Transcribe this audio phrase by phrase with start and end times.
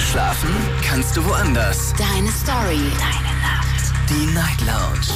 [0.00, 0.50] Schlafen
[0.82, 1.92] kannst du woanders.
[1.98, 2.90] Deine Story.
[2.98, 3.92] Deine Nacht.
[4.08, 5.06] Die Night Lounge.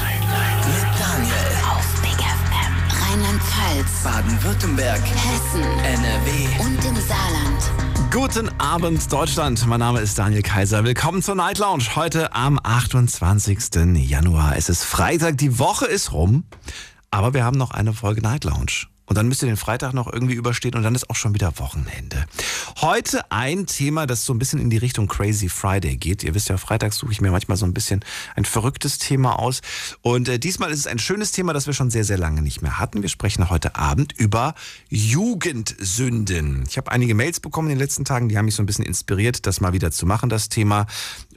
[0.67, 1.35] Mit Daniel.
[1.71, 3.11] Auf Big FM.
[3.11, 4.03] Rheinland-Pfalz.
[4.05, 5.01] Baden-Württemberg.
[5.01, 5.63] Hessen.
[5.63, 6.65] NRW.
[6.65, 8.11] Und im Saarland.
[8.11, 9.67] Guten Abend, Deutschland.
[9.67, 10.85] Mein Name ist Daniel Kaiser.
[10.85, 11.85] Willkommen zur Night Lounge.
[11.95, 13.59] Heute am 28.
[13.95, 14.57] Januar.
[14.57, 16.45] Es ist Freitag, die Woche ist rum.
[17.11, 18.87] Aber wir haben noch eine Folge Night Lounge.
[19.07, 21.59] Und dann müsst ihr den Freitag noch irgendwie überstehen und dann ist auch schon wieder
[21.59, 22.27] Wochenende.
[22.81, 26.25] Heute ein Thema, das so ein bisschen in die Richtung Crazy Friday geht.
[26.25, 29.61] Ihr wisst ja, freitags suche ich mir manchmal so ein bisschen ein verrücktes Thema aus.
[30.03, 32.63] Und äh, diesmal ist es ein schönes Thema, das wir schon sehr, sehr lange nicht
[32.63, 33.03] mehr hatten.
[33.03, 34.55] Wir sprechen heute Abend über
[34.89, 36.65] Jugendsünden.
[36.69, 38.85] Ich habe einige Mails bekommen in den letzten Tagen, die haben mich so ein bisschen
[38.85, 40.87] inspiriert, das mal wieder zu machen, das Thema.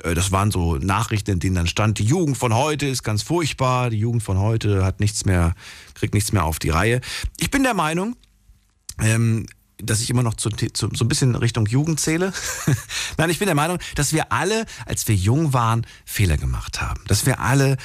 [0.04, 3.24] Äh, das waren so Nachrichten, in denen dann stand, die Jugend von heute ist ganz
[3.24, 5.56] furchtbar, die Jugend von heute hat nichts mehr,
[5.94, 7.02] kriegt nichts mehr auf die Reihe.
[7.40, 8.16] Ich bin der Meinung,
[9.00, 9.46] ähm,
[9.82, 12.34] dass ich immer noch zu, zu, so ein bisschen Richtung Jugend zähle.
[13.18, 17.02] Nein, ich bin der Meinung, dass wir alle, als wir jung waren, Fehler gemacht haben.
[17.08, 17.78] Dass wir alle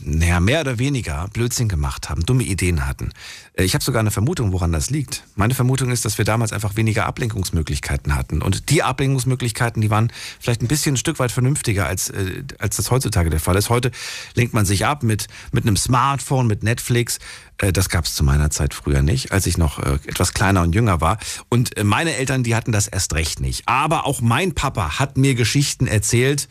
[0.00, 3.10] naja, mehr oder weniger Blödsinn gemacht haben, dumme Ideen hatten.
[3.54, 5.24] Äh, Ich habe sogar eine Vermutung, woran das liegt.
[5.34, 8.40] Meine Vermutung ist, dass wir damals einfach weniger Ablenkungsmöglichkeiten hatten.
[8.40, 12.76] Und die Ablenkungsmöglichkeiten, die waren vielleicht ein bisschen ein Stück weit vernünftiger, als, äh, als
[12.76, 13.68] das heutzutage der Fall ist.
[13.68, 13.90] Heute
[14.34, 17.18] lenkt man sich ab mit, mit einem Smartphone, mit Netflix.
[17.58, 20.74] Äh, Das gab es zu meiner Zeit früher nicht, als ich noch etwas kleiner und
[20.74, 21.18] jünger war.
[21.48, 23.62] Und meine Eltern, die hatten das erst recht nicht.
[23.66, 26.48] Aber auch mein Papa hat mir Geschichten erzählt,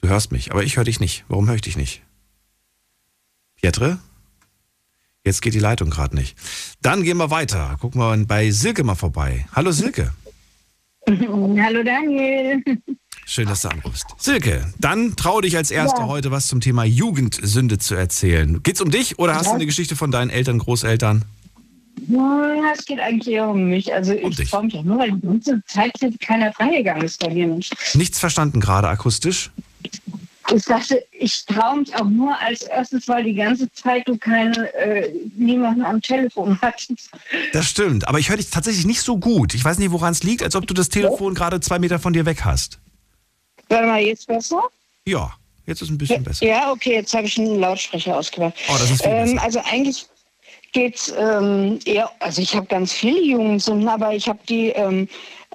[0.01, 1.25] Du hörst mich, aber ich höre dich nicht.
[1.27, 2.03] Warum höre ich dich nicht?
[3.55, 3.97] Pietre?
[5.25, 6.37] Jetzt geht die Leitung gerade nicht.
[6.83, 7.77] Dann gehen wir weiter.
[7.81, 9.47] Gucken wir bei Silke mal vorbei.
[9.53, 10.13] Hallo Silke.
[11.07, 12.63] Hallo Daniel.
[13.29, 14.05] Schön, dass du anrufst.
[14.17, 16.07] Silke, dann trau dich als Erste Ja.
[16.07, 18.63] heute was zum Thema Jugendsünde zu erzählen.
[18.63, 21.25] Geht's um dich oder hast du eine Geschichte von deinen Eltern, Großeltern?
[22.07, 23.93] Ja, Es geht eigentlich eher um mich.
[23.93, 27.29] Also Um ich freue mich auch nur, weil die ganze Zeit keiner reingegangen ist bei
[27.33, 27.47] mir.
[27.95, 29.51] Nichts verstanden gerade akustisch.
[30.55, 34.73] Ich dachte, ich traue mich auch nur als erstes, weil die ganze Zeit du keine,
[34.75, 37.09] äh, niemanden am Telefon hattest.
[37.51, 39.53] Das stimmt, aber ich höre dich tatsächlich nicht so gut.
[39.53, 42.13] Ich weiß nicht, woran es liegt, als ob du das Telefon gerade zwei Meter von
[42.13, 42.79] dir weg hast.
[43.69, 44.63] Warte mal, jetzt besser?
[45.05, 45.33] Ja,
[45.65, 46.45] jetzt ist ein bisschen besser.
[46.45, 48.53] Ja, okay, jetzt habe ich einen Lautsprecher ausgemacht.
[48.69, 49.39] Oh, das ist viel ähm.
[49.39, 50.05] Also eigentlich
[50.73, 55.07] geht's ähm, eher, also ich habe ganz viele Jugendsünden, aber ich habe die ähm,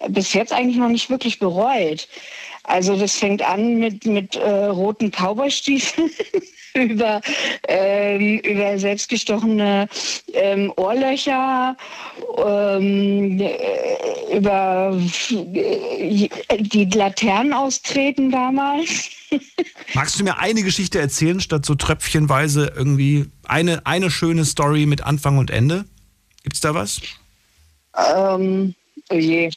[0.09, 2.09] bis jetzt eigentlich noch nicht wirklich bereut.
[2.64, 6.11] Also das fängt an mit, mit äh, roten Cowboystiefeln
[6.90, 7.20] über,
[7.69, 9.88] ähm, über selbstgestochene
[10.32, 11.76] ähm, Ohrlöcher,
[12.38, 14.98] ähm, äh, über
[15.30, 16.28] äh,
[16.58, 19.10] die Laternen austreten damals.
[19.94, 25.02] Magst du mir eine Geschichte erzählen, statt so tröpfchenweise irgendwie eine, eine schöne Story mit
[25.02, 25.84] Anfang und Ende?
[26.42, 27.00] Gibt's da was?
[27.96, 28.74] Ähm,
[29.10, 29.50] oh je.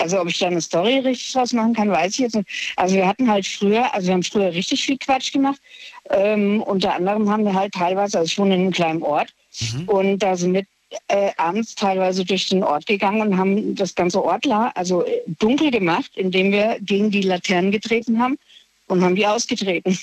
[0.00, 2.48] Also ob ich da eine Story richtig draus machen kann, weiß ich jetzt nicht.
[2.76, 5.60] Also wir hatten halt früher, also wir haben früher richtig viel Quatsch gemacht.
[6.10, 9.28] Ähm, unter anderem haben wir halt teilweise, also ich wohne in einem kleinen Ort
[9.86, 10.64] und da sind wir
[11.08, 15.04] äh, abends teilweise durch den Ort gegangen und haben das ganze Ort la- also
[15.38, 18.38] dunkel gemacht, indem wir gegen die Laternen getreten haben
[18.88, 19.98] und haben die ausgetreten.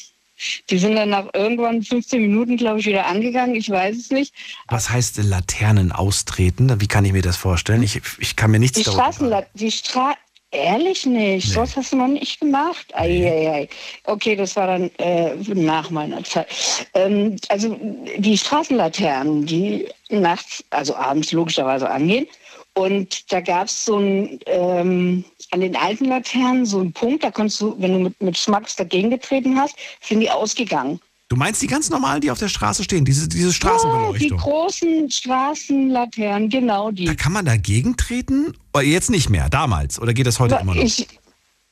[0.69, 3.55] Die sind dann nach irgendwann 15 Minuten, glaube ich, wieder angegangen.
[3.55, 4.33] Ich weiß es nicht.
[4.67, 6.79] Was heißt Laternen austreten?
[6.79, 7.83] Wie kann ich mir das vorstellen?
[7.83, 10.13] Ich, ich kann mir nichts Die darüber Straßenlaternen, die Stra
[10.51, 11.53] Ehrlich nicht, Nee.
[11.53, 12.85] sowas hast du noch nicht gemacht.
[12.93, 13.67] Eieiei.
[14.05, 16.47] Okay, das war dann äh, nach meiner Zeit.
[16.93, 17.77] Ähm, also
[18.17, 22.27] die Straßenlaternen, die nachts, also abends logischerweise angehen.
[22.75, 27.31] Und da gab es so ein, ähm, an den alten Laternen so einen Punkt, da
[27.31, 30.99] konntest du, wenn du mit, mit Schmacks dagegen getreten hast, sind die ausgegangen.
[31.29, 34.37] Du meinst die ganz normalen, die auf der Straße stehen, diese, diese Oh, die Straßenbeleuchtung?
[34.37, 37.05] großen Straßenlaternen, genau die.
[37.05, 38.53] da kann man dagegen treten?
[38.73, 39.99] Oder jetzt nicht mehr, damals?
[39.99, 40.81] Oder geht das heute immer noch?
[40.81, 41.05] Ich,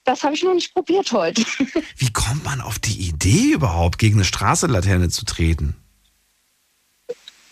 [0.04, 1.42] das habe ich noch nicht probiert heute.
[1.98, 5.75] Wie kommt man auf die Idee überhaupt, gegen eine Straßenlaterne zu treten?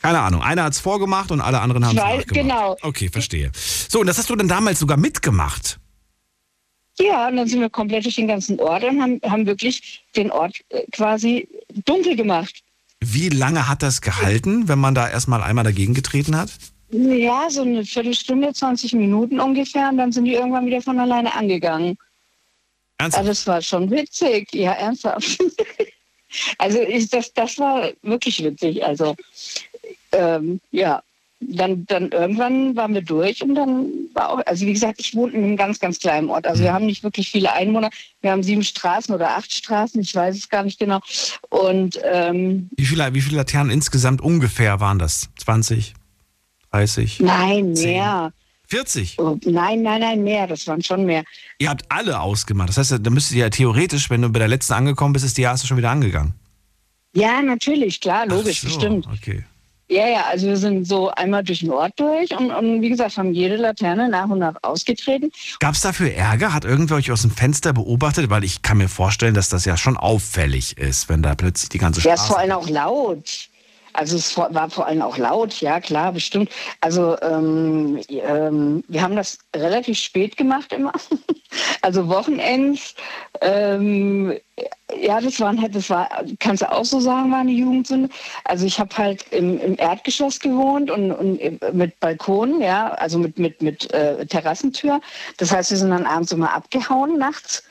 [0.01, 0.41] Keine Ahnung.
[0.41, 2.27] Einer hat es vorgemacht und alle anderen haben es nachgemacht.
[2.33, 2.77] genau.
[2.81, 3.51] Okay, verstehe.
[3.87, 5.79] So, und das hast du dann damals sogar mitgemacht.
[6.99, 10.31] Ja, und dann sind wir komplett durch den ganzen Ort und haben, haben wirklich den
[10.31, 11.47] Ort äh, quasi
[11.85, 12.63] dunkel gemacht.
[12.99, 16.51] Wie lange hat das gehalten, wenn man da erstmal einmal dagegen getreten hat?
[16.89, 21.33] Ja, so eine Viertelstunde, 20 Minuten ungefähr und dann sind die irgendwann wieder von alleine
[21.33, 21.97] angegangen.
[22.99, 23.19] Ernsthaft?
[23.19, 25.39] Also das war schon witzig, ja, ernsthaft.
[26.59, 28.85] also ich, das, das war wirklich witzig.
[28.85, 29.15] Also
[30.11, 31.01] ähm, ja,
[31.49, 35.33] dann, dann irgendwann waren wir durch und dann war auch, also wie gesagt, ich wohne
[35.33, 36.45] in einem ganz, ganz kleinen Ort.
[36.47, 37.89] Also wir haben nicht wirklich viele Einwohner.
[38.21, 40.99] Wir haben sieben Straßen oder acht Straßen, ich weiß es gar nicht genau.
[41.49, 45.29] Und ähm, Wie viele, wie viele Laternen insgesamt ungefähr waren das?
[45.39, 45.93] 20?
[46.71, 47.19] 30?
[47.19, 47.91] nein, Zehn.
[47.91, 48.33] mehr.
[48.67, 49.19] 40?
[49.19, 50.47] Oh, nein, nein, nein, mehr.
[50.47, 51.23] Das waren schon mehr.
[51.59, 52.69] Ihr habt alle ausgemacht.
[52.69, 55.37] Das heißt, da müsstet ihr ja theoretisch, wenn du bei der letzten angekommen bist, ist
[55.37, 56.33] die erste schon wieder angegangen.
[57.15, 59.07] Ja, natürlich, klar, logisch, so, bestimmt.
[59.07, 59.43] Okay.
[59.89, 63.17] Ja, ja, also wir sind so einmal durch den Ort durch und, und wie gesagt,
[63.17, 65.31] haben jede Laterne nach und nach ausgetreten.
[65.59, 66.53] Gab es dafür Ärger?
[66.53, 68.29] Hat irgendwer euch aus dem Fenster beobachtet?
[68.29, 71.79] Weil ich kann mir vorstellen, dass das ja schon auffällig ist, wenn da plötzlich die
[71.79, 72.39] ganze Ja, ist vor Straße...
[72.39, 73.49] allem auch laut.
[73.93, 76.49] Also es war vor allem auch laut, ja klar, bestimmt.
[76.81, 80.91] Also ähm, ähm, wir haben das relativ spät gemacht immer.
[81.81, 82.95] Also Wochenends.
[83.41, 84.33] Ähm,
[84.99, 86.09] ja, das waren halt, das war,
[86.39, 88.09] kannst du auch so sagen, war eine Jugendsünde.
[88.45, 93.37] Also ich habe halt im, im Erdgeschoss gewohnt und, und mit Balkon, ja, also mit,
[93.37, 94.99] mit, mit äh, Terrassentür.
[95.37, 97.63] Das heißt, wir sind dann abends immer abgehauen nachts.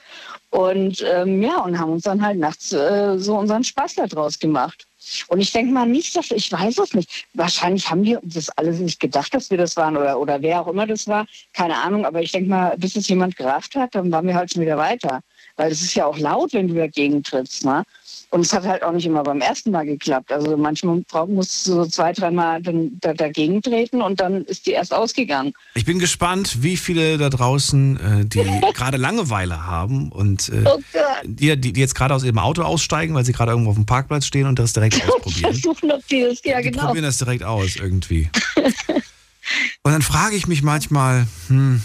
[0.52, 4.38] Und ähm, ja, und haben uns dann halt nachts äh, so unseren Spaß da draus
[4.38, 4.86] gemacht.
[5.28, 7.26] Und ich denke mal nicht, dass, ich weiß es nicht.
[7.32, 10.68] Wahrscheinlich haben die das alles nicht gedacht, dass wir das waren oder, oder wer auch
[10.68, 11.26] immer das war.
[11.54, 14.52] Keine Ahnung, aber ich denke mal, bis es jemand gerafft hat, dann waren wir halt
[14.52, 15.20] schon wieder weiter.
[15.56, 17.64] Weil es ist ja auch laut, wenn du dagegen trittst.
[17.64, 17.84] Ne?
[18.32, 20.32] Und es hat halt auch nicht immer beim ersten Mal geklappt.
[20.32, 25.52] Also manchmal musst du so zwei, dreimal dagegen treten und dann ist die erst ausgegangen.
[25.74, 28.40] Ich bin gespannt, wie viele da draußen, äh, die
[28.74, 30.80] gerade Langeweile haben und äh, Oh
[31.24, 34.24] die, die, jetzt gerade aus ihrem Auto aussteigen, weil sie gerade irgendwo auf dem Parkplatz
[34.24, 35.52] stehen und das direkt ausprobieren.
[35.52, 36.86] Versuchen, die das, ja die genau.
[36.86, 38.30] probieren das direkt aus irgendwie.
[39.82, 41.82] Und dann frage ich mich manchmal, hm,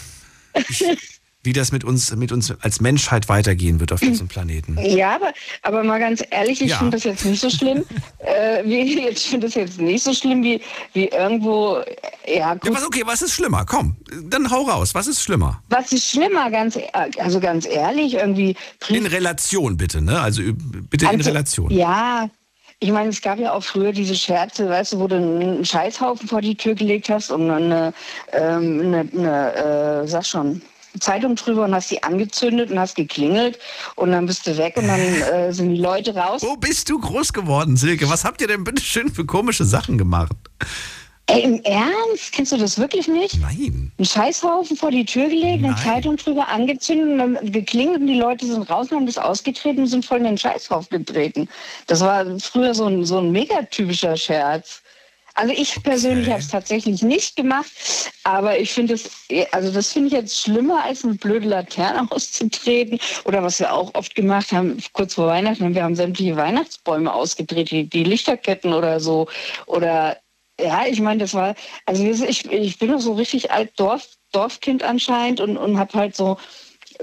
[0.70, 1.17] ich,
[1.48, 4.78] wie das mit uns, mit uns als Menschheit weitergehen wird auf diesem Planeten.
[4.84, 5.32] Ja, aber,
[5.64, 6.78] aber mal ganz ehrlich, ich Ja.
[6.78, 7.86] finde das jetzt nicht so schlimm.
[8.20, 10.62] äh, wie, ich finde das jetzt nicht so schlimm wie,
[10.94, 11.78] wie irgendwo,
[12.26, 12.66] äh, ja gut.
[12.66, 13.66] Ja, was, okay, was ist schlimmer?
[13.66, 13.96] Komm,
[14.26, 14.94] dann hau raus.
[14.94, 15.64] Was ist schlimmer?
[15.70, 18.56] Was ist schlimmer, ganz, e- also ganz ehrlich, irgendwie.
[18.90, 20.20] In Relation bitte, ne?
[20.20, 20.42] Also
[20.90, 21.72] bitte in Also, Relation.
[21.72, 22.30] Ja.
[22.80, 26.28] Ich meine, es gab ja auch früher diese Scherze, weißt du, wo du einen Scheißhaufen
[26.28, 27.92] vor die Tür gelegt hast und eine,
[28.34, 30.62] ähm, eine, eine äh, sag schon,
[31.00, 33.60] Zeitung drüber und hast die angezündet und hast geklingelt
[33.96, 35.00] und dann bist du weg und dann
[35.34, 36.42] äh, sind die Leute raus.
[36.44, 38.10] Wo bist du groß geworden, Silke?
[38.10, 40.34] Was habt ihr denn bitte schön für komische Sachen gemacht?
[41.30, 42.32] Ey, im Ernst?
[42.32, 43.42] Kennst du das wirklich nicht?
[43.42, 43.92] Nein.
[43.98, 45.78] einen Scheißhaufen vor die Tür gelegt, eine Nein.
[45.84, 49.82] Zeitung drüber angezündet und dann geklingelt und die Leute sind raus und haben das ausgetreten
[49.82, 51.50] und sind voll in den Scheißhaufen getreten.
[51.88, 54.82] Das war früher so ein, so ein megatypischer Scherz.
[55.38, 57.72] Also ich persönlich habe es tatsächlich nicht gemacht,
[58.24, 59.08] aber ich finde es,
[59.52, 63.00] also das finde ich jetzt schlimmer, als eine blöde Laterne auszutreten.
[63.24, 67.70] Oder was wir auch oft gemacht haben, kurz vor Weihnachten, wir haben sämtliche Weihnachtsbäume ausgedreht,
[67.70, 69.28] die, die Lichterketten oder so.
[69.68, 70.18] Oder
[70.60, 71.54] ja, ich meine, das war,
[71.86, 76.16] also ich, ich bin noch so richtig alt Dorf, Dorfkind anscheinend und, und habe halt
[76.16, 76.38] so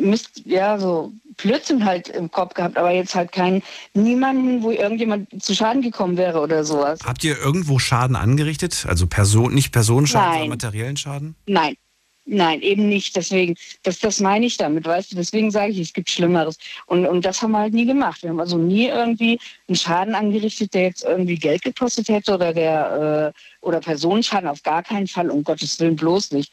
[0.01, 3.63] Mist, ja, so Blödsinn halt im Kopf gehabt, aber jetzt halt keinen,
[3.95, 7.01] niemanden, wo irgendjemand zu Schaden gekommen wäre oder sowas.
[7.05, 8.87] Habt ihr irgendwo Schaden angerichtet?
[8.89, 10.33] Also Person, nicht Personenschaden, Nein.
[10.41, 11.35] sondern materiellen Schaden?
[11.47, 11.77] Nein,
[12.25, 13.17] nein, eben nicht.
[13.17, 16.57] Deswegen, das, das meine ich damit, weißt du, deswegen sage ich, es gibt Schlimmeres.
[16.87, 18.23] Und, und das haben wir halt nie gemacht.
[18.23, 19.39] Wir haben also nie irgendwie
[19.69, 24.63] einen Schaden angerichtet, der jetzt irgendwie Geld gekostet hätte oder der äh, oder Personenschaden auf
[24.63, 26.53] gar keinen Fall, um Gottes Willen bloß nicht.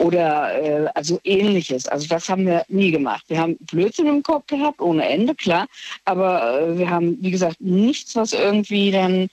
[0.00, 1.86] Oder äh, also ähnliches.
[1.86, 3.22] Also das haben wir nie gemacht.
[3.28, 5.66] Wir haben Blödsinn im Kopf gehabt, ohne Ende, klar.
[6.06, 9.28] Aber äh, wir haben, wie gesagt, nichts, was irgendwie dann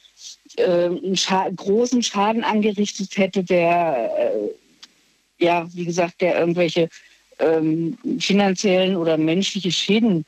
[0.57, 6.89] äh, einen Scha großen Schaden angerichtet hätte, der äh, ja, wie gesagt, der irgendwelche
[7.39, 10.25] ähm, finanziellen oder menschliche Schäden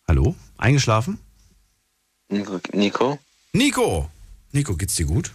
[0.08, 0.36] Hallo?
[0.58, 1.20] Eingeschlafen?
[2.30, 2.60] Nico?
[2.72, 3.20] Nico?
[3.54, 4.10] Nico!
[4.52, 5.32] Nico, geht's dir gut?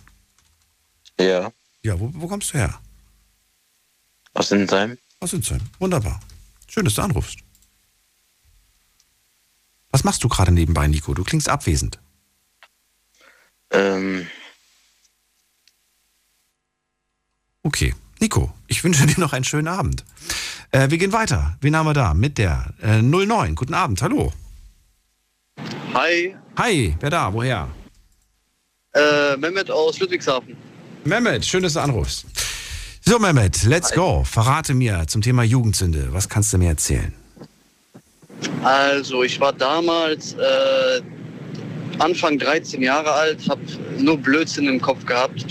[1.18, 1.52] Ja.
[1.82, 2.78] Ja, wo, wo kommst du her?
[4.34, 4.98] Aus Insheim?
[5.20, 5.60] Aus Insheim.
[5.78, 6.20] Wunderbar.
[6.68, 7.38] Schön, dass du anrufst.
[9.90, 11.14] Was machst du gerade nebenbei, Nico?
[11.14, 11.98] Du klingst abwesend.
[13.70, 14.26] Ähm,
[17.62, 17.94] Okay.
[18.20, 20.04] Nico, ich wünsche dir noch einen schönen Abend.
[20.70, 21.56] Äh, wir gehen weiter.
[21.60, 22.14] Wen haben wir da?
[22.14, 23.54] Mit der äh, 09.
[23.54, 24.32] Guten Abend, hallo.
[25.94, 27.32] Hi, Hi, wer da?
[27.32, 27.68] Woher?
[28.94, 30.56] äh, Mehmet aus Ludwigshafen.
[31.04, 32.26] Mehmet, schön, dass du anrufst.
[33.04, 34.24] So, Mehmet, let's go.
[34.24, 36.12] Verrate mir zum Thema Jugendsünde.
[36.12, 37.12] Was kannst du mir erzählen?
[38.62, 41.00] Also, ich war damals äh,
[41.98, 43.60] Anfang 13 Jahre alt, habe
[43.98, 45.44] nur Blödsinn im Kopf gehabt.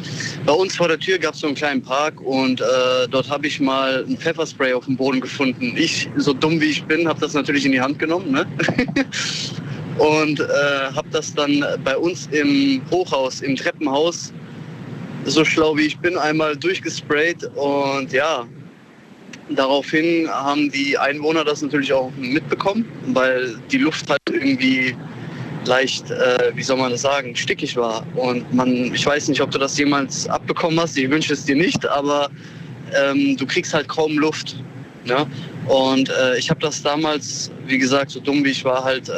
[0.46, 3.48] Bei uns vor der Tür gab es so einen kleinen Park und äh, dort habe
[3.48, 5.74] ich mal ein Pfefferspray auf dem Boden gefunden.
[5.76, 8.32] Ich, so dumm wie ich bin, habe das natürlich in die Hand genommen.
[8.32, 8.46] Ne?
[9.98, 10.44] und äh,
[10.96, 14.32] habe das dann bei uns im Hochhaus, im Treppenhaus,
[15.26, 18.48] so schlau wie ich bin, einmal durchgesprayt und ja,
[19.50, 24.96] Daraufhin haben die Einwohner das natürlich auch mitbekommen, weil die Luft halt irgendwie
[25.66, 28.06] leicht, äh, wie soll man das sagen, stickig war.
[28.16, 31.56] Und man, ich weiß nicht, ob du das jemals abbekommen hast, ich wünsche es dir
[31.56, 32.30] nicht, aber
[32.96, 34.58] ähm, du kriegst halt kaum Luft.
[35.06, 35.26] Ne?
[35.68, 39.14] Und äh, ich habe das damals, wie gesagt, so dumm wie ich war, halt äh,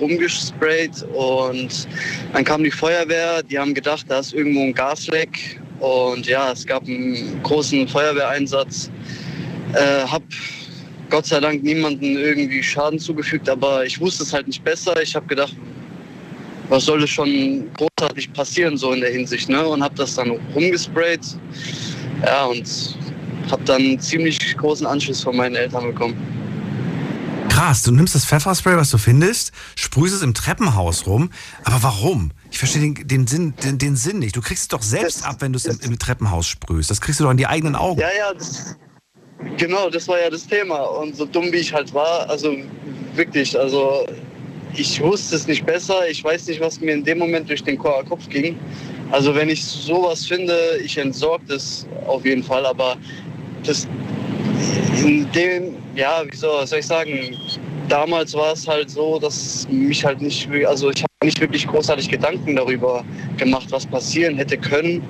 [0.00, 1.88] rumgesprayt und
[2.32, 6.66] dann kam die Feuerwehr, die haben gedacht, da ist irgendwo ein Gasleck und ja, es
[6.66, 8.90] gab einen großen Feuerwehreinsatz.
[9.74, 10.22] Äh, hab
[11.10, 15.00] Gott sei Dank niemanden irgendwie Schaden zugefügt, aber ich wusste es halt nicht besser.
[15.02, 15.54] Ich habe gedacht,
[16.68, 19.66] was soll es schon großartig passieren so in der Hinsicht, ne?
[19.66, 21.20] Und habe das dann rumgesprayt.
[22.24, 22.96] Ja, und
[23.50, 26.16] habe dann einen ziemlich großen Anschluss von meinen Eltern bekommen.
[27.50, 31.30] Krass, du nimmst das Pfefferspray, was du findest, sprühst es im Treppenhaus rum.
[31.62, 32.32] Aber warum?
[32.50, 34.34] Ich verstehe den, den, Sinn, den, den Sinn nicht.
[34.34, 36.90] Du kriegst es doch selbst Das- ab, wenn du es im, im Treppenhaus sprühst.
[36.90, 38.00] Das kriegst du doch in die eigenen Augen.
[38.00, 38.76] Ja, ja, das,
[39.56, 40.80] genau, das war ja das Thema.
[40.80, 42.56] Und so dumm wie ich halt war, also
[43.14, 44.06] wirklich, also
[44.76, 46.08] ich wusste es nicht besser.
[46.08, 48.56] Ich weiß nicht, was mir in dem Moment durch den Ko- Kopf ging.
[49.10, 52.66] Also wenn ich sowas finde, ich entsorge das auf jeden Fall.
[52.66, 52.96] Aber
[53.64, 53.86] das
[55.04, 57.36] in dem, ja, wie soll, ich sagen,
[57.88, 62.08] damals war es halt so, dass mich halt nicht, also ich habe nicht wirklich großartig
[62.08, 63.04] Gedanken darüber
[63.36, 65.02] gemacht, was passieren hätte können.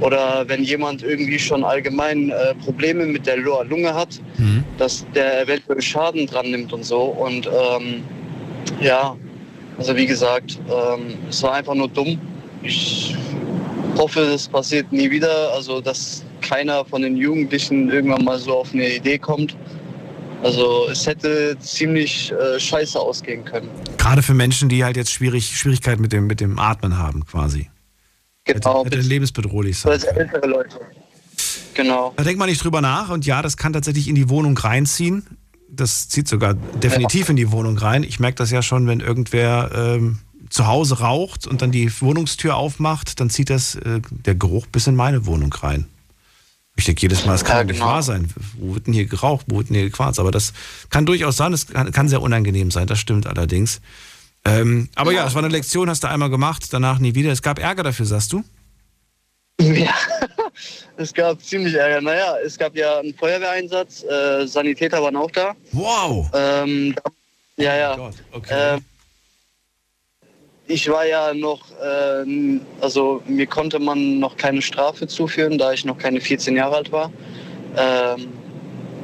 [0.00, 4.64] Oder wenn jemand irgendwie schon allgemein äh, Probleme mit der Lu- Lunge hat, Mhm.
[4.78, 7.02] dass der eventuell Schaden dran nimmt und so.
[7.02, 8.02] Und ähm,
[8.80, 9.16] ja,
[9.78, 12.18] also wie gesagt, ähm, es war einfach nur dumm.
[12.64, 13.16] Ich
[13.96, 15.52] hoffe, das passiert nie wieder.
[15.54, 19.56] Also, dass keiner von den Jugendlichen irgendwann mal so auf eine Idee kommt.
[20.42, 23.68] Also, es hätte ziemlich äh, scheiße ausgehen können.
[23.96, 27.70] Gerade für Menschen, die halt jetzt schwierig, Schwierigkeiten mit dem, mit dem Atmen haben, quasi.
[28.44, 30.16] Genau, hätte, hätte lebensbedrohlich sein können.
[30.16, 30.80] ältere Leute.
[31.74, 32.12] Genau.
[32.16, 35.24] Da denkt man nicht drüber nach und ja, das kann tatsächlich in die Wohnung reinziehen.
[35.70, 38.02] Das zieht sogar definitiv in die Wohnung rein.
[38.02, 40.18] Ich merke das ja schon, wenn irgendwer ähm,
[40.50, 44.86] zu Hause raucht und dann die Wohnungstür aufmacht, dann zieht das äh, der Geruch bis
[44.86, 45.86] in meine Wohnung rein.
[46.76, 47.90] Ich denke jedes Mal, das kann Ja, doch nicht genau.
[47.92, 48.32] wahr sein.
[48.58, 49.44] Wo wird denn hier geraucht?
[49.48, 50.18] Wo wird denn hier gequarzt?
[50.18, 50.52] Aber das
[50.90, 53.80] kann durchaus sein, das kann, kann sehr unangenehm sein, das stimmt allerdings.
[54.44, 57.30] Ähm, aber ja, es war eine Lektion, hast du einmal gemacht, danach nie wieder.
[57.30, 58.42] Es gab Ärger dafür, sagst du?
[59.60, 59.94] Ja,
[60.96, 62.00] es gab ziemlich Ärger.
[62.00, 65.54] Naja, es gab ja einen Feuerwehreinsatz, äh, Sanitäter waren auch da.
[65.72, 66.28] Wow!
[66.34, 66.94] Ähm,
[67.56, 67.96] ja, ja.
[67.98, 68.74] Oh okay.
[68.76, 68.84] Ähm,
[70.66, 75.84] ich war ja noch, äh, also mir konnte man noch keine Strafe zuführen, da ich
[75.84, 77.10] noch keine 14 Jahre alt war.
[77.76, 78.28] Ähm,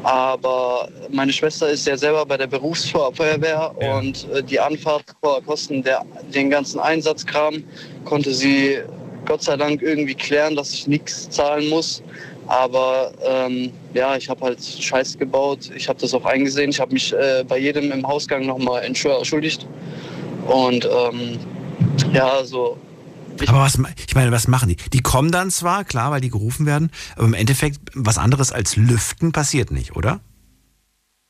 [0.04, 3.98] aber meine Schwester ist ja selber bei der Berufsfeuerwehr Ja.
[3.98, 7.64] und äh, die Anfahrtkosten, der, den ganzen Einsatzkram
[8.04, 8.78] konnte sie
[9.26, 12.02] Gott sei Dank irgendwie klären, dass ich nichts zahlen muss.
[12.46, 15.70] Aber ähm, ja, ich habe halt Scheiß gebaut.
[15.76, 16.70] Ich habe das auch eingesehen.
[16.70, 19.66] Ich habe mich äh, bei jedem im Hausgang nochmal entschuldigt.
[20.48, 21.38] Und ähm,
[22.12, 23.78] ja, ich- Aber was,
[24.08, 24.76] ich meine, was machen die?
[24.92, 28.74] Die kommen dann zwar, klar, weil die gerufen werden, aber im Endeffekt was anderes als
[28.76, 30.20] Lüften passiert nicht, oder?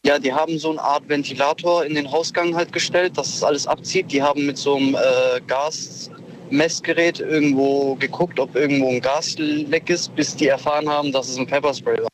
[0.06, 3.66] Ja, die haben so eine Art Ventilator in den Hausgang halt gestellt, dass es alles
[3.66, 4.10] abzieht.
[4.12, 10.36] Die haben mit so einem äh, Gasmessgerät irgendwo geguckt, ob irgendwo ein Gasleck ist, bis
[10.36, 12.08] die erfahren haben, dass es ein Pepperspray war.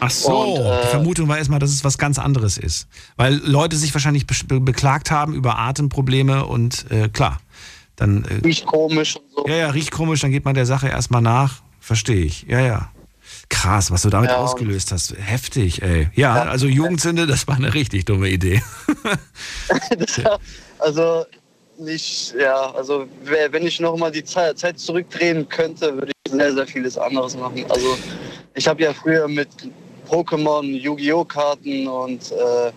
[0.00, 2.86] Ach so, Und, äh, die Vermutung war erstmal, dass es was ganz anderes ist.
[3.16, 7.40] Weil Leute sich wahrscheinlich be be beklagt haben über Atemprobleme und äh, klar,
[7.96, 9.46] dann, äh, Riecht komisch und so.
[9.48, 11.62] ja, ja, riecht komisch, dann geht man der Sache erstmal nach.
[11.80, 12.90] Verstehe ich, ja, ja.
[13.50, 15.14] Krass, was du damit Ja, ausgelöst hast.
[15.18, 16.08] Heftig, ey.
[16.14, 18.62] Ja, also Jugendsünde, das war eine richtig dumme Idee.
[20.22, 20.38] War-
[20.78, 21.24] also
[21.78, 26.52] nicht, ja, also wenn ich noch mal die Zeit, Zeit zurückdrehen könnte, würde ich sehr,
[26.54, 27.64] sehr vieles anderes machen.
[27.68, 27.98] Also
[28.54, 29.48] ich habe ja früher mit
[30.08, 31.24] Pokémon, Yu-Gi-Oh!
[31.24, 32.72] Karten und äh,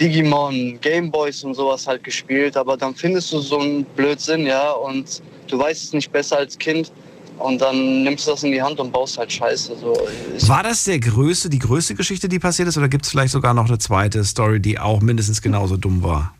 [0.00, 5.22] Digimon, Gameboys und sowas halt gespielt, aber dann findest du so einen Blödsinn, ja, und
[5.48, 6.90] du weißt es nicht besser als Kind
[7.38, 9.76] und dann nimmst du das in die Hand und baust halt Scheiße.
[9.78, 13.32] So, War das der größte, die größte Geschichte, die passiert ist, oder gibt es vielleicht
[13.32, 16.34] sogar noch eine zweite Story, die auch mindestens genauso dumm war?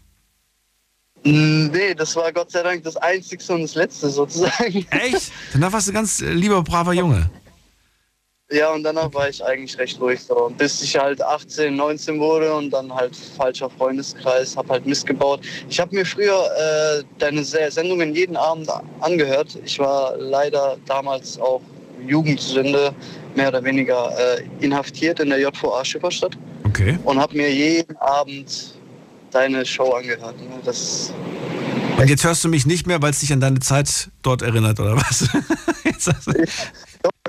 [1.25, 4.85] nee, das war Gott sei Dank das Einzigste und das Letzte sozusagen.
[4.91, 5.31] Echt?
[5.53, 7.31] Danach warst du ganz äh, lieber, braver Junge.
[8.53, 10.53] Ja, und danach war ich eigentlich recht ruhig so.
[10.59, 15.41] Bis ich halt 18, 19 wurde und dann halt falscher Freundeskreis, hab halt Mist gebaut.
[15.69, 18.69] Ich habe mir früher äh, deine Se- Sendungen jeden Abend
[19.01, 19.59] angehört.
[19.65, 21.63] Ich war leider damals auch
[22.07, 22.93] Jugendsünde
[23.35, 26.99] mehr oder weniger äh, inhaftiert in der JVA Schifferstadt Okay.
[27.05, 28.75] und habe mir jeden Abend
[29.31, 30.39] deine Show angehört.
[30.41, 30.47] ne.
[30.65, 31.13] Das
[31.99, 34.79] Und jetzt hörst du mich nicht mehr, weil es dich an deine Zeit dort erinnert,
[34.81, 35.27] oder was?
[35.85, 36.45] Jetzt hast du-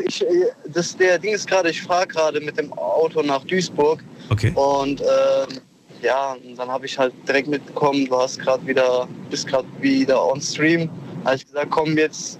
[0.03, 4.03] ich, äh, das, der Ding ist gerade, ich fahre gerade mit dem Auto nach Duisburg
[4.29, 4.51] okay.
[4.55, 5.59] und ähm,
[6.03, 10.23] ja, und dann habe ich halt direkt mitbekommen, du hast gerade wieder, bist gerade wieder
[10.23, 10.89] on Stream.
[11.23, 12.39] Habe ich gesagt, komm jetzt,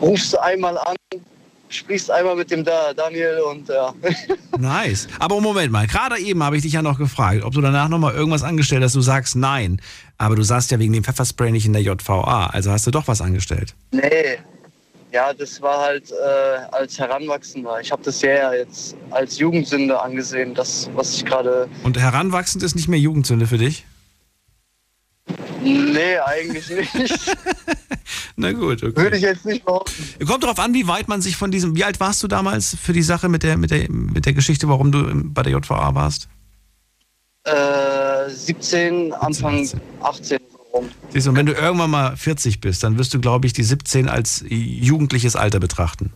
[0.00, 0.94] rufst du einmal an,
[1.68, 3.92] sprichst einmal mit dem da, Daniel und ja.
[4.58, 5.08] Nice.
[5.18, 8.14] Aber Moment mal, gerade eben habe ich dich ja noch gefragt, ob du danach nochmal
[8.14, 8.94] irgendwas angestellt hast.
[8.94, 9.80] Du sagst nein.
[10.16, 12.46] Aber du saßt ja wegen dem Pfefferspray nicht in der JVA.
[12.46, 13.74] Also hast du doch was angestellt.
[13.90, 14.38] nee,
[15.16, 17.80] ja, das war halt äh, als Heranwachsender.
[17.80, 21.68] Ich habe das ja jetzt als Jugendsünde angesehen, das, was ich gerade.
[21.84, 23.86] Und heranwachsend ist nicht mehr Jugendsünde für dich?
[25.62, 26.92] Nee, eigentlich nicht.
[28.36, 28.94] Na gut, okay.
[28.94, 30.26] Würde ich jetzt nicht behaupten.
[30.26, 31.74] Kommt darauf an, wie weit man sich von diesem.
[31.74, 34.68] Wie alt warst du damals für die Sache mit der, mit der, mit der Geschichte,
[34.68, 35.02] warum du
[35.32, 36.28] bei der JVA warst?
[37.44, 39.80] Äh, 17, Anfang 17.
[40.02, 40.88] 18 rum.
[41.12, 43.62] Siehst du, und wenn du irgendwann mal 40 bist, dann wirst du, glaube ich, die
[43.62, 46.12] 17 als jugendliches Alter betrachten.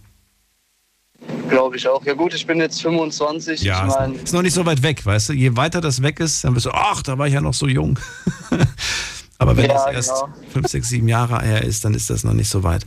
[1.49, 2.05] Glaube ich auch.
[2.07, 3.63] Ja gut, ich bin jetzt 25.
[3.63, 5.33] Ja, ich mein, ist, noch nicht so weit weg, weißt du?
[5.33, 7.67] Je weiter das weg ist, dann wirst du, ach, da war ich ja noch so
[7.67, 7.99] jung.
[9.39, 10.35] Aber wenn Ja, das erst genau.
[10.53, 12.85] fünf, sechs, sieben Jahre her ist, dann ist das noch nicht so weit.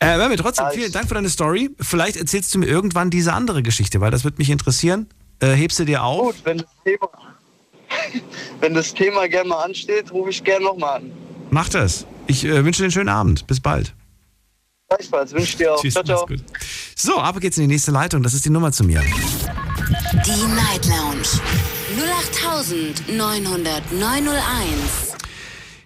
[0.00, 1.70] Äh, Mehmet, trotzdem, vielen Dank für deine Story.
[1.80, 5.08] Vielleicht erzählst du mir irgendwann diese andere Geschichte, weil das wird mich interessieren.
[5.40, 6.26] Äh, hebst du dir auf?
[6.28, 7.08] gut, wenn das Thema,
[8.60, 11.12] wenn das Thema gerne mal ansteht, rufe ich gerne nochmal an.
[11.50, 12.06] Mach das.
[12.26, 13.46] Ich äh, wünsche dir einen schönen Abend.
[13.46, 13.94] Bis bald.
[14.88, 15.80] Gleichfalls wünsche ich dir auch.
[15.80, 16.26] Tschüss, ciao, ciao.
[16.26, 16.42] gut.
[16.94, 18.22] So, ab geht's in die nächste Leitung.
[18.22, 19.00] Das ist die Nummer zu mir.
[19.00, 21.40] Die Night Lounge
[23.08, 25.16] 0890901.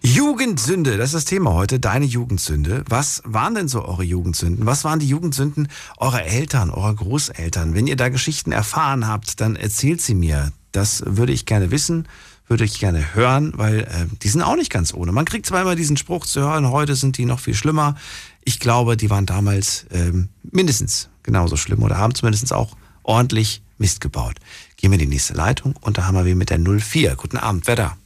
[0.02, 2.84] Jugendsünde, das ist das Thema heute, deine Jugendsünde.
[2.88, 4.64] Was waren denn so eure Jugendsünden?
[4.64, 5.68] Was waren die Jugendsünden
[5.98, 7.74] eurer Eltern, eurer Großeltern?
[7.74, 10.52] Wenn ihr da Geschichten erfahren habt, dann erzählt sie mir.
[10.72, 12.06] Das würde ich gerne wissen,
[12.46, 15.12] würde ich gerne hören, weil äh, die sind auch nicht ganz ohne.
[15.12, 17.96] Man kriegt zwar immer diesen Spruch zu hören, heute sind die noch viel schlimmer.
[18.44, 24.00] Ich glaube, die waren damals ähm, mindestens genauso schlimm oder haben zumindest auch ordentlich Mist
[24.00, 24.36] gebaut.
[24.76, 27.16] Gehen wir in die nächste Leitung und da haben wir mit der 04.
[27.16, 27.96] Guten Abend, wer da?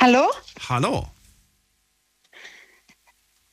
[0.00, 0.24] Hallo,
[0.68, 1.08] Hallo.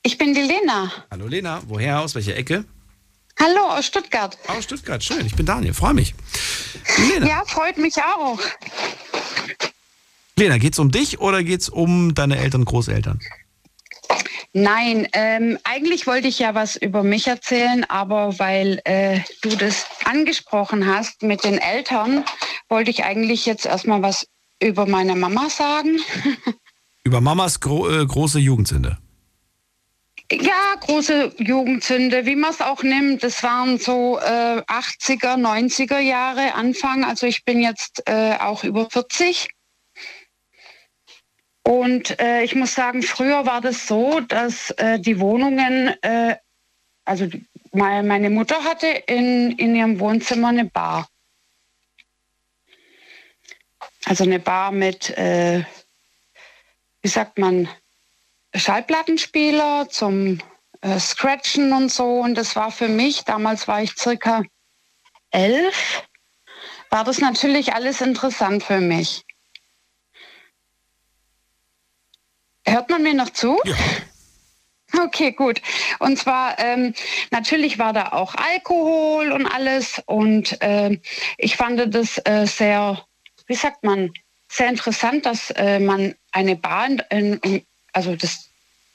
[0.04, 0.92] ich bin die Lena.
[1.10, 2.66] Hallo Lena, woher, aus welcher Ecke?
[3.40, 4.38] Hallo aus Stuttgart.
[4.48, 5.26] Aus Stuttgart, schön.
[5.26, 6.16] Ich bin Daniel, freue mich.
[7.10, 8.40] Lena, Ja, freut mich auch.
[10.38, 13.20] Lena geht's um dich oder geht's um deine Eltern, Großeltern?
[14.54, 19.86] Nein, ähm, eigentlich wollte ich ja was über mich erzählen, aber weil äh, du das
[20.06, 22.24] angesprochen hast mit den Eltern,
[22.70, 24.28] wollte ich eigentlich jetzt erstmal was
[24.62, 26.00] über meine Mama sagen.
[27.04, 28.98] Über Mamas gro äh, große Jugendsünde.
[30.32, 33.24] Ja, große Jugendzünde, wie man es auch nimmt.
[33.24, 37.04] Das waren so äh, 80er, 90er Jahre Anfang.
[37.06, 39.50] Also ich bin jetzt äh, auch über 40.
[41.64, 46.38] Und äh, ich muss sagen, früher war das so, dass äh, die Wohnungen, äh,
[47.06, 47.28] also
[47.72, 51.08] meine Mutter hatte in, in ihrem Wohnzimmer eine Bar.
[54.06, 55.64] Also eine Bar mit, äh,
[57.02, 57.68] wie sagt man,
[58.56, 60.40] Schallplattenspieler zum
[60.82, 62.20] äh, Scratchen und so.
[62.20, 64.44] Und das war für mich, damals war ich circa
[65.32, 66.04] elf,
[66.90, 69.24] war das natürlich alles interessant für mich.
[72.68, 73.60] Hört man mir noch zu?
[73.66, 73.76] Ja.
[75.04, 75.62] Okay, gut.
[76.00, 76.94] Und zwar, ähm,
[77.32, 80.02] natürlich war da auch Alkohol und alles.
[80.06, 81.02] Und ähm,
[81.38, 83.04] ich fand das äh, sehr,
[83.48, 84.14] wie sagt man,
[84.50, 87.66] sehr interessant, dass äh, man eine Bar, in, in,
[87.96, 88.50] also das,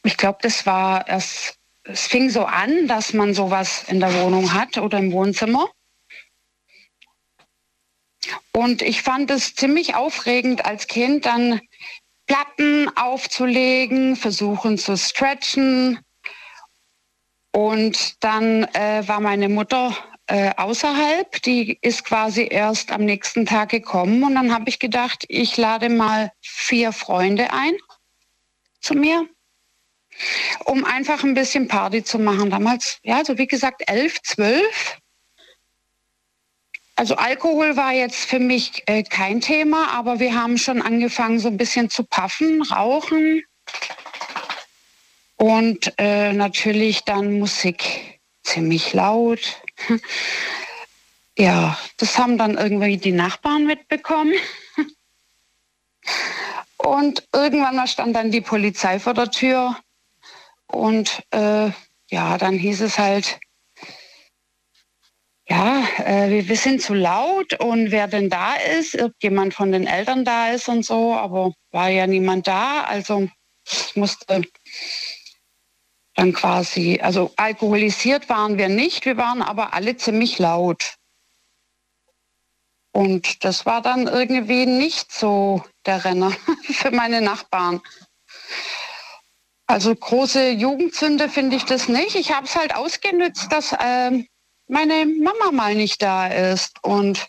[0.05, 4.53] ich glaube, das war erst, es fing so an, dass man sowas in der Wohnung
[4.53, 5.71] hat oder im Wohnzimmer.
[8.53, 11.61] Und ich fand es ziemlich aufregend als Kind, dann
[12.27, 15.99] Platten aufzulegen, versuchen zu stretchen.
[17.53, 23.71] Und dann äh, war meine Mutter äh, außerhalb, die ist quasi erst am nächsten Tag
[23.71, 24.23] gekommen.
[24.23, 27.73] Und dann habe ich gedacht, ich lade mal vier Freunde ein
[28.81, 29.29] zu mir,
[30.65, 32.51] um einfach ein bisschen Party zu machen.
[32.51, 34.99] Damals, ja, so wie gesagt, elf, zwölf.
[36.97, 41.49] Also Alkohol war jetzt für mich äh, kein Thema, aber wir haben schon angefangen, so
[41.49, 43.43] ein bisschen zu paffen, rauchen
[45.37, 49.63] und äh, natürlich dann Musik ziemlich laut.
[51.39, 54.35] Ja, das haben dann irgendwie die Nachbarn mitbekommen.
[56.83, 59.77] Und irgendwann mal stand dann die Polizei vor der Tür
[60.67, 61.71] und äh,
[62.11, 63.39] ja, dann hieß es halt,
[65.47, 70.25] ja, äh, wir, sind zu laut und wer denn da ist, irgendjemand von den Eltern
[70.25, 73.29] da ist und so, aber war ja niemand da, also
[73.69, 74.43] ich musste
[76.15, 80.95] dann quasi, also alkoholisiert waren wir nicht, wir waren aber alle ziemlich laut.
[82.93, 87.81] Und das war dann irgendwie nicht so der Renner für meine Nachbarn.
[89.67, 92.17] Also große Jugendsünde finde ich das nicht.
[92.17, 94.27] Ich habe es halt ausgenützt, dass ähm,
[94.67, 96.83] meine Mama mal nicht da ist.
[96.83, 97.29] Und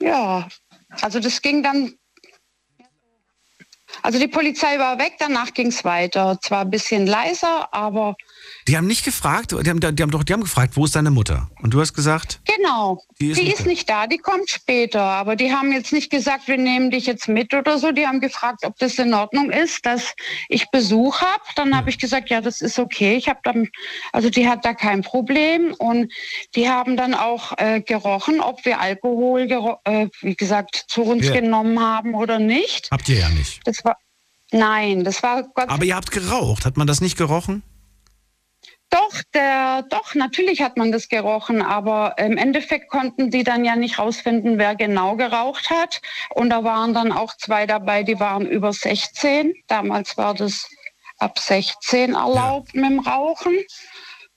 [0.00, 0.48] ja,
[1.02, 1.94] also das ging dann.
[4.02, 6.38] Also die Polizei war weg, danach ging es weiter.
[6.40, 8.16] Zwar ein bisschen leiser, aber
[8.66, 11.10] Die haben nicht gefragt, die haben, die haben doch, die haben gefragt, wo ist deine
[11.10, 11.50] Mutter?
[11.62, 13.02] Und du hast gesagt, genau.
[13.20, 13.68] Die ist die nicht ist da.
[13.70, 15.00] nicht da, die kommt später.
[15.02, 17.92] Aber die haben jetzt nicht gesagt, wir nehmen dich jetzt mit oder so.
[17.92, 20.14] Die haben gefragt, ob das in Ordnung ist, dass
[20.48, 21.42] ich Besuch habe.
[21.56, 23.16] Dann habe ich gesagt, ja, das ist okay.
[23.16, 23.68] Ich habe dann,
[24.12, 25.72] also die hat da kein Problem.
[25.78, 26.12] Und
[26.54, 31.32] die haben dann auch äh, gerochen, ob wir Alkohol, äh, wie gesagt, zu uns Ja.
[31.32, 32.88] genommen haben oder nicht.
[32.90, 33.60] habt ihr ja nicht.
[33.64, 33.96] Das war,
[34.52, 37.62] nein, das war Gott Aber ihr habt geraucht, hat man das nicht gerochen?
[38.90, 43.76] Doch, der, doch, natürlich hat man das gerochen, aber im Endeffekt konnten die dann ja
[43.76, 46.00] nicht rausfinden, wer genau geraucht hat.
[46.30, 49.52] Und da waren dann auch zwei dabei, die waren über 16.
[49.66, 50.66] Damals war das
[51.18, 53.58] ab 16 erlaubt mit dem Rauchen.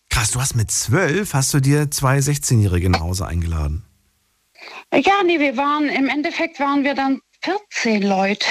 [0.10, 3.86] Krass, du hast mit zwölf, hast du dir zwei 16-Jährige nach Hause eingeladen.
[4.94, 8.46] Ja, nee, wir waren, im Endeffekt waren wir dann 14 Leute.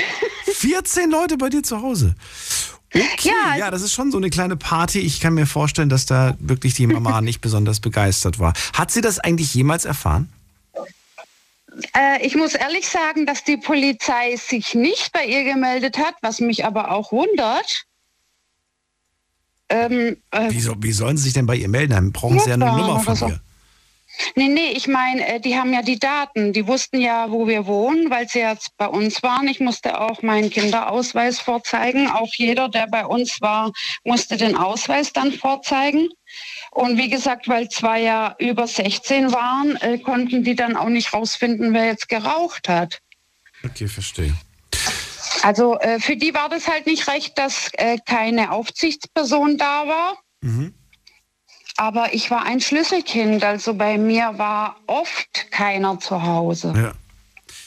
[0.47, 2.15] 14 Leute bei dir zu Hause.
[2.93, 4.99] Okay, ja, Ja, das ist schon so eine kleine Party.
[4.99, 8.53] Ich kann mir vorstellen, dass da wirklich die Mama nicht besonders begeistert war.
[8.73, 10.29] Hat sie das eigentlich jemals erfahren?
[11.97, 16.41] Äh, ich muss ehrlich sagen, dass die Polizei sich nicht bei ihr gemeldet hat, was
[16.41, 17.85] mich aber auch wundert.
[19.69, 21.93] Ähm, äh, Wieso, wie sollen sie sich denn bei ihr melden?
[21.93, 23.29] Dann brauchen sie ja eine Nummer von so.
[23.29, 23.41] ihr.
[24.35, 26.53] Nee, nee, ich meine, äh, die haben ja die Daten.
[26.53, 29.49] Die wussten ja, wo wir wohnen, weil sie jetzt bei uns waren.
[29.49, 32.09] Ich musste auch meinen Kinderausweis vorzeigen.
[32.09, 33.73] Auch jeder, der bei uns war,
[34.05, 36.09] musste den Ausweis dann vorzeigen.
[36.71, 41.13] Und wie gesagt, weil zwei ja über 16 waren, äh, konnten die dann auch nicht
[41.13, 43.01] rausfinden, wer jetzt geraucht hat.
[43.65, 44.35] Okay, verstehe.
[45.43, 47.71] Also äh, für die war das halt nicht recht, dass
[48.07, 50.19] keine Aufsichtsperson da war.
[50.41, 50.75] Mhm.
[51.81, 56.75] Aber ich war ein Schlüsselkind, also bei mir war oft keiner zu Hause.
[56.77, 56.93] Ja.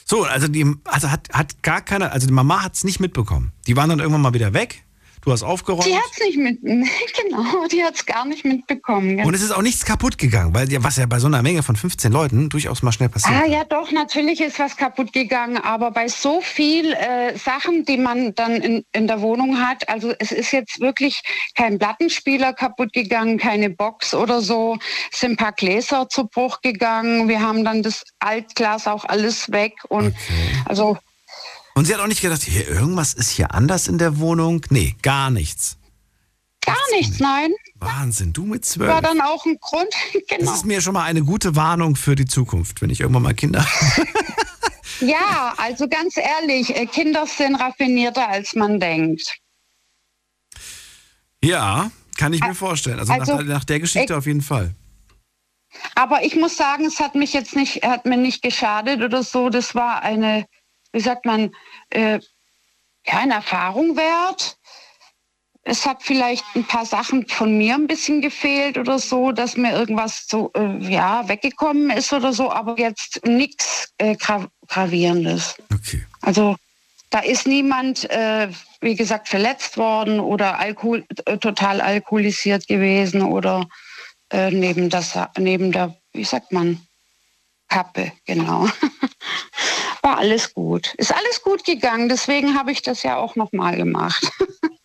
[0.05, 3.53] So, also die also hat, hat gar keiner, also die Mama hat es nicht mitbekommen.
[3.65, 4.83] Die waren dann irgendwann mal wieder weg.
[5.23, 5.85] Du hast aufgeräumt.
[5.85, 9.23] Die hat's nicht mit, genau, die hat's gar nicht mitbekommen.
[9.23, 11.75] Und es ist auch nichts kaputt gegangen, weil was ja bei so einer Menge von
[11.75, 13.33] 15 Leuten durchaus mal schnell passiert.
[13.41, 17.97] Ah ja, doch, natürlich ist was kaputt gegangen, aber bei so viel äh, Sachen, die
[17.97, 21.21] man dann in, in der Wohnung hat, also es ist jetzt wirklich
[21.55, 24.77] kein Plattenspieler kaputt gegangen, keine Box oder so,
[25.11, 29.51] es sind ein paar Gläser zu Bruch gegangen, wir haben dann das Altglas auch alles
[29.51, 30.63] weg und Okay.
[30.65, 30.97] also
[31.75, 34.63] Und sie hat auch nicht gedacht, hier, irgendwas ist hier anders in der Wohnung.
[34.69, 35.77] Nee, gar nichts.
[36.65, 38.89] gar nichts, nein, Wahnsinn, du mit zwölf.
[38.91, 40.53] war dann auch ein Grund, Das genau.
[40.53, 43.65] ist mir schon mal eine gute Warnung für die Zukunft, wenn ich irgendwann mal Kinder
[43.65, 44.07] habe.
[44.99, 49.35] Ja, also ganz ehrlich, äh, Kinder sind raffinierter, als man denkt.
[51.43, 52.99] Ja, kann ich mir vorstellen.
[52.99, 54.73] Also, also, nach, nach der Geschichte ich- auf jeden Fall.
[55.95, 59.49] Aber ich muss sagen, es hat mich jetzt nicht, hat mir nicht geschadet oder so.
[59.49, 60.45] Das war eine,
[60.93, 61.51] wie sagt man,
[61.89, 62.19] äh,
[63.05, 64.57] ja, eine Erfahrung wert.
[65.65, 69.71] Es hat vielleicht ein paar Sachen von mir ein bisschen gefehlt oder so, dass mir
[69.71, 75.55] irgendwas so äh, ja weggekommen ist oder so, aber jetzt nichts äh, gra gravierendes.
[75.73, 76.05] Okay.
[76.21, 76.57] Also
[77.09, 78.49] da ist niemand, äh,
[78.81, 83.67] wie gesagt, verletzt worden oder Alkohol, äh, total alkoholisiert gewesen oder
[84.31, 86.81] äh, neben, das, neben der, wie sagt man,
[87.69, 88.67] Kappe, genau.
[90.03, 90.93] War alles gut.
[90.97, 94.29] Ist alles gut gegangen, deswegen habe ich das ja auch nochmal gemacht.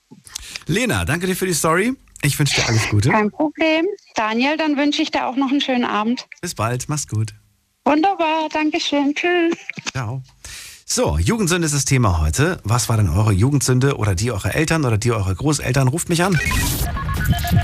[0.67, 1.95] Lena, danke dir für die Story.
[2.23, 3.11] Ich wünsche dir alles Gute.
[3.11, 3.87] Kein Problem.
[4.15, 6.27] Daniel, dann wünsche ich dir auch noch einen schönen Abend.
[6.41, 7.35] Bis bald, mach's gut.
[7.85, 9.15] Wunderbar, Dankeschön.
[9.15, 9.57] Tschüss.
[9.91, 10.23] Ciao.
[10.85, 12.61] So, Jugendsünde ist das Thema heute.
[12.63, 15.89] Was war denn eure Jugendsünde oder die eurer Eltern oder die eurer Großeltern?
[15.89, 16.39] Ruft mich an.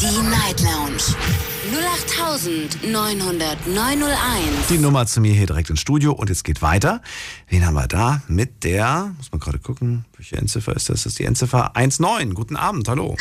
[0.00, 1.53] Die Night Lounge
[1.94, 4.68] 0890901.
[4.68, 7.00] Die Nummer zu mir hier direkt ins Studio und jetzt geht weiter.
[7.48, 8.22] Wen haben wir da?
[8.26, 11.02] Mit der, muss man gerade gucken, welche Endziffer ist das?
[11.02, 12.34] Das ist die Endziffer 19.
[12.34, 13.16] Guten Abend, hallo.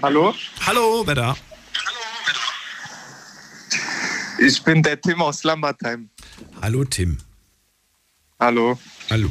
[0.00, 0.32] Hallo,
[0.64, 1.36] Hallo, wer da?
[4.38, 6.08] ich bin der Tim aus Lambertheim.
[6.62, 7.18] Hallo, Tim.
[8.38, 8.78] Hallo.
[9.10, 9.30] Hallo.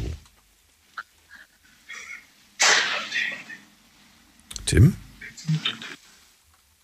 [4.65, 4.93] Tim,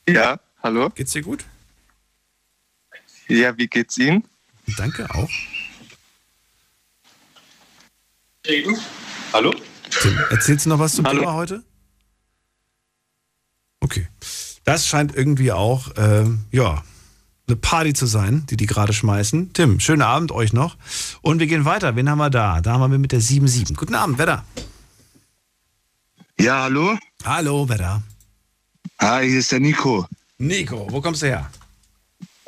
[0.08, 0.90] Ja, hallo.
[0.90, 1.46] geht's dir gut?
[3.28, 4.24] Ja, wie geht's Ihnen?
[4.78, 5.30] Danke auch.
[9.32, 9.54] Hallo?
[9.90, 11.22] Tim, erzählst du noch was zum Hallo.
[11.22, 11.64] Thema heute?
[13.80, 14.08] Okay.
[14.66, 16.84] Das scheint irgendwie auch, ähm, ja,
[17.48, 19.54] eine Party zu sein, die die gerade schmeißen.
[19.54, 20.78] Tim, schönen Abend euch noch.
[21.22, 21.96] Und wir gehen weiter.
[21.96, 22.62] Wen haben wir da?
[22.62, 23.76] Da haben wir mit der 77.
[23.76, 24.46] Guten Abend, wer da?
[26.40, 26.98] Ja, hallo?
[27.24, 28.04] Hallo, wer da?
[29.04, 30.08] Hi, hier ist der Nico.
[30.38, 31.52] Nico, wo kommst du her?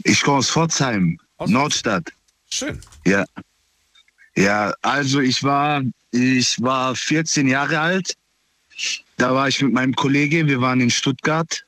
[0.03, 2.13] Ich komme aus Pforzheim, Aus- Nordstadt.
[2.49, 2.79] Schön.
[3.05, 3.25] Ja.
[4.37, 8.15] Ja, also ich war, ich war 14 Jahre alt.
[9.17, 11.65] Da war ich mit meinem Kollege, wir waren in Stuttgart.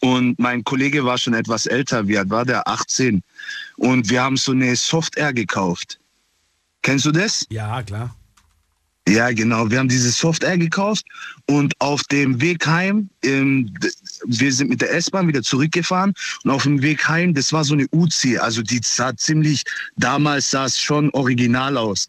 [0.00, 2.08] Und mein Kollege war schon etwas älter.
[2.08, 2.66] Wie alt war der?
[2.66, 3.22] 18.
[3.76, 5.98] Und wir haben so eine Software gekauft.
[6.80, 7.44] Kennst du das?
[7.50, 8.14] Ja, klar.
[9.08, 9.70] Ja, genau.
[9.70, 11.04] Wir haben diese Software gekauft
[11.46, 13.72] und auf dem Weg heim, ähm,
[14.26, 16.12] wir sind mit der S-Bahn wieder zurückgefahren
[16.44, 19.64] und auf dem Weg heim, das war so eine Uzi, also die sah ziemlich,
[19.96, 22.08] damals sah es schon original aus.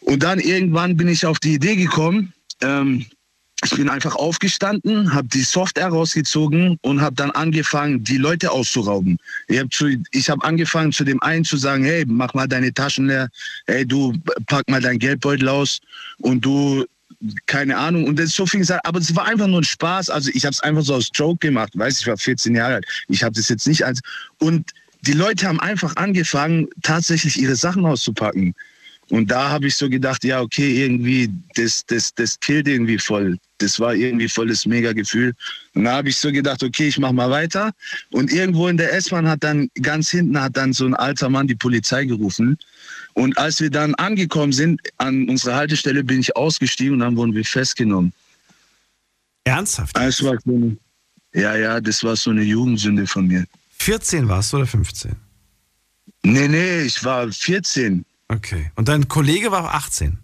[0.00, 3.06] Und dann irgendwann bin ich auf die Idee gekommen, ähm,
[3.64, 9.18] ich bin einfach aufgestanden, habe die Software rausgezogen und habe dann angefangen, die Leute auszurauben.
[9.46, 9.70] Ich habe
[10.14, 13.28] hab angefangen, zu dem einen zu sagen, hey, mach mal deine Taschen leer,
[13.66, 14.14] hey, du
[14.46, 15.80] pack mal dein Geldbeutel aus
[16.18, 16.84] und du,
[17.46, 18.04] keine Ahnung.
[18.06, 20.10] Und das so viel gesagt, aber es war einfach nur ein Spaß.
[20.10, 22.86] Also ich habe es einfach so als Joke gemacht, weiß ich war 14 Jahre alt.
[23.08, 24.00] Ich habe das jetzt nicht als...
[24.38, 24.72] Und
[25.02, 28.54] die Leute haben einfach angefangen, tatsächlich ihre Sachen auszupacken.
[29.12, 33.36] Und da habe ich so gedacht, ja, okay, irgendwie, das, das, das killt irgendwie voll.
[33.58, 35.34] Das war irgendwie volles Mega-Gefühl.
[35.74, 37.72] Und da habe ich so gedacht, okay, ich mache mal weiter.
[38.10, 41.46] Und irgendwo in der S-Bahn hat dann, ganz hinten hat dann so ein alter Mann
[41.46, 42.56] die Polizei gerufen.
[43.12, 47.34] Und als wir dann angekommen sind an unserer Haltestelle, bin ich ausgestiegen und dann wurden
[47.34, 48.14] wir festgenommen.
[49.44, 49.94] Ernsthaft?
[49.94, 50.78] Das war so eine,
[51.34, 53.44] ja, ja, das war so eine Jugendsünde von mir.
[53.78, 55.14] 14 warst du oder 15?
[56.22, 58.06] Nee, nee, ich war 14.
[58.32, 58.70] Okay.
[58.76, 60.18] Und dein Kollege war 18?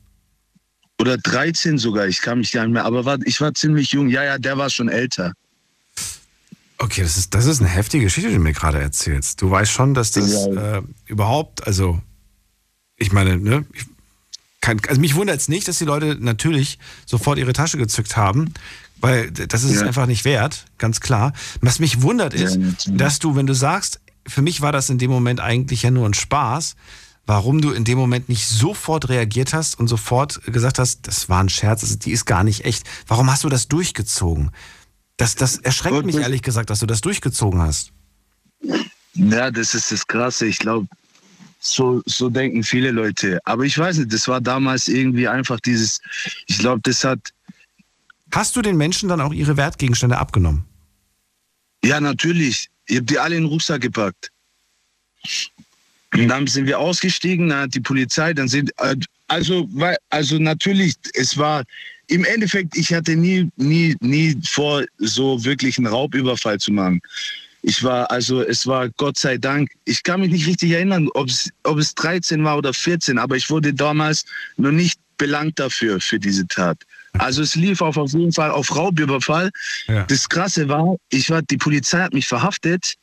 [1.01, 4.09] Oder 13 sogar, ich kann mich gar nicht mehr, aber war, ich war ziemlich jung.
[4.09, 5.33] Ja, ja, der war schon älter.
[6.79, 9.43] Okay, das ist, das ist eine heftige Geschichte, die du mir gerade erzählst.
[9.43, 12.01] Du weißt schon, dass das äh, überhaupt, also,
[12.97, 13.85] ich meine, ne, ich
[14.61, 18.55] kann, also mich wundert es nicht, dass die Leute natürlich sofort ihre Tasche gezückt haben,
[19.01, 19.87] weil das ist es Ja.
[19.87, 21.33] einfach nicht wert, ganz klar.
[21.61, 24.99] Was mich wundert ist, Ja, dass du, wenn du sagst, für mich war das in
[24.99, 26.75] dem Moment eigentlich ja nur ein Spaß,
[27.29, 31.43] warum du in dem Moment nicht sofort reagiert hast und sofort gesagt hast, das war
[31.43, 32.89] ein Scherz, also die ist gar nicht echt.
[33.07, 34.51] Warum hast du das durchgezogen?
[35.19, 37.93] Das, das erschreckt mich ehrlich gesagt, dass du das durchgezogen hast.
[39.13, 40.47] Ja, das ist das Krasse.
[40.47, 40.89] Ich glaube,
[41.61, 43.41] so, so denken viele Leute.
[43.45, 46.01] Aber ich weiß nicht, das war damals irgendwie einfach dieses,
[46.47, 47.21] ich glaube, das hat,
[48.33, 50.65] Hast du den Menschen dann auch ihre Wertgegenstände abgenommen?
[51.85, 52.71] ja, natürlich.
[52.87, 54.31] Ich habe die alle in den Rucksack gepackt.
[56.15, 58.97] Und dann sind wir ausgestiegen, dann hat die Polizei, dann sind, äh,
[59.29, 59.69] also,
[60.11, 61.65] also natürlich, es war,
[62.07, 67.01] im Endeffekt, ich hatte nie, nie, nie vor, so wirklich einen Raubüberfall zu machen.
[67.63, 71.29] Ich war, also es war Gott sei Dank, ich kann mich nicht richtig erinnern, ob
[71.29, 74.25] es, ob es 13 war oder 14, aber ich wurde damals
[74.57, 76.79] noch nicht belangt dafür, für diese Tat.
[77.15, 79.51] Also es lief auf, auf jeden Fall auf Raubüberfall.
[79.89, 80.05] Ja.
[80.05, 82.95] Das Krasse war, ich war, die Polizei hat mich verhaftet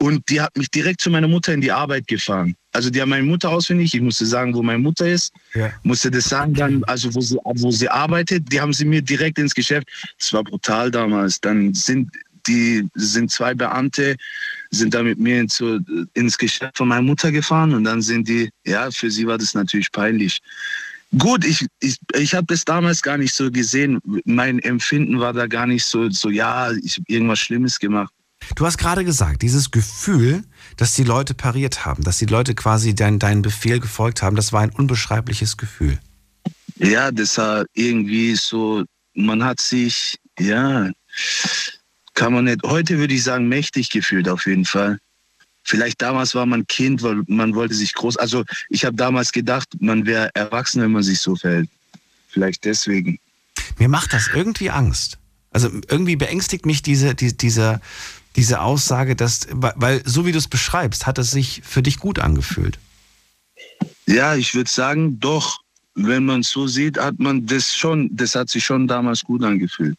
[0.00, 2.54] und die hat mich direkt zu meiner Mutter in die Arbeit gefahren.
[2.72, 5.72] Also die haben meine Mutter auswendig, ich musste sagen, wo meine Mutter ist, Ja.
[5.82, 9.38] musste das sagen dann, also wo sie, wo sie arbeitet, die haben sie mir direkt
[9.38, 9.88] ins Geschäft.
[10.18, 11.40] Das war brutal damals.
[11.40, 12.10] Dann sind
[12.46, 14.16] die sind zwei Beamte,
[14.70, 15.62] sind da mit mir ins,
[16.14, 19.52] ins Geschäft von meiner Mutter gefahren und dann sind die, ja, für sie war das
[19.54, 20.38] natürlich peinlich.
[21.18, 23.98] Gut, ich, ich, ich habe das damals gar nicht so gesehen.
[24.24, 28.12] Mein Empfinden war da gar nicht so, so ja, ich habe irgendwas Schlimmes gemacht.
[28.54, 30.42] Du hast gerade gesagt, dieses Gefühl,
[30.76, 34.52] dass die Leute pariert haben, dass die Leute quasi dein, deinen Befehl gefolgt haben, das
[34.52, 35.98] war ein unbeschreibliches Gefühl.
[36.76, 38.84] Ja, das war irgendwie so,
[39.14, 40.90] man hat sich, ja,
[42.14, 44.98] kann man nicht, heute würde ich sagen, mächtig gefühlt auf jeden Fall.
[45.64, 49.68] Vielleicht damals war man Kind, weil man wollte sich groß, also ich habe damals gedacht,
[49.80, 51.68] man wäre erwachsen, wenn man sich so verhält.
[52.28, 53.18] Vielleicht deswegen.
[53.78, 55.18] Mir macht das irgendwie Angst.
[55.50, 57.80] Also irgendwie beängstigt mich diese, die, diese,
[58.38, 62.18] diese Aussage, dass, weil- so wie du es beschreibst, hat es sich für dich gut
[62.20, 62.78] angefühlt.
[64.06, 65.58] Ja, ich würde sagen, doch,
[65.94, 69.42] wenn man es so sieht, hat man das schon, das hat sich schon damals gut
[69.42, 69.96] angefühlt.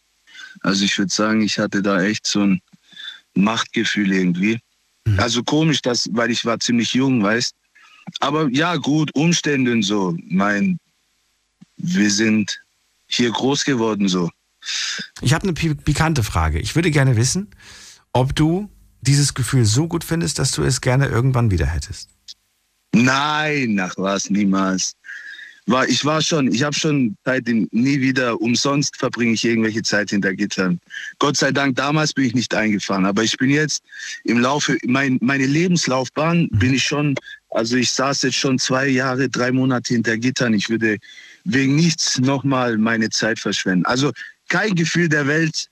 [0.62, 2.62] Also ich würde sagen, ich hatte da echt so ein
[3.36, 4.60] Machtgefühl irgendwie.
[5.18, 7.54] Also komisch, dass, weil ich war ziemlich jung, weißt.
[8.22, 10.16] Aber ja, gut, Umstände und so.
[10.30, 10.80] Mein,
[11.78, 12.60] wir sind
[13.08, 14.30] hier groß geworden so.
[15.22, 16.60] Ich habe eine pi- pikante Frage.
[16.60, 17.50] Ich würde gerne wissen,
[18.14, 18.70] ob du
[19.02, 22.10] dieses Gefühl so gut findest, dass du es gerne irgendwann wieder hättest.
[22.94, 24.94] Nein, nach was, niemals.
[25.68, 30.10] War, ich war schon, ich habe schon seitdem nie wieder umsonst verbringe ich irgendwelche Zeit
[30.10, 30.80] hinter Gittern.
[31.20, 33.84] Gott sei Dank, damals bin ich nicht eingefahren, aber ich bin jetzt
[34.24, 37.14] im Laufe, mein, meine Lebenslaufbahn bin ich schon,
[37.52, 40.56] also ich saß jetzt schon zwei Jahre, drei Monate hinter Gittern.
[40.56, 40.98] Ich würde
[41.44, 43.86] wegen nichts nochmal meine Zeit verschwenden.
[43.86, 44.12] Also
[44.50, 45.70] kein Gefühl der Welt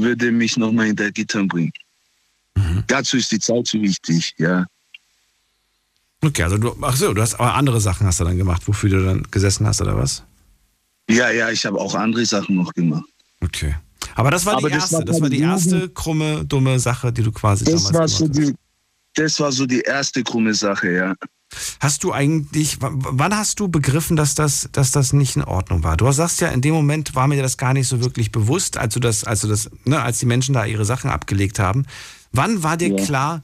[0.00, 1.72] würde mich nochmal hinter Gittern bringen.
[2.86, 4.64] Dazu ist die Zeit zu wichtig, ja.
[6.22, 8.90] Okay, also du, ach so, du hast aber andere Sachen hast du dann gemacht, wofür
[8.90, 10.22] du dann gesessen hast oder was?
[11.08, 13.04] Ja, ja, ich habe auch andere Sachen noch gemacht.
[13.40, 13.74] Okay.
[14.14, 17.12] Aber das war Aber die das erste, war das war die erste krumme, dumme Sache,
[17.12, 18.38] die du quasi Das damals war, gemacht so hast.
[18.38, 18.54] die,
[19.14, 21.14] das war so die erste krumme Sache, ja.
[21.80, 25.96] Hast du eigentlich, wann hast du begriffen, dass das, dass das nicht in Ordnung war?
[25.96, 28.94] Du sagst ja, in dem Moment war mir das gar nicht so wirklich bewusst, als
[28.94, 31.86] du das, als du das, ne, als die Menschen da ihre Sachen abgelegt haben.
[32.32, 33.04] Wann war dir Ja.
[33.04, 33.42] klar,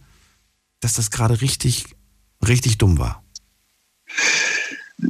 [0.81, 1.85] dass das gerade richtig,
[2.46, 3.23] richtig dumm war?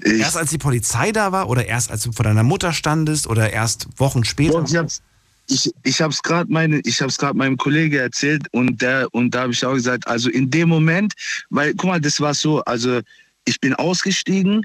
[0.04, 3.27] Ich, Erst als die Polizei da war oder erst als du vor deiner Mutter standest
[3.27, 4.62] oder erst Wochen später?
[4.64, 5.02] Ich hab's,
[5.51, 6.81] ich, ich hab's gerade meine,
[7.35, 11.15] meinem Kollege erzählt und der und da habe ich auch gesagt, also in dem Moment,
[11.51, 13.01] weil guck mal, das war so, also
[13.44, 14.65] ich bin ausgestiegen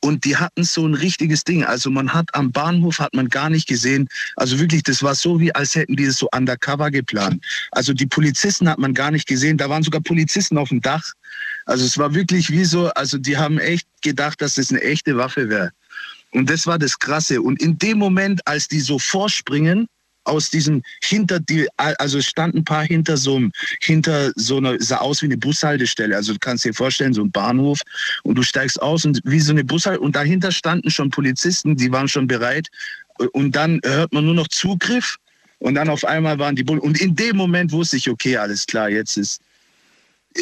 [0.00, 1.64] und die hatten so ein richtiges Ding.
[1.64, 4.08] Also man hat am Bahnhof hat man gar nicht gesehen.
[4.36, 7.42] Also wirklich, das war so wie als hätten die das so undercover geplant.
[7.70, 9.56] Also die Polizisten hat man gar nicht gesehen.
[9.56, 11.12] Da waren sogar Polizisten auf dem Dach.
[11.64, 15.16] Also es war wirklich wie so, also die haben echt gedacht, dass es eine echte
[15.16, 15.70] Waffe wäre.
[16.32, 17.40] Und das war das Krasse.
[17.40, 19.86] Und in dem Moment, als die so vorspringen,
[20.24, 24.98] aus diesem hinter die, also standen ein paar hinter so einem, hinter so einer, sah
[24.98, 26.16] aus wie eine Bushaltestelle.
[26.16, 27.80] Also du kannst dir vorstellen, so ein Bahnhof
[28.22, 31.90] und du steigst aus und wie so eine Bushaltestelle und dahinter standen schon Polizisten, die
[31.92, 32.68] waren schon bereit.
[33.32, 35.18] Und dann hört man nur noch Zugriff
[35.60, 36.80] und dann auf einmal waren die Bullen.
[36.80, 39.40] Und in dem Moment wusste ich, okay, alles klar, jetzt ist,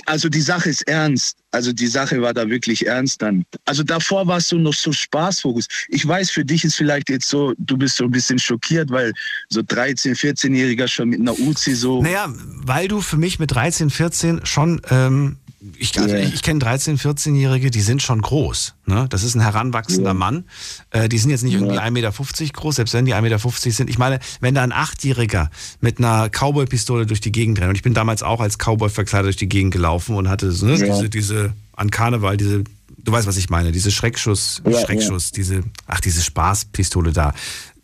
[0.06, 1.36] also die Sache ist ernst.
[1.50, 3.44] Also die Sache war da wirklich ernst dann.
[3.66, 5.66] Also davor warst du noch so Spaßfokus.
[5.88, 9.12] Ich weiß, für dich ist vielleicht jetzt so, du bist so ein bisschen schockiert, weil
[9.50, 12.02] so 13, 14-Jähriger schon mit einer Uzi so.
[12.02, 12.32] Naja,
[12.64, 15.38] weil du für mich mit 13, 14 schon, ähm,
[15.78, 18.74] ich, also ich, ich kenne 13, 14-Jährige, die sind schon groß.
[18.86, 19.06] Ne?
[19.10, 20.14] Das ist ein heranwachsender Ja.
[20.14, 20.44] Mann.
[20.90, 21.82] Äh, die sind jetzt nicht irgendwie Ja.
[21.82, 22.12] 1,50 Meter
[22.52, 23.38] groß, selbst wenn die 1,50 Meter
[23.72, 23.90] sind.
[23.90, 25.50] Ich meine, wenn da ein Achtjähriger
[25.80, 29.26] mit einer Cowboy-Pistole durch die Gegend rennt, und ich bin damals auch als Cowboy verkleidet
[29.26, 30.86] durch die Gegend gelaufen und hatte so, ne, Ja.
[30.94, 32.64] diese, diese, an Karneval, diese,
[32.98, 37.34] du weißt, was ich meine, diese Schreckschuss, Schreckschuss, diese, ach, diese Spaßpistole da.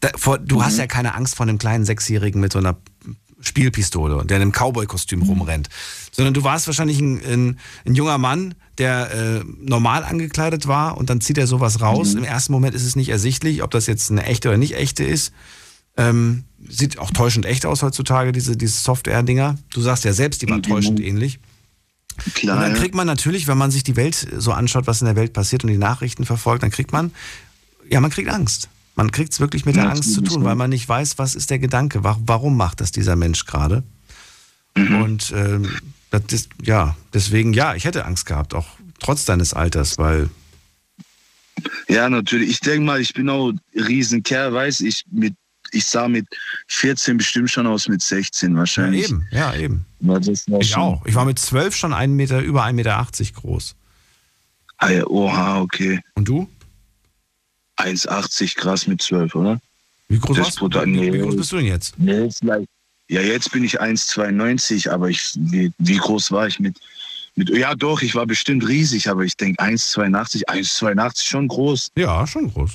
[0.00, 0.64] da vor, du Mhm.
[0.64, 2.76] hast ja keine Angst vor einem kleinen Sechsjährigen mit so einer
[3.40, 5.68] Spielpistole, der in einem Cowboy-Kostüm rumrennt.
[6.10, 11.10] Sondern du warst wahrscheinlich ein, ein, ein junger Mann, der äh, normal angekleidet war und
[11.10, 12.14] dann zieht er sowas raus.
[12.14, 15.04] Im ersten Moment ist es nicht ersichtlich, ob das jetzt eine echte oder nicht echte
[15.04, 15.32] ist.
[15.96, 19.56] Ähm, sieht auch täuschend echt aus heutzutage, diese, diese Software-Dinger.
[19.72, 21.38] Du sagst ja selbst, die waren täuschend ähnlich.
[22.34, 25.06] Klar, Und dann kriegt man natürlich, wenn man sich die Welt so anschaut, was in
[25.06, 27.12] der Welt passiert und die Nachrichten verfolgt, dann kriegt man,
[27.88, 28.68] ja, man kriegt Angst.
[28.98, 30.48] Man kriegt es wirklich mit der Ja, Angst zu tun, ja.
[30.48, 33.84] weil man nicht weiß, was ist der Gedanke, wa- warum macht das dieser Mensch gerade.
[34.76, 35.02] Mhm.
[35.02, 35.70] Und ähm,
[36.10, 38.66] das ist, ja, deswegen, ja, ich hätte Angst gehabt, auch
[38.98, 40.28] trotz deines Alters, weil,
[41.88, 42.50] Ja, natürlich.
[42.50, 45.34] Ich denke mal, ich bin auch ein Riesenkerl, weiß ich, mit,
[45.70, 46.26] ich sah mit
[46.68, 49.04] 14 bestimmt schon aus mit 16 ja, wahrscheinlich.
[49.08, 49.84] eben, ja, eben.
[50.00, 51.06] Das war Ich schon- auch.
[51.06, 53.74] Ich war mit zwölf schon einen Meter, über 1,80 Meter groß.
[54.78, 56.00] Ah, ja, oha, okay.
[56.14, 56.48] Und du?
[57.78, 59.60] 1,80 krass mit 12, oder?
[60.08, 61.18] Wie groß, Das warst, brutal- wie, nee.
[61.18, 61.94] groß bist du denn jetzt?
[61.98, 62.28] Nee.
[63.10, 66.76] Ja, jetzt bin ich 1,92, aber ich, wie, wie groß war ich mit,
[67.36, 71.90] mit, ja doch, ich war bestimmt riesig, aber ich denke 1,82, 1,82 schon groß.
[71.96, 72.72] Ja, schon groß.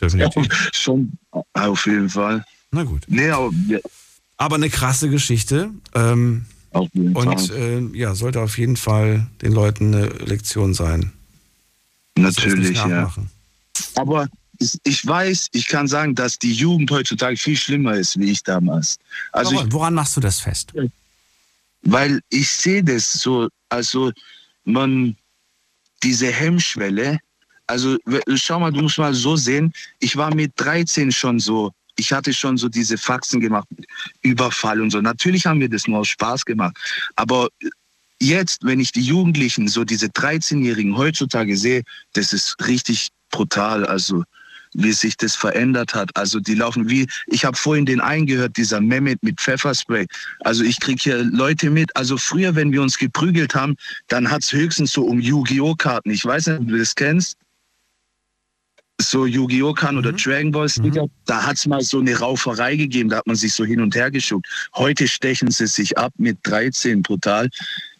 [0.00, 0.70] Definitiv.
[0.72, 1.12] schon,
[1.54, 2.44] auf jeden Fall.
[2.70, 3.02] Na gut.
[3.08, 3.78] Nee, aber, ja,
[4.36, 5.70] Aber eine krasse Geschichte.
[5.94, 11.12] Ähm, auf jeden und äh, ja, sollte auf jeden Fall den Leuten eine Lektion sein.
[12.16, 13.12] Natürlich, ja.
[13.94, 14.26] Aber
[14.84, 18.98] ich- weiß, ich kann sagen, dass die Jugend heutzutage viel schlimmer ist, wie ich damals.
[19.32, 20.72] Also ich, Woran, woran machst du das fest?
[21.82, 24.12] weil ich sehe das so, also
[24.64, 25.16] man,
[26.02, 27.18] diese Hemmschwelle,
[27.66, 27.96] also
[28.34, 32.32] schau mal, du musst mal so sehen, ich war mit 13 schon so, ich hatte
[32.32, 33.66] schon so diese Faxen gemacht,
[34.22, 35.00] Überfall und so.
[35.00, 36.76] Natürlich haben wir das nur aus Spaß gemacht,
[37.16, 37.48] aber
[38.20, 41.82] jetzt, wenn ich die Jugendlichen, so diese 13-Jährigen heutzutage sehe,
[42.12, 44.22] das ist richtig brutal, also
[44.74, 46.10] wie sich das verändert hat.
[46.16, 50.06] Also die laufen wie, ich habe vorhin den eingehört, dieser Mehmet mit Pfefferspray.
[50.40, 51.94] Also ich krieg hier Leute mit.
[51.96, 53.76] Also früher, wenn wir uns geprügelt haben,
[54.08, 55.74] dann hat's höchstens so um Yu-Gi-Oh!
[55.74, 56.10] Karten.
[56.10, 57.36] Ich weiß nicht, ob du das kennst.
[59.00, 59.72] So Yu-Gi-Oh!
[59.72, 61.06] Karten oder Dragon Ball Sticker.
[61.26, 63.08] Da hat's mal so eine Rauferei gegeben.
[63.08, 64.46] Da hat man sich so hin und her geschuckt.
[64.74, 67.48] Heute stechen sie sich ab mit 13 brutal.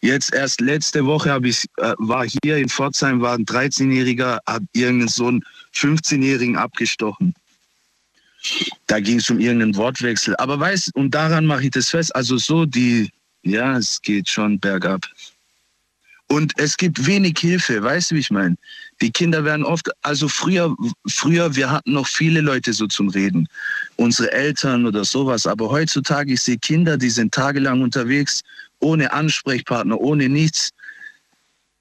[0.01, 4.63] Jetzt erst letzte Woche habe ich äh, war hier in Pforzheim war ein 13-jähriger hat
[4.73, 7.35] irgendeinen so einen 15-jährigen abgestochen.
[8.87, 10.37] Da ging es um irgendeinen Wortwechsel.
[10.37, 12.15] Aber weiß und daran mache ich das fest.
[12.15, 13.11] Also so die
[13.45, 15.07] ja, es geht schon bergab.
[16.33, 18.57] Und es gibt wenig Hilfe, weißt du, wie ich meine?
[19.03, 20.75] Die Kinder werden oft, also früher,
[21.07, 23.47] früher, wir hatten noch viele Leute so zum Reden.
[23.97, 25.47] Unsere Eltern oder sowas.
[25.47, 28.41] Aber heutzutage, ich sehe Kinder, die sind tagelang unterwegs,
[28.79, 30.71] ohne Ansprechpartner, ohne nichts.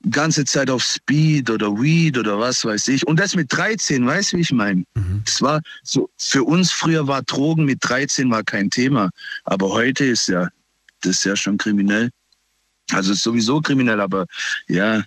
[0.09, 3.07] Ganze Zeit auf Speed oder Weed oder was weiß ich.
[3.07, 4.83] Und das mit 13, weißt du, wie ich meine?
[5.25, 9.11] Es war so, für uns früher war Drogen mit 13 war kein Thema.
[9.45, 10.49] Aber heute ist ja,
[11.03, 12.09] das ist ja schon kriminell.
[12.91, 14.25] Also ist sowieso kriminell, aber
[14.67, 15.03] ja,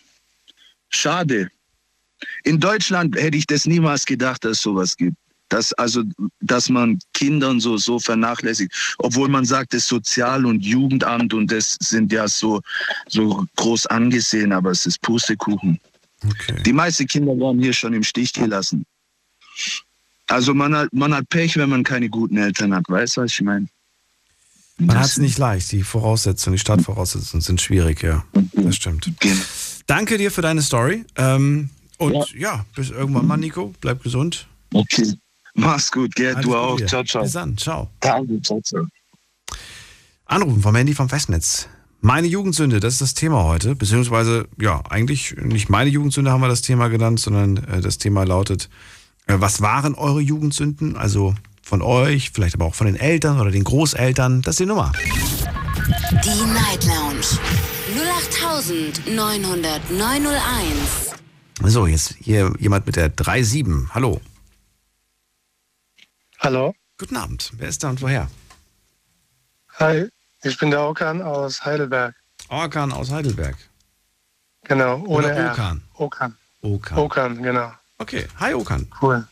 [0.88, 1.50] schade.
[2.44, 5.16] In Deutschland hätte ich das niemals gedacht, dass es sowas gibt.
[5.50, 6.02] Dass, also,
[6.40, 8.72] dass man Kindern so, so vernachlässigt.
[8.98, 12.60] Obwohl man sagt, das Sozial- und Jugendamt und das sind ja so,
[13.08, 15.78] so groß angesehen, aber es ist Pustekuchen.
[16.24, 16.62] Okay.
[16.64, 18.86] Die meisten Kinder werden hier schon im Stich gelassen.
[20.28, 22.84] Also man hat, man hat Pech, wenn man keine guten Eltern hat.
[22.88, 23.68] Weißt du, was ich meine?
[24.78, 25.70] Man hat es nicht leicht.
[25.72, 28.24] Die Voraussetzungen, die Startvoraussetzungen sind schwierig, ja.
[28.54, 29.10] Das stimmt.
[29.20, 29.40] Genau.
[29.86, 31.04] Danke dir für deine Story.
[31.16, 32.64] Ähm, und ja.
[32.74, 33.72] bis irgendwann mal, Nico.
[33.80, 34.48] Bleib gesund.
[34.72, 35.14] Okay.
[35.54, 36.12] Mach's gut?
[36.18, 36.76] Alles Du auch.
[36.76, 36.86] dir.
[36.86, 37.22] Ciao, ciao.
[37.22, 37.56] Bis dann.
[37.56, 37.90] Ciao.
[38.00, 38.84] Danke, ciao, ciao.
[40.26, 41.68] Anrufen vom Handy vom Festnetz.
[42.00, 43.76] Meine Jugendsünde, das ist das Thema heute.
[43.76, 48.24] Beziehungsweise, ja, eigentlich nicht meine Jugendsünde haben wir das Thema genannt, sondern äh, das Thema
[48.24, 48.68] lautet,
[49.26, 50.96] äh, was waren eure Jugendsünden?
[50.96, 51.34] Also
[51.64, 54.42] von euch, vielleicht aber auch von den Eltern oder den Großeltern.
[54.42, 54.92] Das ist die Nummer.
[56.22, 57.26] Die Night Lounge
[59.06, 61.14] 0890901.
[61.62, 63.90] So, jetzt hier jemand mit der 3-7.
[63.90, 64.20] Hallo.
[66.40, 66.74] Hallo.
[66.98, 67.52] Guten Abend.
[67.56, 68.28] Wer ist da und woher?
[69.78, 70.08] Hi,
[70.42, 72.14] ich bin der Okan aus Heidelberg.
[72.48, 73.56] Orkan aus Heidelberg.
[74.64, 75.52] Genau, ohne Oder R.
[75.52, 75.82] Okan.
[75.94, 76.36] Okan.
[76.62, 76.98] Okan.
[76.98, 77.72] Okan, genau.
[77.98, 78.90] Okay, hi Okan.
[79.00, 79.26] Cool.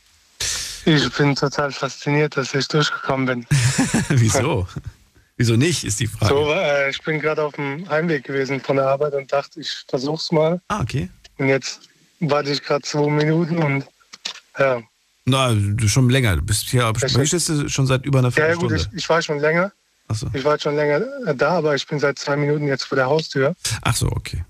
[0.84, 3.46] Ich bin total fasziniert, dass ich durchgekommen bin.
[4.08, 4.66] Wieso?
[5.36, 6.34] Wieso nicht, ist die Frage.
[6.34, 9.84] So, äh, ich bin gerade auf dem Heimweg gewesen von der Arbeit und dachte, ich
[9.88, 10.60] versuch's mal.
[10.68, 11.08] Ah, okay.
[11.38, 11.88] Und jetzt
[12.20, 13.84] warte ich gerade zwei Minuten und
[14.58, 14.82] ja.
[15.24, 16.36] Na, du schon länger.
[16.36, 18.96] Du bist hier, du schon seit über einer Ja, ja, gut, Viertelstunde.
[18.96, 19.72] ich, ich war schon länger.
[20.08, 20.26] Ach so.
[20.34, 23.06] Ich war schon länger äh, da, aber ich bin seit zwei Minuten jetzt vor der
[23.06, 23.54] Haustür.
[23.82, 24.44] Ach so, okay.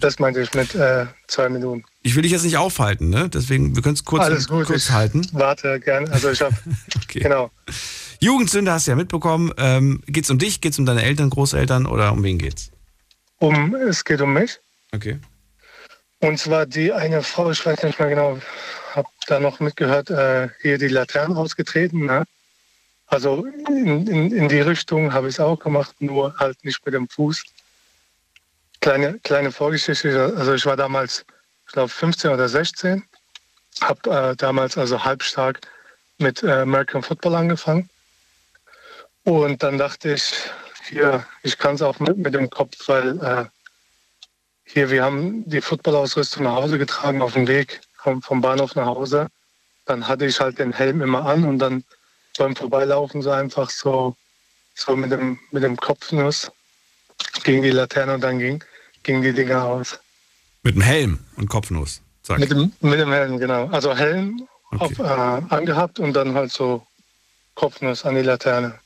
[0.00, 1.84] Das meinte ich mit äh, zwei Minuten.
[2.02, 3.28] Ich will dich jetzt nicht aufhalten, ne?
[3.28, 5.26] Deswegen, wir können es kurz, Alles gut, kurz ich halten.
[5.32, 6.10] Warte gerne.
[6.12, 6.54] Also ich habe
[7.08, 7.50] genau.
[8.20, 9.52] Jugendsünde hast du ja mitbekommen.
[9.58, 10.60] Ähm, geht's um dich?
[10.60, 12.70] Geht's um deine Eltern, Großeltern oder um wen geht's?
[13.38, 14.58] Um es geht um mich.
[14.92, 15.20] Okay.
[16.20, 18.38] Und zwar die eine Frau, ich weiß nicht mehr genau,
[18.94, 22.06] habe da noch mitgehört, äh, hier die Laternen ausgetreten.
[22.06, 22.24] Ne?
[23.06, 26.94] Also in, in, in die Richtung habe ich es auch gemacht, nur halt nicht mit
[26.94, 27.44] dem Fuß.
[28.80, 31.24] Kleine, kleine Vorgeschichte, also ich war damals,
[31.66, 33.04] ich glaube 15 oder 16,
[33.80, 35.60] habe äh, damals also halbstark
[36.18, 37.88] mit äh, American Football angefangen.
[39.24, 40.32] Und dann dachte ich,
[40.88, 43.44] hier, ich kann es auch mit, mit dem Kopf, weil äh,
[44.64, 48.86] hier, wir haben die Footballausrüstung nach Hause getragen auf dem Weg vom, vom Bahnhof nach
[48.86, 49.28] Hause.
[49.84, 51.84] Dann hatte ich halt den Helm immer an und dann
[52.38, 54.16] beim Vorbeilaufen so einfach so,
[54.74, 56.50] so mit dem, mit dem Kopfnuss
[57.44, 58.62] gegen die Laterne und dann ging,
[59.02, 59.98] ging die Dinger aus.
[60.62, 62.00] Mit dem Helm und Kopfnuss.
[62.22, 62.38] Sag.
[62.38, 63.68] Mit dem, mit dem Helm, genau.
[63.68, 64.48] Also Helm
[64.78, 66.84] auf, äh, angehabt und dann halt so
[67.54, 68.78] Kopfnuss an die Laterne.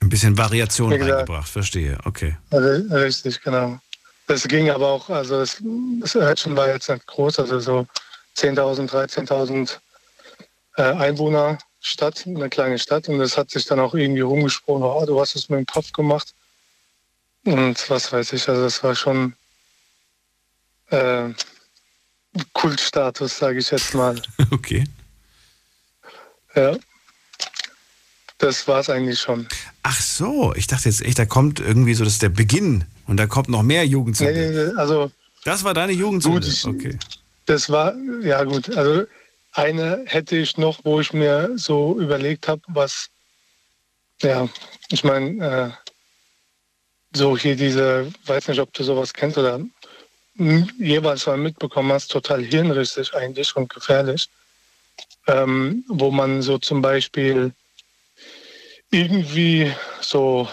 [0.00, 1.10] Ein bisschen Variation gesagt.
[1.10, 1.98] reingebracht, verstehe.
[2.04, 2.36] Okay.
[2.50, 3.78] Richtig, genau.
[4.26, 5.62] Das ging aber auch, also das,
[6.00, 7.86] das Örtchen war jetzt nicht groß, also so
[8.36, 9.78] 10.000, 13.000
[10.76, 13.08] äh, Einwohner Stadt, eine kleine Stadt.
[13.08, 15.92] Und das hat sich dann auch irgendwie rumgesprochen, oh, du hast es mit dem Kopf
[15.92, 16.34] gemacht.
[17.44, 19.34] Und was weiß ich, also das war schon
[20.90, 21.30] äh,
[22.52, 24.20] Kultstatus, sage ich jetzt mal.
[24.50, 24.84] Okay.
[26.54, 26.76] Ja.
[28.38, 29.48] Das war es eigentlich schon.
[29.82, 33.16] Ach so, ich dachte jetzt echt, da kommt irgendwie so, das ist der Beginn und
[33.16, 34.32] da kommt noch mehr Jugendsünde.
[34.32, 35.10] nee, nee, also
[35.44, 36.40] Das war deine Jugendsünde?
[36.40, 36.98] Gut, ich- okay.
[37.46, 39.04] Das war, ja gut, also
[39.52, 43.08] eine hätte ich noch, wo ich mir so überlegt habe, was,
[44.22, 44.48] ja,
[44.90, 45.81] ich meine, äh,
[47.12, 49.60] so hier diese, weiß nicht, ob du sowas kennst oder
[50.78, 54.28] jeweils mal mitbekommen hast, total hirnrissig eigentlich und gefährlich,
[55.26, 57.52] ähm, wo man so zum Beispiel
[58.90, 60.48] irgendwie so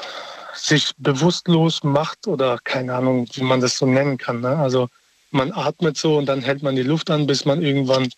[0.53, 4.41] sich bewusstlos macht oder keine Ahnung, wie man das so nennen kann.
[4.41, 4.57] Ne?
[4.57, 4.89] Also
[5.32, 8.10] man atmet so und dann hält man die Luft an, bis man irgendwann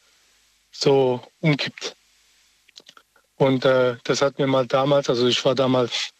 [0.71, 1.95] so umkippt.
[3.37, 6.11] Und äh, das hat mir mal damals, also ich war damals,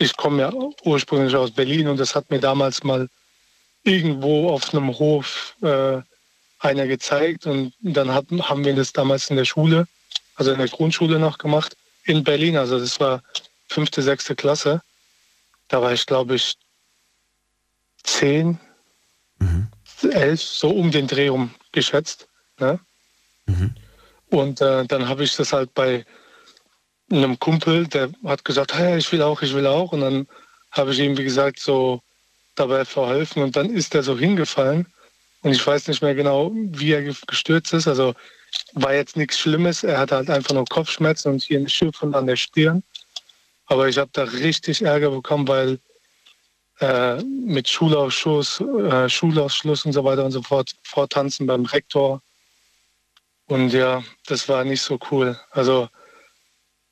[0.00, 0.52] ich komme ja
[0.84, 3.08] ursprünglich aus Berlin und das hat mir damals mal
[3.84, 6.00] irgendwo auf einem Hof äh,
[6.58, 9.86] einer gezeigt und dann hat, haben wir das damals in der Schule,
[10.36, 12.56] also in der Grundschule noch gemacht, in Berlin.
[12.56, 13.22] Also das war
[13.68, 14.80] fünfte, sechste Klasse.
[15.68, 16.56] Da war ich, glaube ich,
[18.02, 18.58] zehn,
[20.02, 22.26] elf, so um den Dreh rum geschätzt.
[22.58, 22.80] Ne?
[24.30, 26.06] Und äh, dann habe ich das halt bei
[27.10, 29.92] einem Kumpel, der hat gesagt, hey, ich will auch, ich will auch.
[29.92, 30.28] Und dann
[30.72, 32.00] habe ich ihm, wie gesagt, so
[32.54, 33.42] dabei verholfen.
[33.42, 34.86] Und dann ist er so hingefallen.
[35.42, 37.88] Und ich weiß nicht mehr genau, wie er ge- gestürzt ist.
[37.88, 38.14] Also
[38.74, 39.82] war jetzt nichts Schlimmes.
[39.82, 42.82] Er hatte halt einfach nur Kopfschmerzen und hier eine Schiffung an der Stirn.
[43.66, 45.78] Aber ich habe da richtig Ärger bekommen, weil
[46.80, 52.22] äh, mit Schulausschuss, äh, Schulausschluss und so weiter und so fort, Vortanzen beim Rektor.
[53.46, 55.38] Und ja, das war nicht so cool.
[55.50, 55.88] Also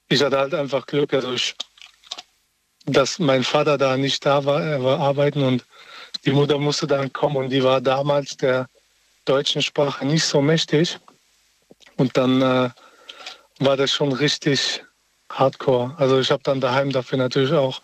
[0.09, 1.55] ich hatte halt einfach Glück, also ich,
[2.87, 5.65] dass mein Vater da nicht da war, er war arbeiten und
[6.25, 8.69] die Mutter musste dann kommen und die war damals der
[9.25, 10.99] deutschen Sprache nicht so mächtig.
[11.97, 12.71] Und dann äh,
[13.59, 14.83] war das schon richtig
[15.31, 15.95] hardcore.
[15.99, 17.83] Also ich habe dann daheim dafür natürlich auch,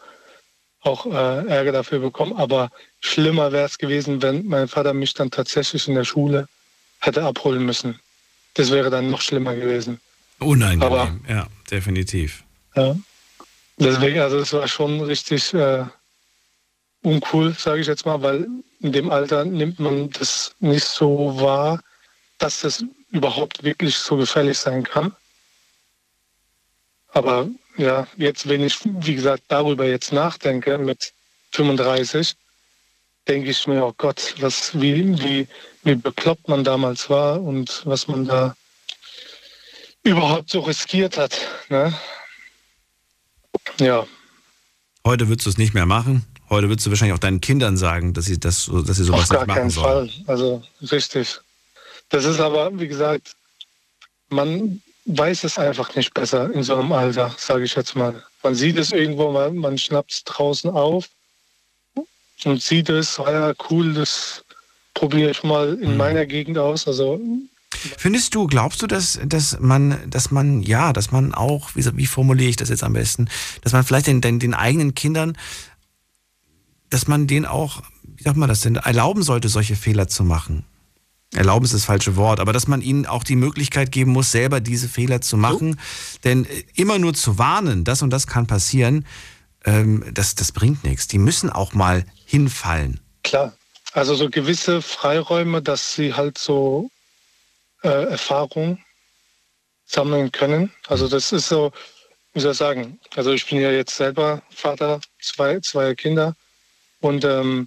[0.81, 2.35] auch äh, Ärger dafür bekommen.
[2.37, 2.71] Aber
[3.01, 6.49] schlimmer wäre es gewesen, wenn mein Vater mich dann tatsächlich in der Schule
[7.01, 8.01] hätte abholen müssen.
[8.55, 10.01] Das wäre dann noch schlimmer gewesen.
[10.39, 12.45] Unangenehm, Aber- ja, definitiv.
[12.77, 12.97] Ja.
[13.77, 15.85] Deswegen, also es war schon richtig, äh,
[17.05, 18.49] uncool, sage ich jetzt mal, weil
[18.81, 21.81] in dem Alter nimmt man das nicht so wahr,
[22.39, 25.15] dass das überhaupt wirklich so gefährlich sein kann.
[27.13, 31.13] Aber ja, jetzt, wenn ich, wie gesagt, darüber jetzt nachdenke mit
[31.53, 32.35] 35,
[33.29, 35.47] denke ich mir, oh Gott, was, wie, wie,
[35.85, 38.57] wie bekloppt man damals war und was man da
[40.05, 41.37] überhaupt so riskiert hat.
[41.69, 41.93] Ne?
[43.79, 44.07] Ja.
[45.05, 46.25] Heute würdest du es nicht mehr machen.
[46.51, 49.29] Heute würdest du wahrscheinlich auch deinen Kindern sagen, dass sie das, dass sie sowas Auf
[49.31, 50.11] gar nicht machen keinen sollen.
[50.11, 50.25] Fall.
[50.27, 51.41] Also richtig.
[52.11, 53.35] Das ist aber, wie gesagt,
[54.29, 58.23] man weiß es einfach nicht besser in so einem Alter, sage ich jetzt mal.
[58.43, 61.09] Man sieht es irgendwo, man, man schnappt es draußen auf
[62.45, 64.45] und sieht es, ah ja, cool, das
[64.93, 66.87] probiere ich mal in meiner Gegend aus.
[66.87, 67.21] Also
[67.99, 72.07] Findest du, glaubst du, dass, dass man, dass man, ja, dass man auch, wie, wie
[72.07, 73.29] formuliere ich das jetzt am besten,
[73.63, 75.37] dass man vielleicht den, den, den eigenen Kindern,
[76.91, 80.65] dass man denen auch, wie sagt man das denn, erlauben sollte, solche Fehler zu machen?
[81.35, 84.61] Erlauben ist das falsche Wort, aber dass man ihnen auch die Möglichkeit geben muss, selber
[84.61, 85.81] diese Fehler zu machen.
[86.23, 89.05] Denn äh, immer nur zu warnen, das und das kann passieren,
[89.65, 91.09] ähm, das, das bringt nichts.
[91.09, 93.01] Die müssen auch mal hinfallen.
[93.23, 93.53] Klar.
[93.93, 96.91] Also so gewisse Freiräume, dass sie halt so
[97.85, 98.83] äh, Erfahrung
[99.85, 100.73] sammeln können.
[100.89, 101.71] Also das ist so,
[102.33, 106.35] wie soll ich sagen, also ich bin ja jetzt selber Vater zwei, zweier Kinder
[107.01, 107.67] und ähm,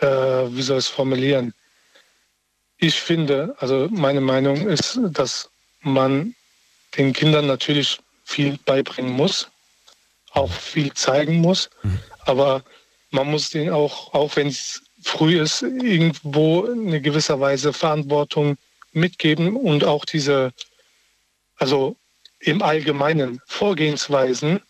[0.00, 1.54] äh, wie soll ich es formulieren?
[2.78, 5.48] Ich finde, also meine Meinung ist, dass
[5.80, 6.34] man
[6.96, 9.48] den Kindern natürlich viel beibringen muss,
[10.32, 11.70] auch viel zeigen muss,
[12.26, 12.64] aber
[13.10, 18.56] man muss denen auch, auch wenn es früh ist, irgendwo eine gewisse Weise Verantwortung
[18.92, 20.52] mitgeben und auch diese,
[21.56, 21.96] also
[22.40, 24.60] im Allgemeinen Vorgehensweisen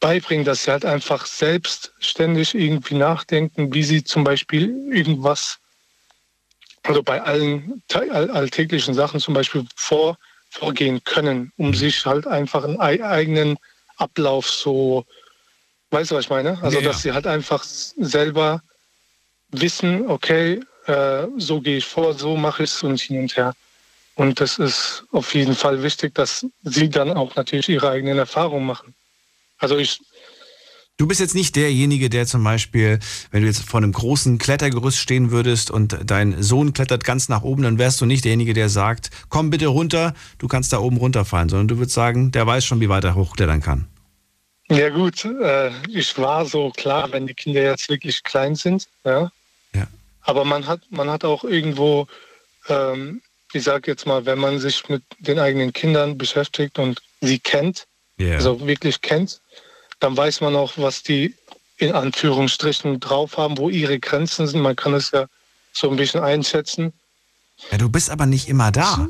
[0.00, 5.58] beibringen, dass sie halt einfach selbstständig irgendwie nachdenken, wie sie zum Beispiel irgendwas,
[6.82, 10.18] also bei allen alltäglichen Sachen zum Beispiel vor,
[10.50, 13.56] vorgehen können, um sich halt einfach einen ei- eigenen
[13.96, 15.04] Ablauf so,
[15.90, 16.58] weißt du, was ich meine?
[16.62, 16.88] Also, Ja, ja.
[16.90, 18.62] dass sie halt einfach selber
[19.50, 23.54] wissen, okay, äh, so gehe ich vor, so mache ich es und hin und her.
[24.14, 28.66] Und das ist auf jeden Fall wichtig, dass sie dann auch natürlich ihre eigenen Erfahrungen
[28.66, 28.94] machen.
[29.58, 30.00] Also ich,
[30.98, 34.96] Du bist jetzt nicht derjenige, der zum Beispiel, wenn du jetzt vor einem großen Klettergerüst
[34.96, 38.70] stehen würdest und dein Sohn klettert ganz nach oben, dann wärst du nicht derjenige, der
[38.70, 42.64] sagt, komm bitte runter, du kannst da oben runterfallen, sondern du würdest sagen, der weiß
[42.64, 43.88] schon, wie weit er hochklettern kann.
[44.68, 49.30] Ja gut, äh, ich war so klar, wenn die Kinder jetzt wirklich klein sind, ja.
[49.74, 49.86] Ja.
[50.22, 52.06] Aber man hat, man hat auch irgendwo,
[52.68, 57.38] ähm, ich sag jetzt mal, wenn man sich mit den eigenen Kindern beschäftigt und sie
[57.38, 57.86] kennt,
[58.18, 58.34] Ja.
[58.34, 59.40] also wirklich kennt,
[60.00, 61.34] dann weiß man auch, was die
[61.78, 64.60] in Anführungsstrichen drauf haben, wo ihre Grenzen sind.
[64.62, 65.26] Man kann es ja
[65.72, 66.92] so ein bisschen einschätzen.
[67.70, 69.08] Ja, du bist aber nicht immer da.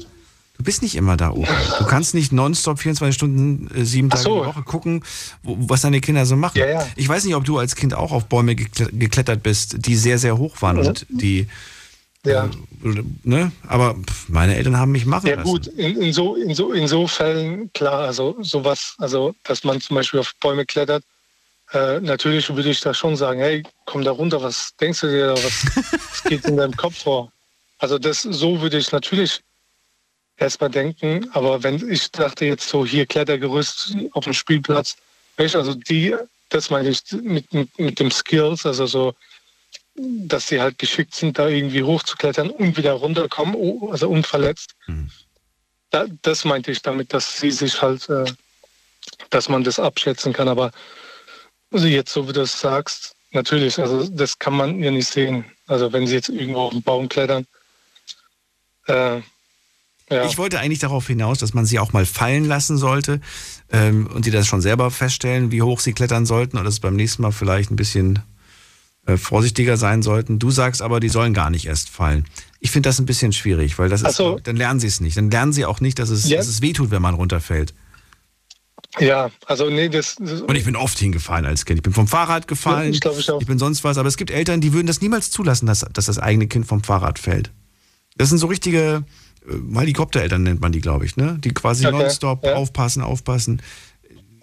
[0.59, 1.47] Du bist nicht immer da oben.
[1.79, 4.41] Du kannst nicht nonstop 24 Stunden, äh, sieben Tage so.
[4.41, 5.05] die Woche gucken,
[5.43, 6.59] was deine Kinder so machen.
[6.59, 6.87] Ja, ja.
[6.97, 10.19] Ich weiß nicht, ob du als Kind auch auf Bäume gekle- geklettert bist, die sehr,
[10.19, 10.89] sehr hoch waren Ja.
[10.89, 11.47] und die,
[12.25, 12.49] Ja.
[13.23, 13.53] ne?
[13.69, 13.97] Aber
[14.29, 15.49] meine Eltern haben mich machen Ja lassen.
[15.51, 19.81] gut, in, in, so, in, so, in so Fällen, klar, also sowas, also dass man
[19.81, 21.05] zum Beispiel auf Bäume klettert,
[21.73, 25.27] äh, natürlich würde ich da schon sagen, hey, komm da runter, was denkst du dir
[25.29, 27.31] da, was, was geht in deinem Kopf vor?
[27.79, 29.41] Also das, so würde ich natürlich
[30.37, 34.97] erstmal denken, aber wenn ich dachte jetzt so hier Klettergerüst auf dem Spielplatz,
[35.37, 36.15] also die,
[36.49, 39.15] das meine ich mit, mit, mit dem Skills, also so
[39.97, 44.75] dass sie halt geschickt sind, da irgendwie hochzuklettern und wieder runterkommen, oh, also unverletzt.
[45.91, 48.25] Da, das meinte ich damit, dass sie sich halt, äh,
[49.31, 50.49] dass man das abschätzen kann.
[50.49, 50.71] Aber
[51.71, 55.45] also jetzt, so wie du es sagst, natürlich, also das kann man ja nicht sehen.
[55.67, 57.47] Also wenn sie jetzt irgendwo auf den Baum klettern.
[58.87, 59.21] Äh,
[60.11, 60.25] ja.
[60.27, 63.21] Ich wollte eigentlich darauf hinaus, dass man sie auch mal fallen lassen sollte
[63.71, 66.81] ähm, und die das schon selber feststellen, wie hoch sie klettern sollten und dass es
[66.81, 68.21] beim nächsten Mal vielleicht ein bisschen
[69.07, 70.39] äh, vorsichtiger sein sollten.
[70.39, 72.25] Du sagst aber, die sollen gar nicht erst fallen.
[72.61, 74.39] Ich finde das ein bisschen schwierig, weil das ist, so.
[74.41, 75.17] dann lernen sie es nicht.
[75.17, 76.39] Dann lernen sie auch nicht, dass es, Ja.
[76.39, 77.75] dass es wehtut, wenn man runterfällt.
[78.99, 81.79] ja, also nee, das, das Und ich bin oft hingefallen als Kind.
[81.79, 82.89] Ich bin vom Fahrrad gefallen.
[82.89, 83.43] Ja, ich glaub, ich auch.
[83.43, 83.99] bin sonst was.
[83.99, 86.83] Aber es gibt Eltern, die würden das niemals zulassen, dass, dass das eigene Kind vom
[86.83, 87.53] Fahrrad fällt.
[88.17, 89.05] Das sind so richtige
[89.75, 91.39] Helikoptereltern nennt man die, glaube ich, ne?
[91.43, 92.55] Die quasi Okay, nonstop ja.
[92.55, 93.63] aufpassen, aufpassen.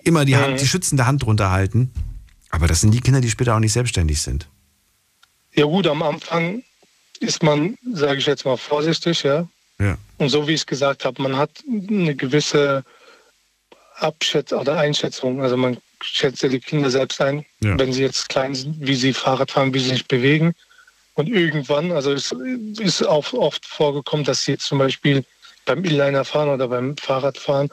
[0.03, 0.57] Immer die Hand, Mhm.
[0.57, 1.91] die schützende Hand drunter halten.
[2.49, 4.47] Aber das sind die Kinder, die später auch nicht selbstständig sind.
[5.55, 6.63] Ja gut, am Anfang
[7.19, 9.47] ist man, sage ich jetzt mal, vorsichtig, ja.
[9.79, 9.97] Ja.
[10.17, 12.83] Und so wie ich es gesagt habe, man hat eine gewisse
[13.97, 15.41] Abschätzung oder Einschätzung.
[15.41, 17.77] Also man schätze die Kinder selbst ein, Ja.
[17.79, 20.53] wenn sie jetzt klein sind, wie sie Fahrrad fahren, wie sie sich bewegen.
[21.15, 22.31] Und irgendwann, also es
[22.79, 25.23] ist auch oft vorgekommen, dass sie jetzt zum Beispiel
[25.65, 27.69] beim Inliner fahren oder beim Fahrradfahren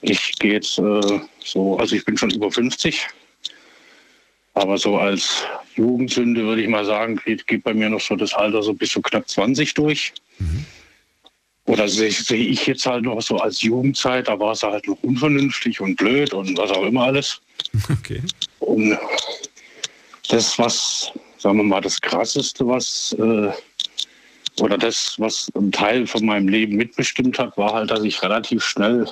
[0.00, 3.06] Ich gehe jetzt äh, so, also ich bin schon über 50.
[4.54, 5.44] Aber so als
[5.76, 8.90] Jugendsünde würde ich mal sagen, geht, geht bei mir noch so das Alter so bis
[8.90, 10.12] so knapp 20 durch.
[11.66, 15.02] Oder sehe sehe ich jetzt halt noch so als Jugendzeit, da war es halt noch
[15.02, 17.40] unvernünftig und blöd und was auch immer alles.
[17.90, 18.22] Okay.
[18.60, 18.96] Und
[20.28, 23.50] das, was, sagen wir mal, das Krasseste, was, äh,
[24.60, 28.64] oder das, was ein Teil von meinem Leben mitbestimmt hat, war halt, dass ich relativ
[28.64, 29.06] schnell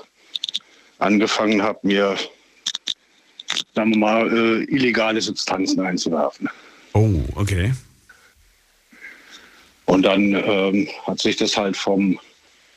[0.98, 2.16] angefangen habe, mir,
[3.74, 6.48] sagen wir mal, äh, illegale Substanzen einzuwerfen.
[6.94, 7.72] Oh, okay.
[9.86, 12.18] Und dann ähm, hat sich das halt vom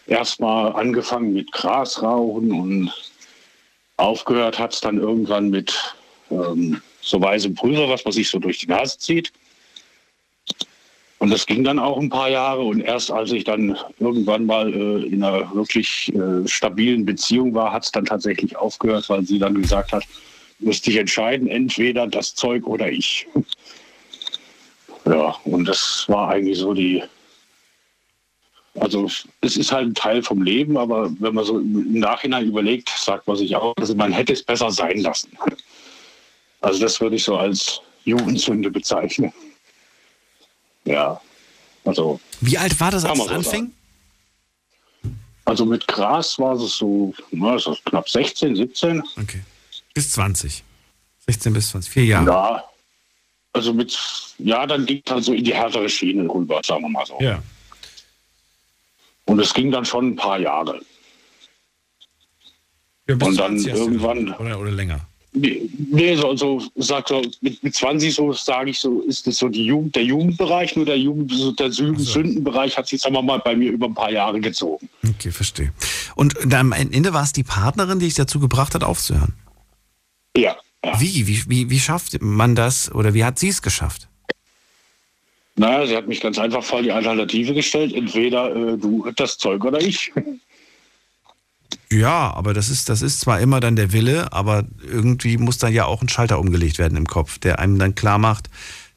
[0.07, 2.91] erstmal angefangen mit Grasrauchen und
[3.97, 5.95] aufgehört hat es dann irgendwann mit
[6.31, 9.31] ähm, so weißem Pulver, was man sich so durch die Nase zieht.
[11.19, 12.61] Und das ging dann auch ein paar Jahre.
[12.61, 17.73] Und erst als ich dann irgendwann mal äh, in einer wirklich äh, stabilen Beziehung war,
[17.73, 20.03] hat es dann tatsächlich aufgehört, weil sie dann gesagt hat,
[20.59, 23.27] du musst dich entscheiden, entweder das Zeug oder ich.
[25.05, 27.01] Ja, und das war eigentlich so die.
[28.79, 29.09] Also
[29.41, 33.25] es ist halt ein Teil vom Leben, aber wenn man so im Nachhinein überlegt, sagt
[33.27, 35.35] man sich auch, also man hätte es besser sein lassen.
[36.61, 39.31] Also das würde ich so als Jugendsünde bezeichnen.
[40.85, 41.19] Ja,
[41.85, 43.71] also Wie alt war das, als es anfing?
[45.45, 49.01] Also mit Gras war es so, na, knapp 16, 17.
[49.21, 49.41] Okay.
[49.93, 50.63] Bis 20.
[51.25, 51.91] 16 bis 20.
[51.91, 52.25] Vier Jahre.
[52.25, 52.63] Ja.
[53.53, 53.97] Also mit,
[54.39, 57.17] ja, dann ging es halt so in die härtere Schiene rüber, sagen wir mal so.
[57.19, 57.41] Ja.
[59.25, 60.79] Und es ging dann schon ein paar Jahre.
[63.07, 65.07] Ja, Und dann 20 hast du irgendwann- Oder, oder länger.
[65.39, 69.49] Nee, so, so, sag so, mit, mit 20 so sage ich so, ist es so
[69.49, 73.39] die Jugend, der Jugendbereich, nur der Jugend, so der Jugendsündenbereich hat sich, sagen wir mal,
[73.39, 74.89] bei mir über ein paar Jahre gezogen.
[75.07, 75.71] Okay, verstehe.
[76.15, 79.33] Und am Ende war es die Partnerin, die dich dazu gebracht hat, aufzuhören.
[80.35, 80.55] Ja.
[80.99, 81.27] Wie?
[81.27, 81.69] Wie, wie?
[81.69, 84.07] wie schafft man das oder wie hat sie es geschafft?
[85.55, 89.65] Naja, sie hat mich ganz einfach vor die Alternative gestellt, entweder äh, du das Zeug
[89.65, 90.13] oder ich.
[91.91, 95.73] Ja, aber das ist, das ist zwar immer dann der Wille, aber irgendwie muss dann
[95.73, 98.49] ja auch ein Schalter umgelegt werden im Kopf, der einem dann klar macht,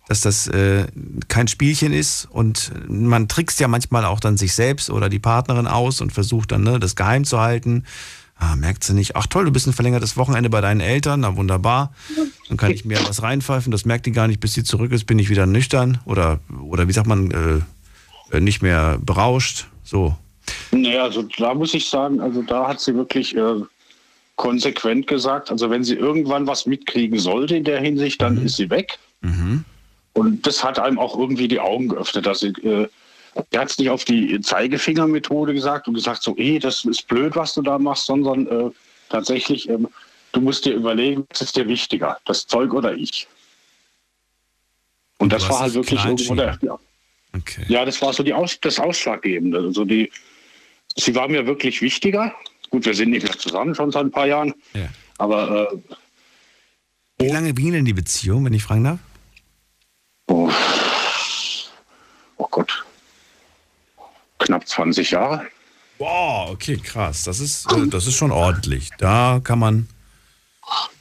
[0.09, 0.89] dass das äh,
[1.29, 5.69] kein Spielchen ist und man trickst ja manchmal auch dann sich selbst oder die Partnerin
[5.69, 7.85] aus und versucht dann ne, das geheim zu halten.
[8.35, 11.37] Ah, merkt sie nicht, ach toll, du bist ein verlängertes Wochenende bei deinen Eltern, na
[11.37, 11.93] wunderbar.
[12.49, 15.05] Dann kann ich mir was reinpfeifen, das merkt die gar nicht, bis sie zurück ist,
[15.05, 19.69] bin ich wieder nüchtern oder, oder wie sagt man, äh, äh, nicht mehr berauscht.
[19.85, 20.17] So.
[20.73, 23.61] Nee, also da muss ich sagen, also da hat sie wirklich äh,
[24.37, 28.71] konsequent gesagt, also wenn sie irgendwann was mitkriegen sollte in der Hinsicht, dann ist sie
[28.71, 28.99] weg.
[29.21, 29.65] Mhm.
[30.13, 32.89] Und das hat einem auch irgendwie die Augen geöffnet, dass sie, äh,
[33.53, 37.37] der hat es nicht auf die Zeigefingermethode gesagt und gesagt, so, eh, das ist blöd,
[37.37, 38.71] was du da machst, sondern äh,
[39.09, 39.89] tatsächlich, ähm,
[40.33, 43.29] du musst dir überlegen, was ist dir wichtiger, das Zeug oder ich.
[45.19, 46.79] Und, Und das war halt wirklich irgendwo der, ja.
[47.37, 47.65] Okay.
[47.69, 49.59] ja, das war so die Aus, das Ausschlaggebende.
[49.59, 50.11] Also die,
[50.97, 52.35] sie war mir wirklich wichtiger.
[52.71, 54.89] Gut, wir sind nicht mehr zusammen schon seit ein paar Jahren, Ja.
[55.19, 55.77] aber äh,
[57.19, 58.99] Wie lange ging denn die Beziehung, wenn ich fragen darf?
[60.29, 60.51] oh,
[62.37, 62.85] oh Gott,
[64.39, 65.47] knapp 20 Jahre.
[65.99, 67.25] Boah, okay, krass.
[67.25, 68.89] Das ist, äh, das ist schon ordentlich.
[68.99, 69.89] Da kann man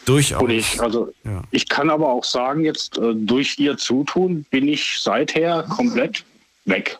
[0.05, 0.41] durchaus.
[0.41, 1.43] Und ich, also Ja.
[1.51, 6.25] ich kann aber auch sagen, jetzt äh, durch ihr Zutun bin ich seither komplett
[6.65, 6.97] weg.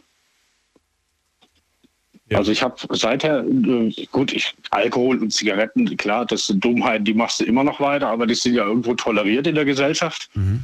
[2.30, 2.38] Ja.
[2.38, 7.14] Also ich habe seither, äh, gut, ich, Alkohol und Zigaretten, klar, das sind Dummheiten, die
[7.14, 10.30] machst du immer noch weiter, aber die sind ja irgendwo toleriert in der Gesellschaft.
[10.36, 10.64] Mhm.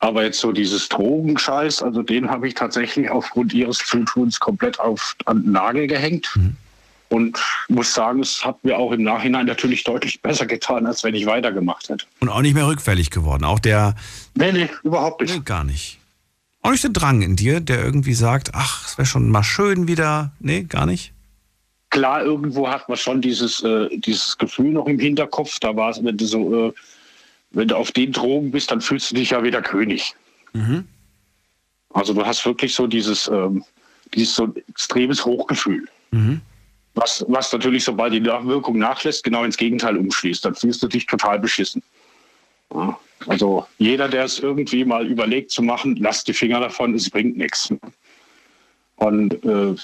[0.00, 5.14] Aber jetzt so dieses Drogenscheiß, also den habe ich tatsächlich aufgrund ihres Zutuns komplett auf
[5.26, 6.30] an den Nagel gehängt.
[6.34, 6.56] Mhm.
[7.10, 11.14] Und muss sagen, es hat mir auch im Nachhinein natürlich deutlich besser getan, als wenn
[11.16, 12.06] ich weitergemacht hätte.
[12.20, 13.44] Und auch nicht mehr rückfällig geworden.
[13.44, 13.96] Auch der,
[14.34, 15.34] Nee, nee, überhaupt nicht.
[15.34, 15.99] nee, gar nicht.
[16.62, 19.88] Auch nicht der Drang in dir, der irgendwie sagt, ach, es wäre schon mal schön
[19.88, 20.32] wieder.
[20.40, 21.12] Nee, gar nicht.
[21.88, 25.58] Klar, irgendwo hat man schon dieses, äh, dieses Gefühl noch im Hinterkopf.
[25.58, 26.72] Da war es, wenn du so, äh,
[27.50, 30.14] wenn du auf den Drogen bist, dann fühlst du dich ja wieder König.
[30.52, 30.84] Mhm.
[31.92, 33.64] Also du hast wirklich so dieses, ähm,
[34.14, 35.88] dieses so extremes Hochgefühl.
[36.12, 36.40] Mhm.
[36.94, 40.44] Was, was natürlich, sobald die Nachwirkung nachlässt, genau ins Gegenteil umschließt.
[40.44, 41.82] Dann fühlst du dich total beschissen.
[42.72, 42.98] Ja.
[43.26, 47.36] Also jeder, der es irgendwie mal überlegt zu machen, lasst die Finger davon, es bringt
[47.36, 47.72] nichts.
[48.96, 49.74] Und äh,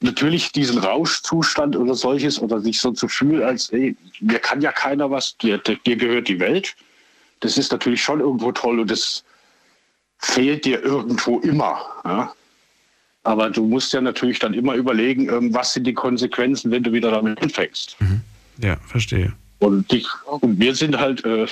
[0.00, 4.72] natürlich diesen Rauschzustand oder solches oder sich so zu fühlen, als ey, mir kann ja
[4.72, 6.74] keiner was, dir, dir gehört die Welt.
[7.40, 9.24] Das ist natürlich schon irgendwo toll und das
[10.18, 11.80] fehlt dir irgendwo immer.
[12.04, 12.32] Ja?
[13.22, 16.92] Aber du musst ja natürlich dann immer überlegen, ähm, was sind die Konsequenzen, wenn du
[16.92, 17.96] wieder damit anfängst.
[18.58, 19.34] Ja, verstehe.
[19.58, 21.46] Und, die, und wir sind halt, äh,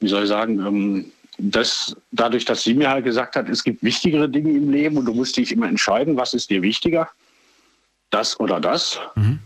[0.00, 3.82] wie soll ich sagen, ähm, das, dadurch, dass sie mir halt gesagt hat, es gibt
[3.82, 7.08] wichtigere Dinge im Leben und du musst dich immer entscheiden, was ist dir wichtiger,
[8.10, 9.00] das oder das.
[9.16, 9.40] Mhm.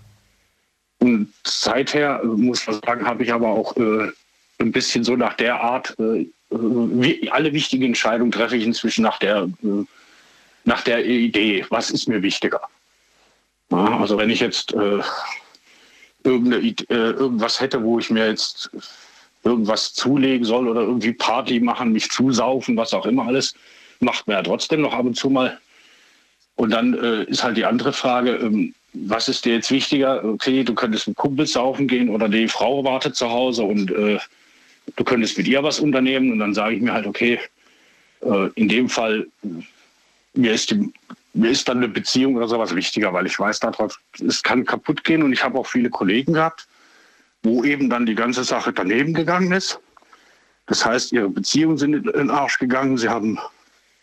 [0.98, 4.10] Und seither, äh, muss man sagen, habe ich aber auch äh,
[4.58, 9.02] ein bisschen so nach der Art, äh, äh, wie, alle wichtigen Entscheidungen treffe ich inzwischen
[9.02, 9.84] nach der, äh,
[10.64, 12.60] nach der Idee, was ist mir wichtiger.
[13.70, 15.00] Ja, also wenn ich jetzt äh,
[16.24, 18.70] irgendwas hätte, wo ich mir jetzt
[19.44, 23.54] irgendwas zulegen soll oder irgendwie Party machen, mich zusaufen, was auch immer alles,
[24.00, 25.58] macht man ja trotzdem noch ab und zu mal.
[26.56, 30.24] Und dann äh, ist halt die andere Frage, ähm, was ist dir jetzt wichtiger?
[30.24, 34.18] Okay, du könntest mit Kumpels saufen gehen oder die Frau wartet zu Hause und äh,
[34.96, 36.32] du könntest mit ihr was unternehmen.
[36.32, 37.38] Und dann sage ich mir halt, okay,
[38.22, 39.26] äh, in dem Fall,
[40.34, 40.92] mir ist, die,
[41.34, 45.04] mir ist dann eine Beziehung oder sowas wichtiger, weil ich weiß, darauf, es kann kaputt
[45.04, 45.22] gehen.
[45.22, 46.66] Und ich habe auch viele Kollegen gehabt,
[47.42, 49.78] wo eben dann die ganze Sache daneben gegangen ist.
[50.66, 53.38] Das heißt, ihre Beziehungen sind in den Arsch gegangen, sie haben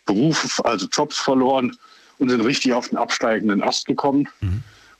[0.04, 1.76] Berufe, also Jobs verloren
[2.18, 4.28] und sind richtig auf den absteigenden Ast gekommen.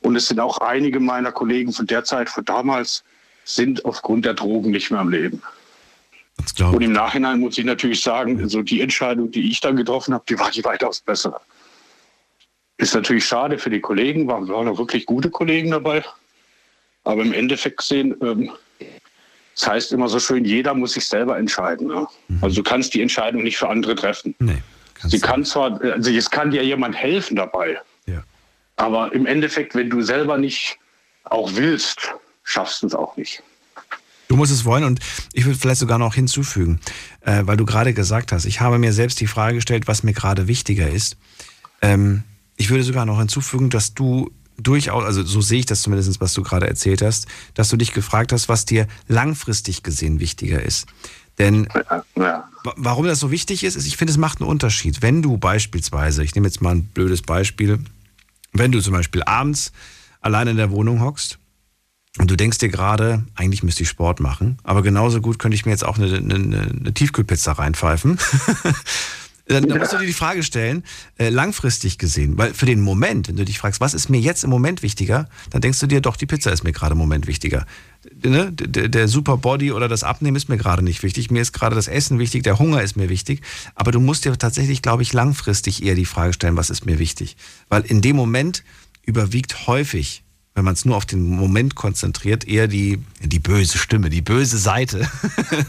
[0.00, 3.02] Und es sind auch einige meiner Kollegen von der Zeit, von damals,
[3.44, 5.42] sind aufgrund der Drogen nicht mehr am Leben.
[6.72, 10.24] Und im Nachhinein muss ich natürlich sagen, so die Entscheidung, die ich dann getroffen habe,
[10.28, 11.40] die war die weitaus bessere.
[12.76, 16.04] Ist natürlich schade für die Kollegen, waren, waren auch wirklich gute Kollegen dabei.
[17.06, 18.50] Aber im Endeffekt gesehen, ähm,
[19.54, 21.86] das heißt immer so schön, jeder muss sich selber entscheiden.
[21.86, 22.06] Ne?
[22.42, 24.34] Also du kannst die Entscheidung nicht für andere treffen.
[24.38, 24.58] Nee.
[25.04, 28.22] Sie kann zwar, also es kann dir jemand helfen dabei, Ja.
[28.76, 30.78] aber im Endeffekt, wenn du selber nicht
[31.24, 33.42] auch willst, schaffst du es auch nicht.
[34.28, 34.98] Du musst es wollen und
[35.32, 36.80] ich würde vielleicht sogar noch hinzufügen,
[37.20, 40.12] äh, weil du gerade gesagt hast, ich habe mir selbst die Frage gestellt, was mir
[40.12, 41.16] gerade wichtiger ist.
[41.82, 42.24] Ähm,
[42.56, 46.32] ich würde sogar noch hinzufügen, dass du durchaus, also so sehe ich das zumindest, was
[46.34, 50.86] du gerade erzählt hast, dass du dich gefragt hast, was dir langfristig gesehen wichtiger ist.
[51.38, 52.48] Denn Ja, ja.
[52.64, 55.02] Wa- Warum das so wichtig ist, ist, ich finde, es macht einen Unterschied.
[55.02, 57.78] Wenn du beispielsweise, ich nehme jetzt mal ein blödes Beispiel,
[58.52, 59.72] wenn du zum Beispiel abends
[60.22, 61.38] allein in der Wohnung hockst
[62.18, 65.66] und du denkst dir gerade, eigentlich müsste ich Sport machen, aber genauso gut könnte ich
[65.66, 68.18] mir jetzt auch eine, eine, eine Tiefkühlpizza reinpfeifen.
[69.48, 70.82] Dann, dann musst du dir die Frage stellen,
[71.18, 74.42] äh, langfristig gesehen, weil für den Moment, wenn du dich fragst, was ist mir jetzt
[74.42, 77.28] im Moment wichtiger, dann denkst du dir, doch, die Pizza ist mir gerade im Moment
[77.28, 77.64] wichtiger.
[78.24, 78.50] Ne?
[78.52, 81.76] Der, der Super Body oder das Abnehmen ist mir gerade nicht wichtig, mir ist gerade
[81.76, 83.40] das Essen wichtig, der Hunger ist mir wichtig,
[83.76, 86.98] aber du musst dir tatsächlich, glaube ich, langfristig eher die Frage stellen, was ist mir
[86.98, 87.36] wichtig.
[87.68, 88.64] Weil in dem Moment
[89.04, 90.24] überwiegt häufig,
[90.56, 94.56] wenn man es nur auf den Moment konzentriert, eher die, die böse Stimme, die böse
[94.56, 95.06] Seite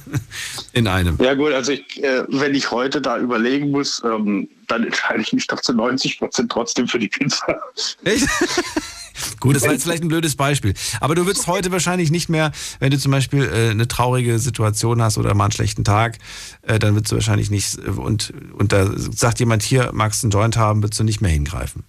[0.72, 1.18] in einem.
[1.22, 5.34] Ja gut, also ich, äh, wenn ich heute da überlegen muss, ähm, dann entscheide ich
[5.34, 7.60] mich doch zu 90 Prozent trotzdem für die Pizza.
[8.04, 8.28] Echt?
[9.40, 10.74] Gut, das war jetzt vielleicht ein blödes Beispiel.
[11.02, 15.02] Aber du würdest heute wahrscheinlich nicht mehr, wenn du zum Beispiel äh, eine traurige Situation
[15.02, 16.20] hast oder mal einen schlechten Tag,
[16.62, 20.28] äh, dann würdest du wahrscheinlich nicht, äh, und, und da sagt jemand hier, magst du
[20.28, 21.84] einen Joint haben, würdest du nicht mehr hingreifen.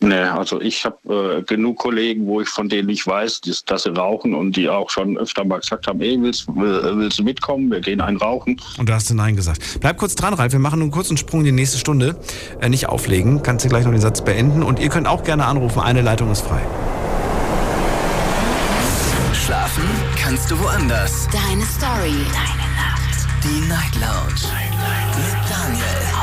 [0.00, 3.84] Nee, also ich habe äh, genug Kollegen, wo ich von denen ich weiß, dass, dass
[3.84, 7.22] sie rauchen und die auch schon öfter mal gesagt haben, ey, willst, will, willst du
[7.24, 7.70] mitkommen?
[7.70, 8.60] Wir gehen einen rauchen.
[8.78, 9.80] Und da hast du Nein gesagt.
[9.80, 10.52] Bleib kurz dran, Ralf.
[10.52, 12.16] Wir machen einen kurzen Sprung in die nächste Stunde.
[12.60, 13.42] Äh, nicht auflegen.
[13.42, 14.62] Kannst du gleich noch den Satz beenden.
[14.62, 15.80] Und ihr könnt auch gerne anrufen.
[15.80, 16.60] Eine Leitung ist frei.
[19.32, 19.84] Schlafen
[20.20, 21.28] kannst du woanders.
[21.32, 22.16] Deine Story.
[22.32, 23.26] Deine Nacht.
[23.44, 24.42] Die Night Lounge.
[24.52, 26.15] Night, Mit Daniel.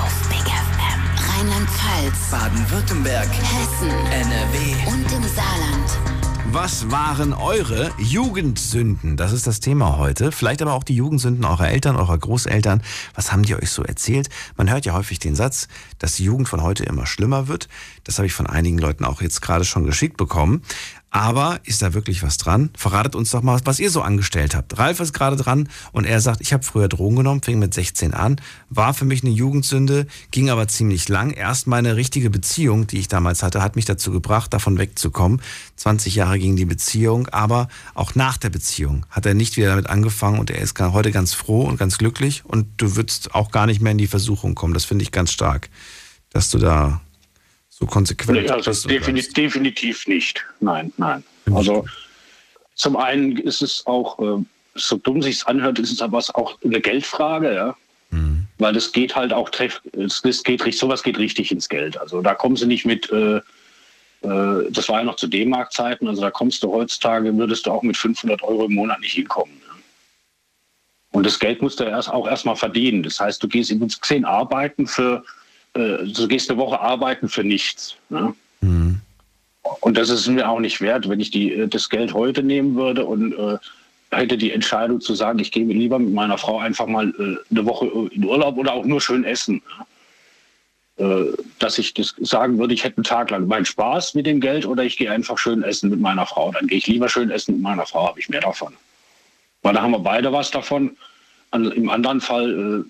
[1.43, 2.31] Rheinland-Pfalz.
[2.31, 3.27] Baden-Württemberg.
[3.27, 3.89] Hessen.
[3.89, 4.87] NRW.
[4.87, 5.99] Und im Saarland.
[6.53, 9.17] Was waren eure Jugendsünden?
[9.17, 10.31] Das ist das Thema heute.
[10.31, 12.81] Vielleicht aber auch die Jugendsünden eurer Eltern, eurer Großeltern.
[13.13, 14.29] Was haben die euch so erzählt?
[14.55, 15.67] Man hört ja häufig den Satz,
[15.99, 17.67] dass die Jugend von heute immer schlimmer wird.
[18.05, 20.61] Das habe ich von einigen Leuten auch jetzt gerade schon geschickt bekommen.
[21.15, 22.71] Aber ist da wirklich was dran?
[22.75, 24.79] Verratet uns doch mal, was ihr so angestellt habt.
[24.79, 28.15] Ralf ist gerade dran und er sagt, ich habe früher Drogen genommen, fing mit 16
[28.15, 28.41] an,
[28.71, 31.29] war für mich eine Jugendsünde, ging aber ziemlich lang.
[31.29, 35.39] Erst meine richtige Beziehung, die ich damals hatte, hat mich dazu gebracht, davon wegzukommen.
[35.75, 39.91] 20 Jahre ging die Beziehung, aber auch nach der Beziehung hat er nicht wieder damit
[39.91, 43.67] angefangen und er ist heute ganz froh und ganz glücklich und du würdest auch gar
[43.67, 44.73] nicht mehr in die Versuchung kommen.
[44.73, 45.69] Das finde ich ganz stark,
[46.31, 47.01] dass du da
[47.83, 50.45] so konsequent Nee, also und definitiv, nicht.
[50.59, 51.23] Nein, nein.
[51.53, 51.85] Also
[52.75, 54.43] zum einen ist es auch, äh,
[54.75, 57.75] so dumm sich anhört, ist es aber auch eine Geldfrage, ja.
[58.59, 59.49] Weil das geht halt auch
[59.97, 61.99] es das geht richtig, sowas geht richtig ins Geld.
[61.99, 66.21] Also da kommen sie nicht mit, äh, äh, das war ja noch zu D-Mark-Zeiten, also
[66.21, 69.53] da kommst du heutzutage, würdest du auch mit 500 Euro im Monat nicht hinkommen.
[71.11, 73.03] Und das Geld musst du erst auch erstmal verdienen.
[73.03, 75.23] Das heißt, du gehst in gesehen arbeiten für,
[75.73, 77.95] äh, du gehst eine Woche arbeiten für nichts.
[78.09, 78.33] Ne?
[79.81, 82.75] Und das ist mir auch nicht wert, wenn ich die, äh, das Geld heute nehmen
[82.75, 83.57] würde und äh,
[84.11, 87.65] hätte die Entscheidung zu sagen, ich gehe lieber mit meiner Frau einfach mal äh, eine
[87.65, 89.61] Woche in Urlaub oder auch nur schön essen.
[90.97, 91.25] Äh,
[91.57, 94.65] dass ich das sagen würde, ich hätte einen Tag lang meinen Spaß mit dem Geld
[94.65, 96.51] oder ich gehe einfach schön essen mit meiner Frau.
[96.51, 98.73] Dann gehe ich lieber schön essen mit meiner Frau, habe ich mehr davon.
[99.63, 100.95] Weil da haben wir beide was davon.
[101.51, 102.89] An, Im anderen Fall, äh,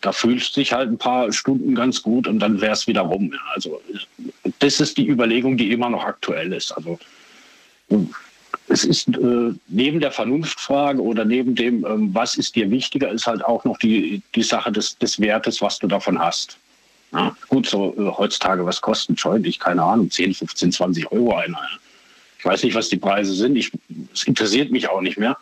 [0.00, 3.02] da fühlst du dich halt ein paar Stunden ganz gut und dann wäre es wieder
[3.02, 3.32] rum.
[3.54, 3.80] Also
[4.58, 6.72] das ist die Überlegung, die immer noch aktuell ist.
[6.72, 6.98] Also
[8.68, 13.26] es ist äh, neben der Vernunftfrage oder neben dem, ähm, was ist dir wichtiger, ist
[13.26, 16.56] halt auch noch die, die Sache des, des Wertes, was du davon hast.
[17.12, 19.46] Ja, gut, so äh, heutzutage, was kostet ein Joint?
[19.46, 21.60] Ich keine Ahnung, 10, 15, 20 Euro einer.
[22.38, 23.58] Ich weiß nicht, was die Preise sind.
[24.14, 25.36] Es interessiert mich auch nicht mehr.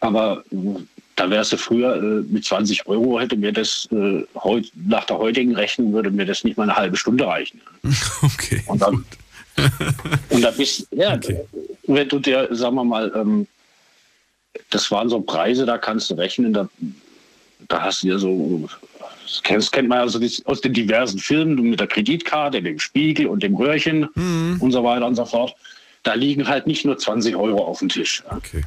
[0.00, 0.80] Aber äh,
[1.16, 5.18] da wärst du früher äh, mit 20 Euro, hätte mir das äh, heut, nach der
[5.18, 7.60] heutigen Rechnung würde mir das nicht mal eine halbe Stunde reichen.
[8.22, 8.62] Okay.
[8.66, 9.04] Und dann,
[10.30, 11.18] und da bist ja,
[11.86, 13.46] wenn du dir, sagen wir mal, ähm,
[14.70, 16.68] das waren so Preise, da kannst du rechnen, da,
[17.68, 18.68] da hast du ja so,
[19.22, 23.42] das kennt, man ja so aus den diversen Filmen mit der Kreditkarte, dem Spiegel und
[23.42, 24.08] dem Röhrchen
[24.60, 25.54] und so weiter und so fort.
[26.02, 28.22] Da liegen halt nicht nur 20 Euro auf dem Tisch.
[28.30, 28.62] Okay.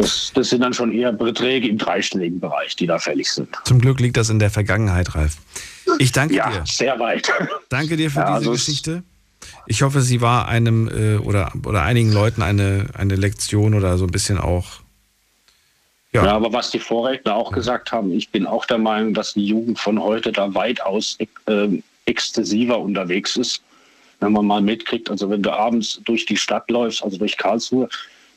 [0.00, 3.48] Das, das sind dann schon eher Beträge im dreistelligen Bereich, die da fällig sind.
[3.64, 5.36] Zum Glück liegt das in der Vergangenheit, Ralf.
[5.98, 6.62] Ich danke Ja, dir.
[6.64, 7.30] sehr weit.
[7.68, 9.02] Danke dir für Ja, diese also es- Geschichte.
[9.66, 14.04] Ich hoffe, sie war einem äh, oder, oder einigen Leuten eine, eine Lektion oder so
[14.04, 14.66] ein bisschen auch.
[16.12, 16.24] Ja.
[16.24, 16.32] Ja.
[16.32, 19.78] aber was die Vorredner auch gesagt haben, ich bin auch der Meinung, dass die Jugend
[19.78, 23.62] von heute da weitaus ähm, exzessiver unterwegs ist.
[24.18, 27.88] Wenn man mal mitkriegt, also wenn du abends durch die Stadt läufst, also durch Karlsruhe,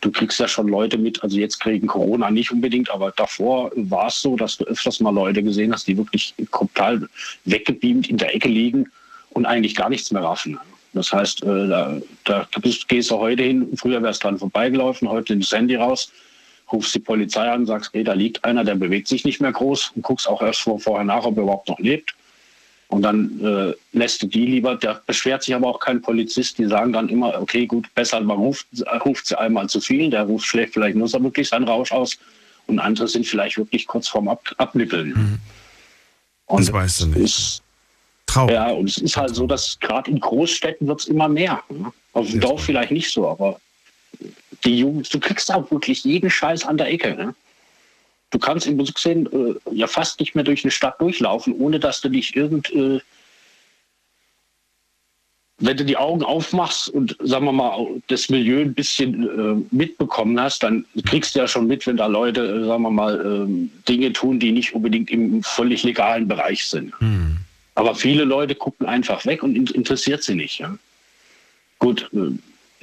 [0.03, 4.07] du kriegst ja schon Leute mit, also jetzt kriegen Corona nicht unbedingt, aber davor war
[4.07, 7.07] es so, dass du öfters mal Leute gesehen hast, die wirklich total
[7.45, 8.91] weggebeamt in der Ecke liegen
[9.29, 10.59] und eigentlich gar nichts mehr raffen.
[10.91, 15.33] Das heißt, äh, da, da bist, gehst du heute hin, früher wärst dran vorbeigelaufen, heute
[15.33, 16.11] nimmst das Handy raus,
[16.71, 19.93] rufst die Polizei an, sagst, ey, da liegt einer, der bewegt sich nicht mehr groß
[19.95, 22.13] und guckst auch erst vor, vorher nach, ob er überhaupt noch lebt.
[22.93, 26.65] Und dann äh, lässt du die lieber, da beschwert sich aber auch kein Polizist, die
[26.65, 28.67] sagen dann immer, okay, gut, besser, man ruft,
[29.03, 32.19] ruft sie einmal zu viel, der ruft schlägt vielleicht nur so wirklich seinen Rausch aus
[32.67, 35.39] und andere sind vielleicht wirklich kurz vorm Ab Abnippeln.
[36.45, 37.17] Und Das weißt du nicht.
[37.17, 37.63] Ist,
[38.27, 38.53] Traurig.
[38.53, 41.63] ja, und es ist halt so, dass gerade in Großstädten wird es immer mehr.
[41.69, 41.91] ne?
[42.13, 43.59] Auf dem Dorf vielleicht nicht so, aber
[44.65, 47.15] die Jugend, du kriegst auch wirklich jeden Scheiß an der Ecke.
[47.15, 47.33] Ne?
[48.33, 52.01] Du kannst im gesehen äh, ja fast nicht mehr durch eine Stadt durchlaufen, ohne dass
[52.01, 52.99] du dich irgend, äh,
[55.59, 60.39] wenn du die Augen aufmachst und sagen wir mal das Milieu ein bisschen äh, mitbekommen
[60.41, 63.69] hast, dann kriegst du ja schon mit, wenn da Leute, äh, sagen wir mal, äh,
[63.87, 66.99] Dinge tun, die nicht unbedingt im völlig legalen Bereich sind.
[66.99, 67.37] Hm.
[67.75, 70.57] Aber viele Leute gucken einfach weg und in interessiert sie nicht.
[70.57, 70.75] Ja?
[71.77, 72.31] Gut, äh,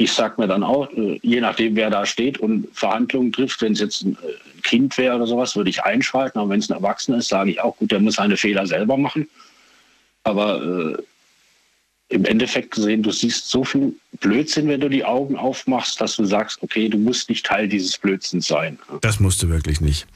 [0.01, 3.75] ich sag mir dann auch, äh, je nachdem, wer da steht und Verhandlungen trifft, wenn
[3.75, 6.39] es jetzt ein äh, Kind wäre oder sowas, würde ich einschalten.
[6.39, 8.97] Aber wenn es ein Erwachsener ist, sage ich auch, gut, der muss seine Fehler selber
[8.97, 9.29] machen.
[10.25, 11.03] Aber äh,
[12.11, 16.25] im Endeffekt gesehen, du siehst so viel Blödsinn, wenn du die Augen aufmachst, dass du
[16.25, 18.79] sagst, okay, du musst nicht Teil dieses Blödsinns sein.
[19.01, 20.07] Das musst du wirklich nicht.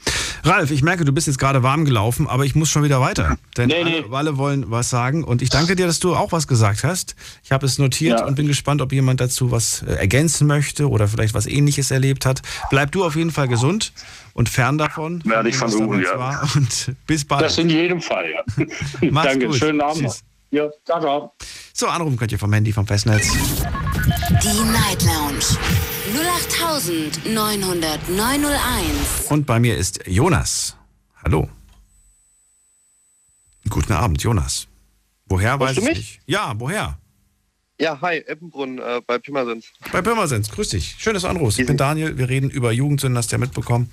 [0.43, 3.37] Ralf, ich merke, du bist jetzt gerade warm gelaufen, aber ich muss schon wieder weiter.
[3.55, 5.23] Denn Nee, alle, alle wollen was sagen.
[5.23, 7.15] Und ich danke dir, dass du auch was gesagt hast.
[7.43, 8.25] Ich habe es notiert Ja.
[8.27, 12.25] und bin gespannt, ob jemand dazu was äh, ergänzen möchte oder vielleicht was ähnliches erlebt
[12.25, 12.41] hat.
[12.69, 13.93] Bleib du auf jeden Fall gesund
[14.33, 15.21] und fern davon.
[15.21, 16.19] von Werde ich versuchen, ja.
[16.19, 16.47] War.
[16.55, 17.41] Und bis bald.
[17.41, 18.65] Das in jedem Fall, ja.
[19.23, 19.55] Danke, gut.
[19.55, 20.03] schönen Abend.
[20.03, 20.23] Tschüss.
[20.55, 21.33] Ja, ciao, ciao.
[21.73, 23.29] So, anrufen könnt ihr vom Handy, vom Festnetz.
[23.33, 25.43] Die Night Lounge
[27.27, 29.29] 0890901.
[29.29, 30.77] Und bei mir ist Jonas.
[31.21, 31.49] Hallo.
[33.69, 34.69] Guten Abend, Jonas.
[35.25, 36.21] Woher weiß Hörst du ich nicht.
[36.25, 36.97] Ja, woher?
[37.77, 39.65] Ja, hi, Eppenbrunn äh, bei Pirmasens.
[39.91, 40.95] Bei Pirmasens, grüß dich.
[40.97, 41.59] Schön, dass du anrufst.
[41.59, 43.91] Ich bin Daniel, wir reden über Jugendsünden, hast du ja mitbekommen.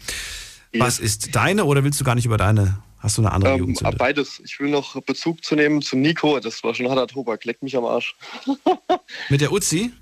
[0.75, 2.79] Was ist deine oder willst du gar nicht über deine?
[3.03, 3.97] Hast du eine andere Ähm, Jugendsünde?
[3.97, 4.41] beides.
[4.45, 6.39] Ich will noch Bezug zu nehmen zu Nico.
[6.41, 7.45] Das war schon harter Tobak.
[7.45, 8.15] Leck mich am Arsch.
[9.29, 9.93] Mit der Uzi?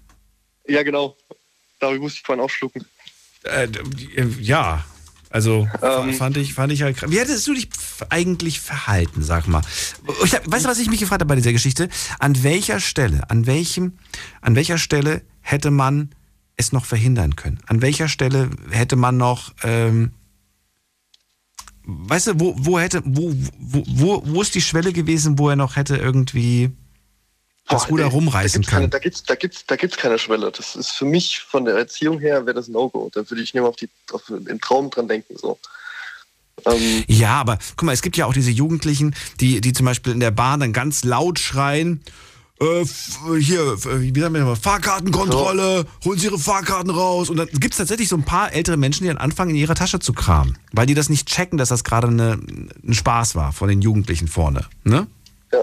[0.68, 1.16] Ja, genau.
[1.78, 2.84] Darüber musste ich vorhin auch schlucken.
[3.44, 3.68] Äh,
[4.38, 4.84] ja,
[5.30, 6.12] also Ähm.
[6.12, 7.10] fand ich, fand ich halt krass.
[7.10, 7.68] Wie hättest du dich
[8.10, 9.62] eigentlich verhalten, sag mal?
[10.24, 11.88] Ich hab, weißt du, was ich mich gefragt habe bei dieser Geschichte?
[12.18, 13.96] An welcher Stelle, an welchem,
[14.42, 16.10] an welcher Stelle hätte man
[16.58, 17.60] es noch verhindern können?
[17.66, 20.12] An welcher Stelle hätte man noch, ähm,
[22.08, 25.56] weißt du, wo, wo hätte, wo, wo, wo, wo ist die Schwelle gewesen, wo er
[25.56, 26.70] noch hätte irgendwie
[27.68, 28.90] das Ruder rumreißen da können?
[28.90, 30.50] da gibt's, da gibt's, da gibt's keine Schwelle.
[30.50, 33.10] Das ist für mich von der Erziehung her wäre das No-Go.
[33.12, 35.36] Da würde ich nicht mal auf die, auf, im Traum dran denken.
[35.36, 35.58] So.
[36.66, 40.12] Ähm, Ja, aber guck mal, es gibt ja auch diese Jugendlichen, die, die zum Beispiel
[40.12, 42.02] in der Bahn dann ganz laut schreien,
[42.60, 42.84] äh,
[43.40, 47.30] hier, wie sagen wir mal, Fahrkartenkontrolle, holen Sie Ihre Fahrkarten raus.
[47.30, 49.74] Und dann gibt es tatsächlich so ein paar ältere Menschen, die dann anfangen, in ihrer
[49.74, 52.38] Tasche zu kramen, weil die das nicht checken, dass das gerade eine,
[52.86, 54.66] ein Spaß war von den Jugendlichen vorne.
[54.84, 55.06] Ne?
[55.52, 55.60] Ja.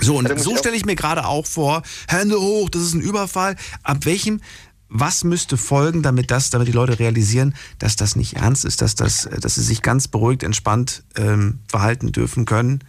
[0.00, 3.02] So, und muss so stelle ich mir gerade auch vor, Hände hoch, das ist ein
[3.02, 3.56] Überfall.
[3.82, 4.40] Ab welchem,
[4.88, 8.94] was müsste folgen, damit das, damit die Leute realisieren, dass das nicht ernst ist, dass,
[8.94, 12.82] das, dass sie sich ganz beruhigt, entspannt ähm, verhalten dürfen können?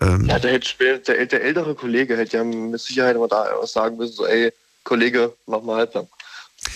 [0.00, 3.96] Ähm, ja, der, hätte, der, der ältere Kollege hätte ja mit Sicherheit immer da sagen
[3.96, 4.52] müssen, so, ey,
[4.84, 6.06] Kollege, mach mal halblang.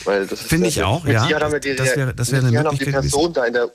[0.05, 1.29] Weil das Finde ja- ich auch, ja.
[1.29, 3.71] Ja die, Das wäre- das eine Sicherheit haben die Möglichkeit Person da in der,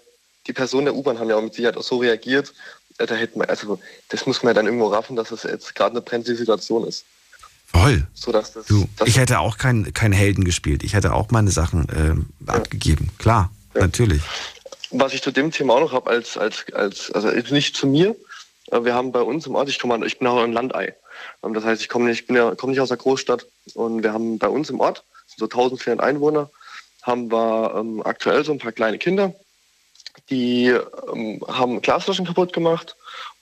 [0.47, 2.53] die Person der U-Bahn haben ja auch mit Sicherheit auch so reagiert,
[2.97, 3.79] äh, da hätten wir, also
[4.09, 7.05] das muss man ja dann irgendwo raffen, dass das jetzt gerade eine brenzlige Situation ist.
[7.67, 8.07] voll.
[8.13, 10.83] So das, Du, ich hätte auch keinen kein Helden gespielt.
[10.83, 13.09] Ich hätte auch meine Sachen ähm, abgegeben.
[13.17, 14.21] Klar, natürlich.
[14.91, 18.15] Was ich zu dem Thema auch noch habe, als, als, als, also nicht zu mir,
[18.71, 20.95] wir haben bei uns im Ort, ich komme, ich bin auch ein Landei.
[21.43, 24.03] Ähm, Das heißt, ich komme nicht, ich bin ja, komme nicht aus der Großstadt und
[24.03, 25.03] wir haben bei uns im Ort,
[25.37, 26.49] so 1400 Einwohner,
[27.03, 29.33] haben wir ähm, aktuell so ein paar kleine Kinder,
[30.29, 32.95] die ähm, haben Glasflaschen kaputt gemacht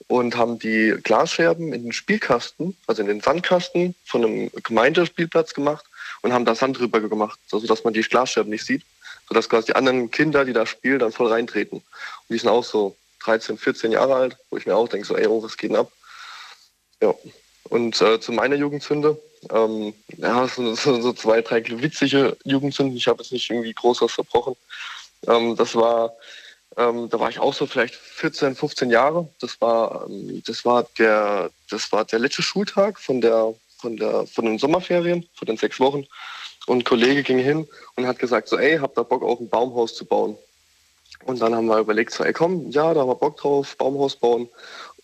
[0.06, 5.84] und haben die Glasscherben in den Spielkasten, also in den Sandkasten von einem Gemeindespielplatz gemacht
[6.22, 8.82] und haben da Sand drüber gemacht, so dass man die Glasscherben nicht sieht,
[9.28, 11.78] sodass quasi die anderen Kinder, die da spielen, dann voll reintreten.
[11.78, 11.84] Und
[12.28, 15.26] die sind auch so 13, 14 Jahre alt, wo ich mir auch denke, so, ey,
[15.26, 15.90] oh, was geht denn ab?
[17.00, 17.14] Ja.
[17.70, 19.18] Und äh, zu meiner Jugendsünde,
[19.50, 22.96] ähm, ja, so, so, so zwei, drei witzige Jugendsünden.
[22.96, 24.56] Ich habe jetzt nicht irgendwie groß was verbrochen.
[25.26, 26.12] Ähm, das war,
[26.76, 29.28] ähm, da war ich auch so vielleicht 14, 15 Jahre.
[29.40, 34.26] Das war, ähm, das war der, das war der letzte Schultag von der, von der,
[34.26, 36.06] von den Sommerferien, von den sechs Wochen.
[36.66, 39.48] Und ein Kollege ging hin und hat gesagt so, ey, habt ihr Bock auf ein
[39.48, 40.36] Baumhaus zu bauen?
[41.24, 44.16] Und dann haben wir überlegt, so, ey, komm, ja, da haben wir Bock drauf, Baumhaus
[44.16, 44.48] bauen.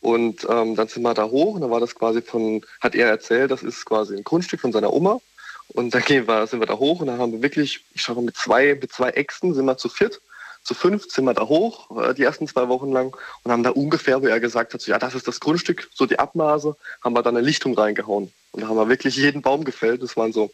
[0.01, 3.09] Und ähm, dann sind wir da hoch und dann war das quasi von, hat er
[3.09, 5.21] erzählt, das ist quasi ein Grundstück von seiner Oma.
[5.69, 8.17] Und dann gehen wir, sind wir da hoch und dann haben wir wirklich, ich schaue
[8.17, 10.21] mal, mit zwei, mit zwei Äxten sind wir zu viert,
[10.63, 13.71] zu fünf sind wir da hoch, äh, die ersten zwei Wochen lang und haben da
[13.71, 17.15] ungefähr, wo er gesagt hat, so, ja, das ist das Grundstück, so die Abmaße, haben
[17.15, 18.33] wir da eine Lichtung reingehauen.
[18.53, 20.03] Und da haben wir wirklich jeden Baum gefällt.
[20.03, 20.51] Das waren so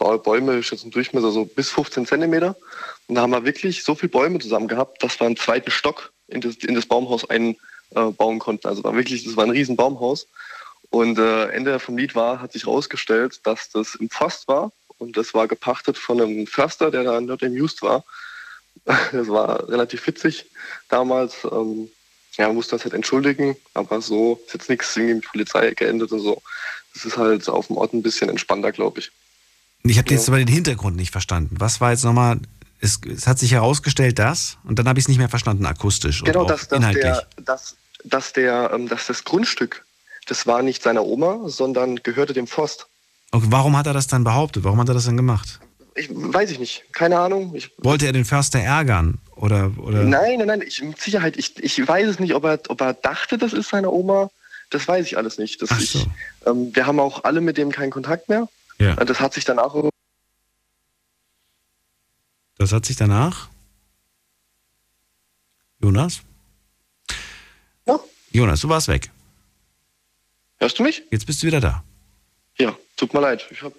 [0.00, 2.56] Bäume, ich schätze im Durchmesser so bis 15 Zentimeter.
[3.06, 6.12] Und da haben wir wirklich so viele Bäume zusammen gehabt, dass wir einen zweiten Stock
[6.28, 8.66] in das, in das Baumhaus einbauen konnten.
[8.66, 10.26] Also war wirklich, das war ein riesen Baumhaus.
[10.90, 15.16] Und äh, Ende vom Lied war, hat sich herausgestellt, dass das im Forst war und
[15.16, 18.04] das war gepachtet von einem Förster, der da dort im Just war.
[19.12, 20.46] Das war relativ witzig
[20.88, 21.44] damals.
[21.44, 21.90] Ähm,
[22.36, 26.12] ja, man musste das halt entschuldigen, aber so ist jetzt nichts irgendwie mit Polizei geendet
[26.12, 26.42] und so.
[26.94, 29.10] Es ist halt auf dem Ort ein bisschen entspannter, glaube ich.
[29.82, 31.56] Ich habe jetzt aber den Hintergrund nicht verstanden.
[31.58, 32.38] Was war jetzt nochmal,
[32.80, 36.22] es, es hat sich herausgestellt, dass, und dann habe ich es nicht mehr verstanden, akustisch
[36.22, 37.02] Genau, und auch dass, dass, inhaltlich.
[37.04, 39.84] der, dass, dass, der, ähm, dass das Grundstück,
[40.26, 42.86] das war nicht seiner Oma, sondern gehörte dem Forst.
[43.32, 44.64] Und warum hat er das dann behauptet?
[44.64, 45.60] Warum hat er das dann gemacht?
[45.94, 47.54] Ich, weiß ich nicht, keine Ahnung.
[47.54, 49.18] Ich, Wollte er den Förster ärgern?
[49.36, 50.04] Oder, oder?
[50.04, 52.94] Nein, nein, nein, ich, mit Sicherheit, ich, ich weiß es nicht, ob er, ob er
[52.94, 54.30] dachte, das ist seine Oma.
[54.70, 55.60] Das weiß ich alles nicht.
[55.62, 56.06] Das, ich,
[56.46, 58.48] ähm, wir haben auch alle mit dem keinen Kontakt mehr.
[58.80, 58.94] Ja.
[58.94, 59.74] Äh, Das hat sich danach
[62.58, 63.48] Das hat sich danach.
[65.80, 66.20] Jonas?
[67.86, 67.98] Ja.
[68.32, 69.10] Jonas, du warst weg.
[70.58, 71.02] Hörst du mich?
[71.10, 71.82] Jetzt bist du wieder da.
[72.58, 73.46] Ja, tut mir leid.
[73.50, 73.74] Ich habe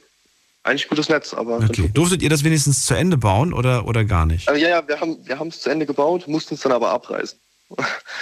[0.64, 1.58] eigentlich gutes Netz, aber.
[1.58, 1.90] Okay.
[1.94, 4.48] Durftet ihr das wenigstens zu Ende bauen oder, oder gar nicht?
[4.50, 7.38] Also, ja, ja, wir haben wir es zu Ende gebaut, mussten es dann aber abreißen.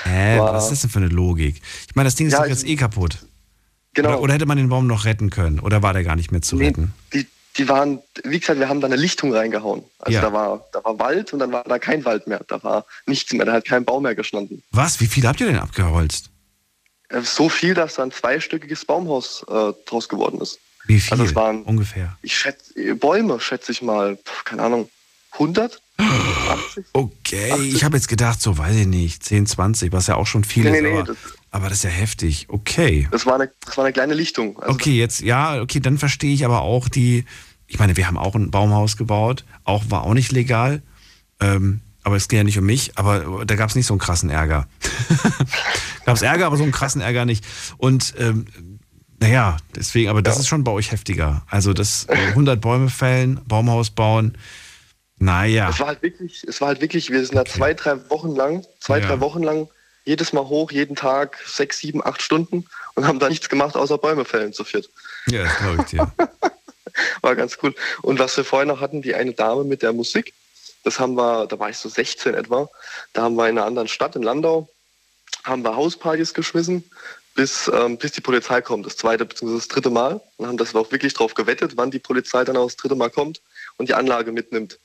[0.04, 1.62] Hä, War- was ist das denn für eine Logik?
[1.88, 3.18] Ich meine, das Ding ist Ja, doch jetzt eh kaputt.
[3.94, 4.10] Genau.
[4.10, 5.60] Oder, oder hätte man den Baum noch retten können?
[5.60, 6.94] Oder war der gar nicht mehr zu retten?
[7.14, 9.84] Die, die waren, wie gesagt, wir haben da eine Lichtung reingehauen.
[10.00, 10.22] Also Ja.
[10.22, 12.42] da war da war Wald und dann war da kein Wald mehr.
[12.48, 14.62] Da war nichts mehr, da hat kein Baum mehr gestanden.
[14.72, 15.00] Was?
[15.02, 16.30] Wie viel habt ihr denn abgeholzt?
[17.10, 20.60] Äh, So viel, dass da ein zweistöckiges Baumhaus äh, draus geworden ist.
[20.86, 21.12] Wie viel?
[21.12, 22.18] Also es waren, Ungefähr.
[22.22, 24.90] ich schätze, äh, Bäume schätze ich mal, keine Ahnung,
[25.34, 25.82] 100?
[26.94, 30.44] Okay, ich habe jetzt gedacht, so weiß ich nicht, 10, 20, was ja auch schon
[30.44, 30.84] viel Nee, ist.
[30.84, 31.18] nee, nee, das-
[31.52, 32.46] aber das ist ja heftig.
[32.50, 33.08] Okay.
[33.12, 34.60] Das war eine, das war eine kleine Lichtung.
[34.60, 37.26] Also Okay, jetzt, ja, okay, dann verstehe ich aber auch die,
[37.68, 40.82] ich meine, wir haben auch ein Baumhaus gebaut, auch war auch nicht legal,
[41.40, 44.00] ähm, aber es ging ja nicht um mich, aber da gab es nicht so einen
[44.00, 44.68] krassen Ärger.
[46.06, 47.46] gab es Ärger, aber so einen krassen Ärger nicht.
[47.78, 48.46] Und ähm,
[49.20, 51.44] naja, deswegen, aber das ist schon bei euch heftiger.
[51.48, 54.38] Also das äh, 100 Bäume fällen, Baumhaus bauen,
[55.18, 55.70] naja.
[55.70, 58.66] Es war halt wirklich, es war halt wirklich, wir sind da zwei, drei Wochen lang,
[58.80, 59.08] zwei, Ja.
[59.08, 59.68] drei Wochen lang,
[60.10, 62.66] jedes Mal hoch, jeden Tag, sechs, sieben, acht Stunden
[62.96, 64.90] und haben da nichts gemacht, außer Bäume fällen zu viert.
[65.28, 66.12] Ja, das ich dir.
[67.22, 67.76] War ganz cool.
[68.02, 70.34] Und was wir vorher noch hatten, die eine Dame mit der Musik,
[70.84, 72.68] das haben wir, da war ich so 16 etwa,
[73.14, 74.68] da haben wir in einer anderen Stadt, in Landau,
[75.44, 76.84] haben wir Hauspartys geschmissen,
[77.36, 79.54] bis, ähm, bis die Polizei kommt, das zweite bzw.
[79.54, 80.20] das dritte Mal.
[80.38, 83.12] Und haben das auch wirklich drauf gewettet, wann die Polizei dann auch das dritte Mal
[83.12, 83.42] kommt
[83.78, 84.80] und die Anlage mitnimmt,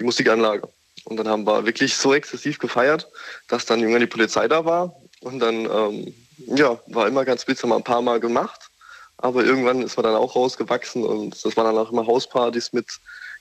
[0.00, 0.68] die Musikanlage.
[1.06, 3.08] Und dann haben wir wirklich so exzessiv gefeiert,
[3.46, 4.92] dass dann irgendwann die Polizei da war.
[5.20, 6.14] Und dann, ähm,
[6.48, 8.70] ja, war immer ganz witzig, haben wir ein paar Mal gemacht.
[9.18, 12.86] Aber irgendwann ist man dann auch rausgewachsen und das waren dann auch immer Hauspartys mit,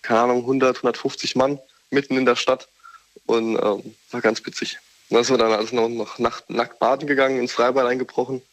[0.03, 1.59] keine Ahnung, 100, 150 Mann
[1.89, 2.69] mitten in der Stadt.
[3.25, 4.77] Und ähm, war ganz witzig.
[5.09, 8.43] Dann sind wir dann alles noch, noch nacht, nackt baden gegangen, ins Freibad eingebrochen.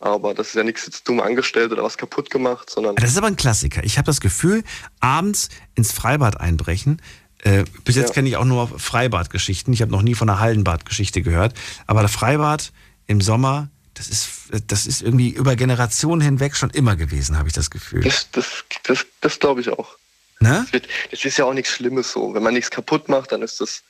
[0.00, 3.18] Aber das ist ja nichts jetzt dumm angestellt oder was kaputt gemacht, sondern Das ist
[3.18, 3.84] aber ein Klassiker.
[3.84, 4.64] Ich habe das Gefühl,
[5.00, 7.02] abends ins Freibad einbrechen.
[7.44, 8.14] Äh, bis jetzt Ja.
[8.14, 9.72] kenne ich auch nur Freibadgeschichten.
[9.72, 11.54] Ich habe noch nie von einer Hallenbadgeschichte gehört.
[11.86, 12.72] Aber das Freibad
[13.06, 14.28] im Sommer, das ist,
[14.66, 18.02] das ist irgendwie über Generationen hinweg schon immer gewesen, habe ich das Gefühl.
[18.02, 19.96] das, das, das, das glaube ich auch.
[20.40, 20.60] Ne?
[20.64, 22.34] Das, wird, das ist ja auch nichts Schlimmes so.
[22.34, 23.82] Wenn man nichts kaputt macht, dann ist das,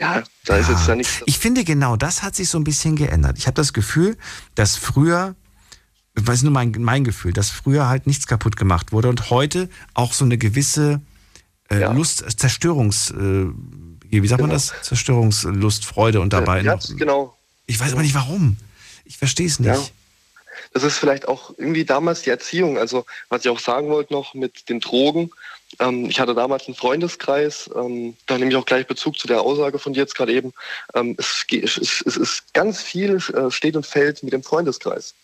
[0.00, 1.22] ja, da ist jetzt ja nichts.
[1.26, 3.38] Ich finde genau, das hat sich so ein bisschen geändert.
[3.38, 4.16] Ich habe das Gefühl,
[4.56, 5.36] dass früher,
[6.16, 10.12] ist nur mein, mein Gefühl, dass früher halt nichts kaputt gemacht wurde und heute auch
[10.12, 11.00] so eine gewisse
[11.70, 13.46] äh, Lust, Zerstörungs, äh,
[14.10, 14.54] wie sagt man Genau.
[14.54, 14.72] das?
[14.82, 16.96] Zerstörungslust, Freude und dabei ja, noch.
[16.96, 17.36] genau.
[17.66, 18.56] Ich weiß aber nicht warum.
[19.04, 19.68] Ich verstehe es nicht.
[19.68, 19.82] Ja.
[20.72, 22.78] Das ist vielleicht auch irgendwie damals die Erziehung.
[22.78, 25.30] Also, was ich auch sagen wollte noch mit den Drogen.
[25.80, 29.40] Ähm, ich hatte damals einen Freundeskreis, ähm, da nehme ich auch gleich Bezug zu der
[29.40, 30.52] Aussage von dir jetzt gerade eben.
[30.94, 35.14] Ähm, es, es, es ist ganz viel äh, steht und fällt mit dem Freundeskreis.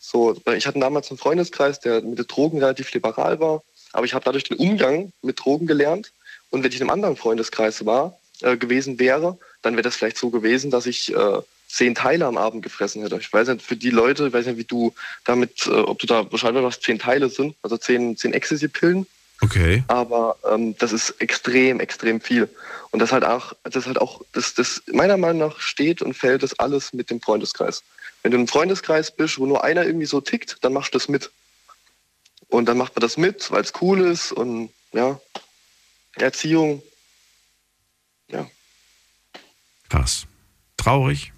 [0.00, 3.62] So, ich hatte damals einen Freundeskreis, der mit den Drogen relativ liberal war,
[3.94, 6.12] aber ich habe dadurch den Umgang mit Drogen gelernt.
[6.50, 10.18] Und wenn ich in einem anderen Freundeskreis war, äh, gewesen wäre, dann wäre das vielleicht
[10.18, 11.38] so gewesen, dass ich äh,
[11.68, 13.18] zehn Teile am Abend gefressen hätte.
[13.18, 14.92] Ich weiß nicht, für die Leute, ich weiß nicht, wie du
[15.24, 19.06] damit, äh, ob du da Bescheid weißt, was zehn Teile sind, also zehn, zehn Ecstasy-Pillen.
[19.40, 19.82] Okay.
[19.88, 22.48] Aber ähm, das ist extrem, extrem viel.
[22.90, 26.14] Und das halt auch, das ist halt auch, das, das meiner Meinung nach steht und
[26.14, 27.82] fällt das alles mit dem Freundeskreis.
[28.22, 31.08] Wenn du im Freundeskreis bist, wo nur einer irgendwie so tickt, dann machst du das
[31.08, 31.30] mit.
[32.48, 35.18] Und dann macht man das mit, weil es cool ist und ja,
[36.16, 36.82] Erziehung.
[38.28, 38.46] Ja.
[39.88, 40.26] Krass.
[40.76, 41.32] Traurig.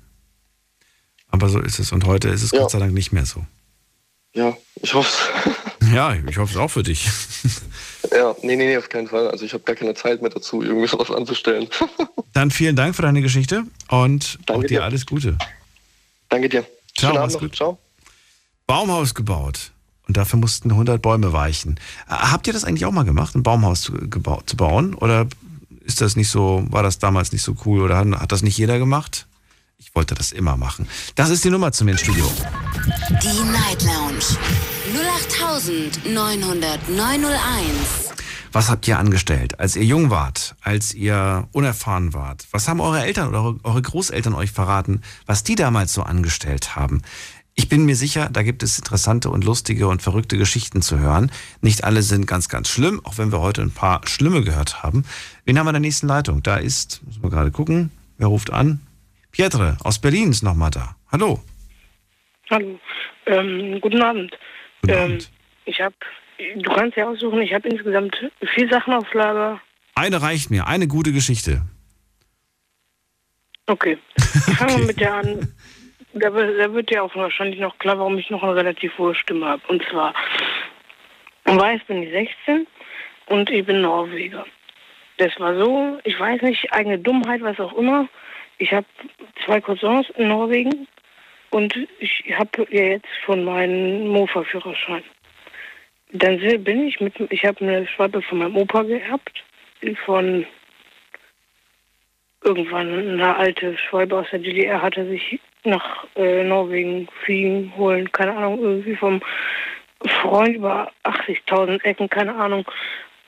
[1.29, 1.93] Aber so ist es.
[1.93, 2.61] Und heute ist es Ja.
[2.61, 3.45] Gott sei Dank nicht mehr so.
[4.35, 5.33] Ja, ich hoffe
[5.93, 7.09] Ja, ich hoffe es auch für dich.
[8.13, 9.29] Ja, nee, nee, nee, auf keinen Fall.
[9.29, 11.69] Also ich habe gar keine Zeit mehr dazu, irgendwie sowas anzustellen.
[12.35, 14.85] Dann vielen Dank für deine Geschichte und auch dir dir.
[14.85, 15.37] alles Gute.
[16.29, 16.65] Danke dir.
[16.97, 17.57] Ciao, mach's gut.
[17.57, 17.79] Ciao.
[18.67, 19.73] Baumhaus gebaut.
[20.09, 21.81] Und dafür mussten 100 Bäume weichen.
[22.09, 24.95] Äh, Habt ihr das eigentlich auch mal gemacht, ein Baumhaus zu, gebau- zu bauen?
[24.95, 25.27] Oder
[25.85, 27.83] ist das nicht so, war das damals nicht so cool?
[27.83, 29.27] Oder hat, hat das nicht jeder gemacht?
[29.79, 30.89] Ich wollte das immer machen.
[31.17, 32.31] Das ist die Nummer zu mir ins Studio.
[33.23, 34.25] Die Night Lounge
[36.67, 38.13] 08901.
[38.53, 42.47] Was habt ihr angestellt, als ihr jung wart, als ihr unerfahren wart?
[42.53, 47.03] Was haben eure Eltern oder eure Großeltern euch verraten, was die damals so angestellt haben?
[47.59, 51.33] Ich bin mir sicher, da gibt es interessante und lustige und verrückte Geschichten zu hören.
[51.63, 55.05] Nicht alle sind ganz, ganz schlimm, auch wenn wir heute ein paar schlimme gehört haben.
[55.47, 56.43] Wen haben wir in der nächsten Leitung?
[56.43, 58.81] Da ist, müssen wir gerade gucken, wer ruft an?
[59.33, 60.97] Pietre aus Berlin ist nochmal da.
[61.11, 61.43] Hallo.
[62.51, 62.79] Hallo,
[63.25, 64.33] ähm, guten Abend.
[64.87, 65.19] ähm,
[65.65, 65.95] Ich habe,
[66.63, 68.17] du kannst ja aussuchen, ich habe insgesamt
[68.55, 69.61] vier Sachen auf Lager.
[69.95, 71.63] Eine reicht mir, eine gute Geschichte.
[73.67, 73.99] Okay,
[74.59, 75.53] fangen wir mit der an.
[76.19, 79.15] Da, wird- da wird ja auch wahrscheinlich noch klar, warum ich noch eine relativ hohe
[79.15, 79.63] Stimme habe.
[79.69, 80.15] Und zwar,
[81.45, 82.67] weiß bin ich 16
[83.27, 84.47] und ich bin Norweger.
[85.19, 88.09] Das war so, ich weiß nicht, eigene Dummheit, was auch immer.
[88.59, 88.87] Ich habe
[89.45, 90.89] zwei Cousins in Norwegen
[91.51, 95.05] und ich habe ja jetzt schon meinen Mofa-Führerschein.
[96.13, 99.45] Dann bin ich mit, ich habe eine Schwalbe von meinem Opa geerbt,
[100.07, 100.47] von
[102.43, 108.11] irgendwann eine alte Schwalbe aus der DDR hat er sich nach äh, Norwegen fliegen holen,
[108.13, 109.21] keine Ahnung, irgendwie vom
[110.23, 112.65] Freund über 80.000 Ecken, keine Ahnung.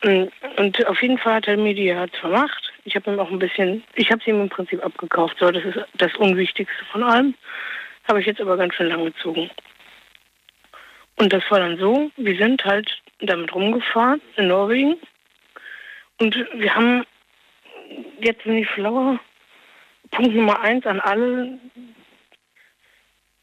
[0.04, 2.72] Und, auf jeden Fall hat er mir die ja vermacht.
[2.84, 5.36] Ich habe ihm auch ein bisschen, ich habe sie ihm im Prinzip abgekauft.
[5.40, 7.34] So, das ist das Unwichtigste von allem.
[8.06, 9.50] Habe ich jetzt aber ganz schön lang gezogen.
[11.16, 14.96] Und das war dann so, wir sind halt damit rumgefahren in Norwegen.
[16.20, 17.04] Und wir haben,
[18.20, 19.18] jetzt bin ich schlauer,
[20.10, 21.58] Punkt Nummer eins an alle.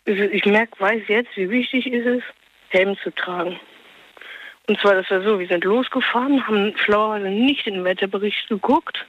[0.05, 2.23] Ich merke, weiß jetzt, wie wichtig ist es,
[2.69, 3.59] Helm zu tragen.
[4.67, 9.05] Und zwar, das war so, wir sind losgefahren, haben schlauerweise nicht in den Wetterbericht geguckt.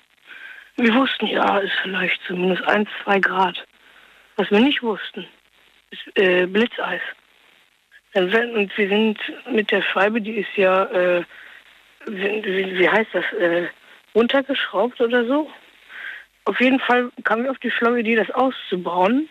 [0.77, 3.63] Wir wussten, ja, ist vielleicht so minus eins, zwei Grad.
[4.37, 5.27] Was wir nicht wussten,
[5.91, 7.01] ist äh, Blitzeis.
[8.15, 9.19] Und wir sind
[9.51, 11.25] mit der Scheibe, die ist ja, äh,
[12.07, 13.69] wie, wie wie heißt das, äh,
[14.15, 15.51] runtergeschraubt oder so.
[16.45, 19.29] Auf jeden Fall kamen wir auf die schlaue Idee, das auszubauen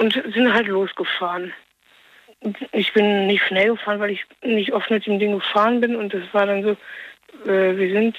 [0.00, 1.52] und sind halt losgefahren.
[2.72, 6.14] Ich bin nicht schnell gefahren, weil ich nicht oft mit dem Ding gefahren bin und
[6.14, 6.70] das war dann so,
[7.50, 8.16] äh, wir sind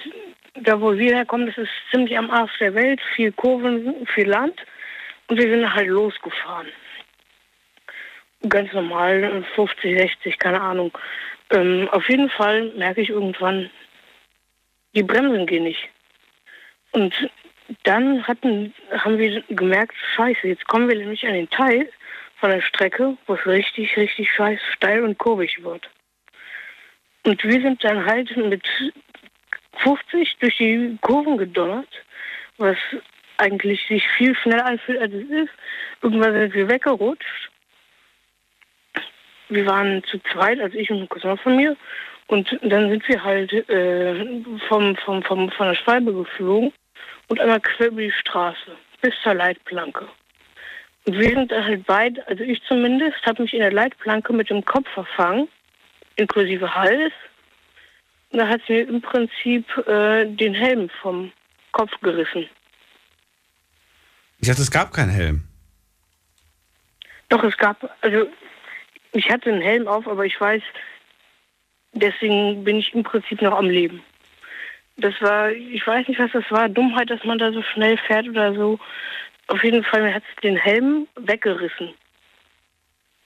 [0.54, 4.62] da, wo wir herkommen, das ist ziemlich am Arsch der Welt, viel Kurven, viel Land
[5.28, 6.68] und wir sind halt losgefahren.
[8.48, 10.96] Ganz normal, 50, 60, keine Ahnung.
[11.50, 13.72] Ähm, auf jeden Fall merke ich irgendwann,
[14.94, 15.90] die Bremsen gehen nicht.
[16.92, 17.14] Und
[17.84, 21.90] dann hatten, haben wir gemerkt, scheiße, jetzt kommen wir nämlich an den Teil
[22.40, 25.90] von der Strecke, wo es richtig, richtig scheiß steil und kurvig wird.
[27.24, 28.64] Und wir sind dann halt mit
[29.78, 31.90] 50 durch die Kurven gedonnert,
[32.58, 32.78] was
[33.38, 35.54] eigentlich sich viel schneller anfühlt, als es ist.
[36.02, 37.52] Irgendwann sind wir weggerutscht.
[39.50, 41.76] Wir waren zu zweit, also ich und ein Cousin von mir.
[42.28, 46.72] Und dann sind wir halt äh, vom, vom, vom, von der Schwalbe geflogen
[47.32, 50.06] und einmal quer über die Straße bis zur Leitplanke.
[51.06, 54.66] Und wir sind halt beide, also ich zumindest, habe mich in der Leitplanke mit dem
[54.66, 55.48] Kopf verfangen,
[56.18, 57.14] inklusive Hals.
[58.32, 61.32] Und da hat sie mir im Prinzip äh, den Helm vom
[61.72, 62.50] Kopf gerissen.
[64.42, 65.48] Ich dachte, es gab keinen Helm.
[67.30, 68.28] Doch, es gab, also
[69.14, 70.62] ich hatte einen Helm auf, aber ich weiß,
[71.94, 74.04] deswegen bin ich im Prinzip noch am Leben.
[75.02, 78.30] Das war, ich weiß nicht, was das war, Dummheit, dass man da so schnell fährt
[78.30, 78.80] oder so.
[79.48, 81.94] Auf jeden Fall, mir hat es den Helm weggerissen.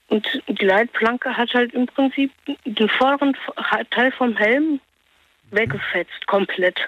[0.07, 2.31] Und die Leitplanke hat halt im Prinzip
[2.63, 3.35] den vorderen
[3.91, 4.79] Teil vom Helm
[5.51, 6.79] weggefetzt, komplett.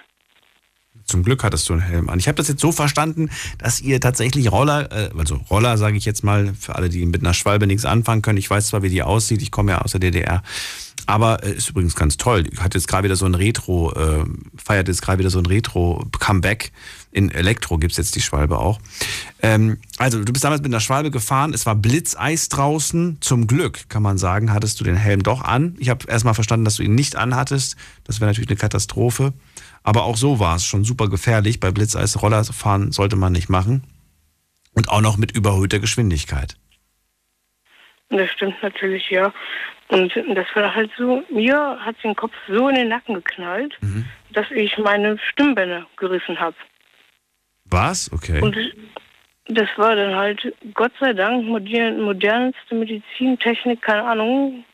[1.08, 2.20] Zum Glück hattest du einen Helm an.
[2.20, 6.04] Ich habe das jetzt so verstanden, dass ihr tatsächlich Roller, äh, also Roller sage ich
[6.04, 8.38] jetzt mal, für alle, die mit einer Schwalbe nichts anfangen können.
[8.38, 10.44] Ich weiß zwar, wie die aussieht, ich komme ja aus der DDR.
[11.06, 12.44] Aber äh, ist übrigens ganz toll.
[12.60, 14.26] Hat jetzt gerade wieder so ein Retro, äh,
[14.58, 16.74] feiert jetzt gerade wieder so ein Retro-Comeback.
[17.12, 18.80] In Elektro gibt's jetzt die Schwalbe auch.
[19.42, 23.20] Ähm, also, du bist damals mit einer Schwalbe gefahren, es war Blitzeis draußen.
[23.22, 25.76] Zum Glück, kann man sagen, hattest du den Helm doch an.
[25.80, 27.78] Ich habe erstmal verstanden, dass du ihn nicht anhattest.
[28.04, 29.32] Das wäre natürlich eine Katastrophe.
[29.88, 31.61] Aber auch so war es schon super gefährlich.
[31.61, 33.84] Bei Blitzeis Roller fahren sollte man nicht machen.
[34.73, 36.57] Und auch noch mit überhöhter Geschwindigkeit.
[38.09, 39.34] Das stimmt natürlich, ja.
[39.88, 43.80] Und das war halt so, mir hat den Kopf so in den Nacken geknallt,
[44.34, 46.57] dass ich meine Stimmbänder gerissen habe.
[47.64, 48.11] Was?
[48.11, 48.41] Okay.
[48.41, 48.57] Und
[49.45, 54.65] das war dann halt, Gott sei Dank, modern, modernste Medizin, Technik, keine Ahnung,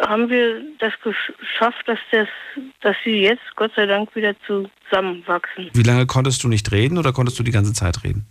[0.00, 2.28] haben wir das geschafft, dass, das,
[2.80, 5.70] dass sie jetzt, Gott sei Dank, wieder zusammenwachsen.
[5.74, 8.26] Wie lange konntest du nicht reden oder konntest du die ganze Zeit reden?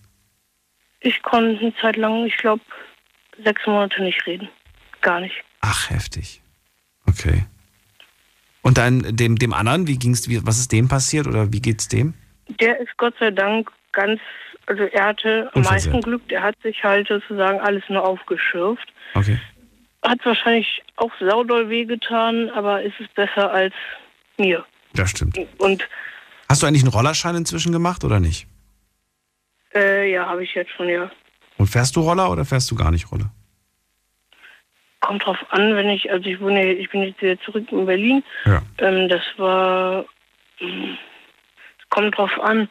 [1.02, 2.64] Ich konnte eine Zeit lang, ich glaube,
[3.44, 4.50] sechs Monate nicht reden.
[5.02, 5.36] gar nicht.
[5.62, 6.42] Ach, heftig.
[7.08, 7.46] Okay.
[8.62, 11.88] Und dann dem, dem anderen, wie ging's, wie, was ist dem passiert oder wie geht's
[11.88, 12.16] dem?
[12.60, 14.20] Der ist Gott sei Dank ganz,
[14.66, 18.92] also er hatte am meisten Glück, der hat sich halt sozusagen alles nur aufgeschürft.
[19.14, 19.40] Okay.
[20.08, 23.74] Hat wahrscheinlich auch saudoll wehgetan, aber ist es besser als
[24.38, 24.64] mir.
[24.94, 25.38] Das stimmt.
[25.58, 25.88] Und
[26.48, 28.48] Hast du eigentlich einen Rollerschein inzwischen gemacht oder nicht?
[29.74, 31.12] äh, ja, habe ich jetzt schon, ja.
[31.58, 33.30] Und fährst du Roller oder fährst du gar nicht Roller?
[35.02, 38.24] Kommt drauf an, wenn ich, also ich wohne, ich bin jetzt wieder zurück in Berlin.
[38.46, 38.62] Ja.
[38.78, 40.06] Ähm, das war,
[40.60, 40.98] hm,
[41.90, 42.70] kommt drauf an,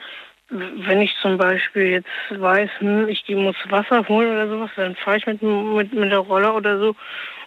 [0.51, 5.16] wenn ich zum Beispiel jetzt weiß, hm, ich muss Wasser holen oder sowas, dann fahre
[5.16, 6.95] ich mit, mit, mit der Roller oder so.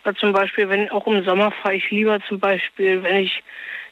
[0.03, 3.43] Oder zum Beispiel, wenn auch im Sommer fahre ich lieber zum Beispiel, wenn ich,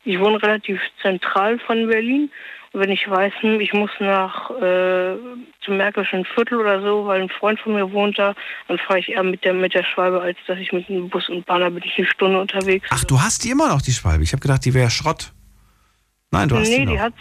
[0.05, 2.31] ich wohne relativ zentral von Berlin.
[2.71, 5.15] Und wenn ich weiß, hm, ich muss nach äh,
[5.61, 8.33] zum Märkischen Viertel oder so, weil ein Freund von mir wohnt da,
[8.67, 11.29] dann fahre ich eher mit der mit der Schwalbe, als dass ich mit dem Bus
[11.29, 12.87] und Bahn, da bin ich eine Stunde unterwegs.
[12.91, 14.23] Ach, du hast die immer noch, die Schwalbe.
[14.23, 15.31] Ich habe gedacht, die wäre Schrott.
[16.31, 16.93] Nein, du hast nee, die noch.
[16.93, 17.13] die hat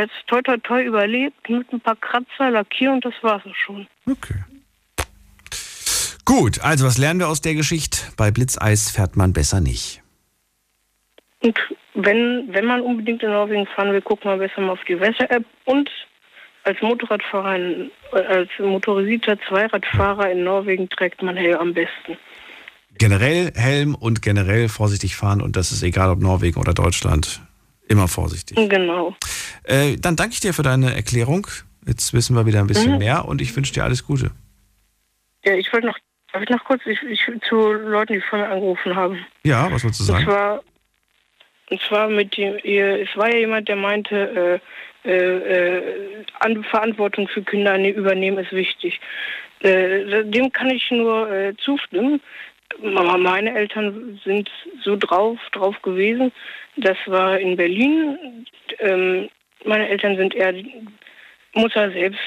[0.00, 3.86] hat's toi toi toi überlebt mit ein paar Kratzer, Lackier und das war's auch schon.
[6.24, 7.98] Gut, also was lernen wir aus der Geschichte?
[8.16, 10.02] Bei Blitzeis fährt man besser nicht.
[11.40, 11.56] Und
[11.94, 15.44] wenn, wenn man unbedingt in Norwegen fahren will, guckt man besser mal auf die Wetter-App
[15.64, 15.88] und
[16.64, 17.88] als Motorradfahrer, äh,
[18.26, 22.18] als motorisierter Zweiradfahrer in Norwegen trägt man Helm am besten.
[22.98, 27.40] Generell Helm und generell vorsichtig fahren und das ist egal ob Norwegen oder Deutschland.
[27.88, 28.56] Immer vorsichtig.
[28.68, 29.14] Genau.
[29.64, 31.46] Äh, dann danke ich dir für deine Erklärung.
[31.86, 32.98] Jetzt wissen wir wieder ein bisschen Mhm.
[32.98, 34.32] mehr und ich wünsche dir alles Gute.
[35.44, 35.98] Ja, ich wollte noch,
[36.32, 39.24] darf ich noch kurz ich, ich, zu Leuten, die von mir angerufen haben.
[39.44, 40.24] Ja, was wolltest du Und sagen?
[40.24, 40.62] zwar,
[41.70, 44.60] und zwar mit dem, ihr, es war ja jemand, der meinte,
[45.04, 49.00] äh, äh, äh, an Verantwortung für Kinder ne- übernehmen ist wichtig.
[49.60, 52.20] Äh, dem kann ich nur äh, zustimmen.
[52.82, 54.50] Meine Eltern sind
[54.82, 56.32] so drauf, drauf gewesen.
[56.76, 58.46] Das war in Berlin.
[58.78, 59.28] Ähm,
[59.64, 60.54] meine Eltern sind eher,
[61.54, 62.20] muss er selbst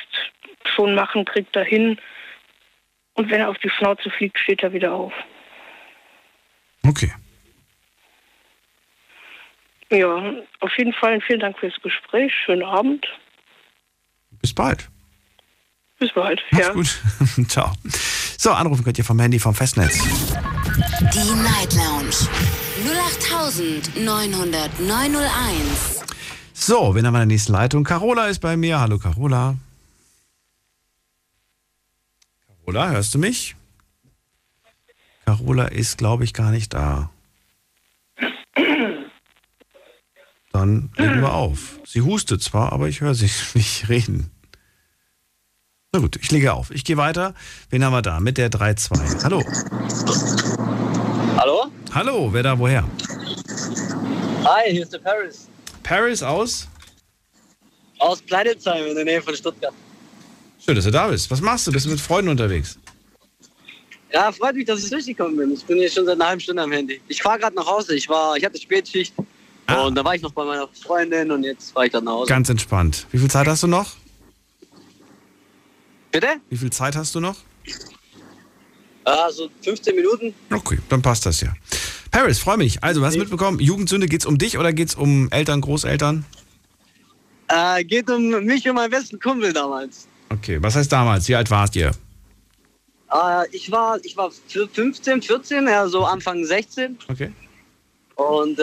[0.76, 1.98] schon machen, kriegt er hin.
[3.14, 5.14] Und wenn er auf die Schnauze fliegt, steht er wieder auf.
[6.88, 7.12] Okay.
[9.92, 12.34] Ja, auf jeden Fall vielen Dank fürs Gespräch.
[12.46, 13.06] Schönen Abend.
[14.42, 14.88] Bis bald.
[15.98, 16.42] Bis bald.
[16.52, 16.74] Mach's ja.
[16.74, 17.02] gut.
[17.48, 17.74] Ciao.
[18.42, 20.02] So, anrufen könnt ihr vom Handy vom Festnetz.
[20.02, 22.16] Die Night Lounge
[23.98, 25.28] 0890901.
[26.54, 27.84] So, wen haben wir in der nächsten Leitung?
[27.84, 28.80] Carola ist bei mir.
[28.80, 29.58] Hallo Carola.
[32.64, 33.58] Carola, hörst du mich?
[35.26, 37.10] Carola ist, glaube ich, gar nicht da.
[40.54, 41.82] Dann legen wir auf.
[41.86, 44.32] Sie hustet zwar, aber ich höre sie nicht reden.
[45.92, 46.70] Na gut, ich lege auf.
[46.70, 47.34] Ich gehe weiter.
[47.72, 48.20] Wen haben wir da?
[48.20, 49.24] Mit der 3-2.
[49.24, 49.44] Hallo.
[51.36, 51.66] Hallo?
[51.92, 52.84] Hallo, wer da woher?
[54.46, 55.48] Hi, hier ist der Paris.
[55.82, 56.68] Paris aus?
[57.98, 59.74] Aus Pleiditzheim in der Nähe von Stuttgart.
[60.64, 61.32] Schön, dass du da bist.
[61.32, 61.72] Was machst du?
[61.72, 62.78] Bist du mit Freunden unterwegs?
[64.14, 65.54] Ja, freut mich, dass ich durchgekommen bin.
[65.54, 67.02] Ich bin hier schon seit einer halben Stunde am Handy.
[67.08, 67.96] Ich fahre gerade nach Hause.
[67.96, 71.72] Ich war, ich hatte Spätschicht und da war ich noch bei meiner Freundin und jetzt
[71.72, 72.30] fahre ich dann nach Hause.
[72.30, 73.08] Ganz entspannt.
[73.10, 73.96] Wie viel Zeit hast du noch?
[76.12, 76.28] Bitte?
[76.50, 77.38] Wie viel Zeit hast du noch?
[79.06, 80.34] Ah, so 15 Minuten.
[80.52, 81.54] Okay, dann passt das ja.
[82.12, 82.84] Paris, freue mich.
[82.84, 83.60] Also, was hast mitbekommen?
[83.60, 86.26] Jugendsünde, geht's um dich oder geht's um Eltern, Großeltern?
[87.48, 90.08] Äh, geht um mich und meinen besten Kumpel damals.
[90.30, 91.28] Okay, was heißt damals?
[91.28, 91.92] Wie alt warst ihr?
[93.12, 96.98] Äh, ich war, ich war 15, 14, ja, so Anfang 16.
[97.08, 97.32] Okay.
[98.16, 98.62] Und äh,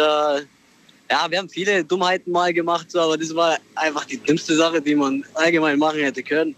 [1.11, 4.95] ja, wir haben viele Dummheiten mal gemacht, aber das war einfach die dümmste Sache, die
[4.95, 6.55] man allgemein machen hätte können.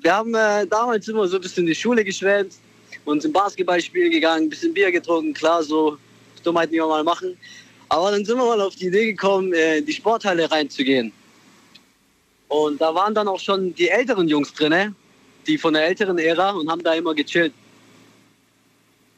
[0.00, 2.60] Wir haben äh, damals immer so ein bisschen die Schule geschwänzt
[3.04, 5.98] und zum Basketballspiel gegangen, ein bisschen Bier getrunken, klar, so
[6.44, 7.36] Dummheiten, die wir mal machen.
[7.88, 11.12] Aber dann sind wir mal auf die Idee gekommen, äh, in die Sporthalle reinzugehen.
[12.48, 14.94] Und da waren dann auch schon die älteren Jungs drin,
[15.46, 17.52] die von der älteren Ära und haben da immer gechillt.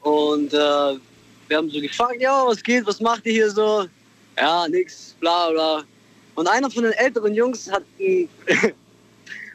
[0.00, 3.86] Und äh, wir haben so gefragt, ja, was geht, was macht ihr hier so?
[4.36, 5.84] Ja, nix, bla bla.
[6.34, 8.28] Und einer von den älteren Jungs hat einen,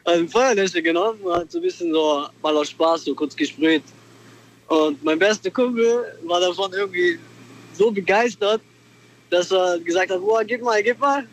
[0.06, 3.82] einen Feuerlöscher genommen und hat so ein bisschen so mal aus Spaß so kurz gesprüht.
[4.68, 7.18] Und mein bester Kumpel war davon irgendwie
[7.74, 8.60] so begeistert,
[9.30, 11.26] dass er gesagt hat, boah, gib mal, gib mal.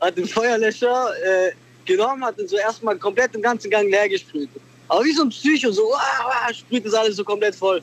[0.00, 1.52] Hat den Feuerlöscher äh,
[1.86, 4.50] genommen, hat den so erstmal komplett den ganzen Gang leer gesprüht.
[4.88, 7.82] Aber wie so ein Psycho, so, ah, ah, sprüht das alles so komplett voll.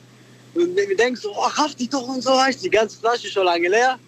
[0.54, 3.44] Und wir denken so, oh, raff dich doch und so, weißt die ganze Flasche schon
[3.44, 3.98] lange leer.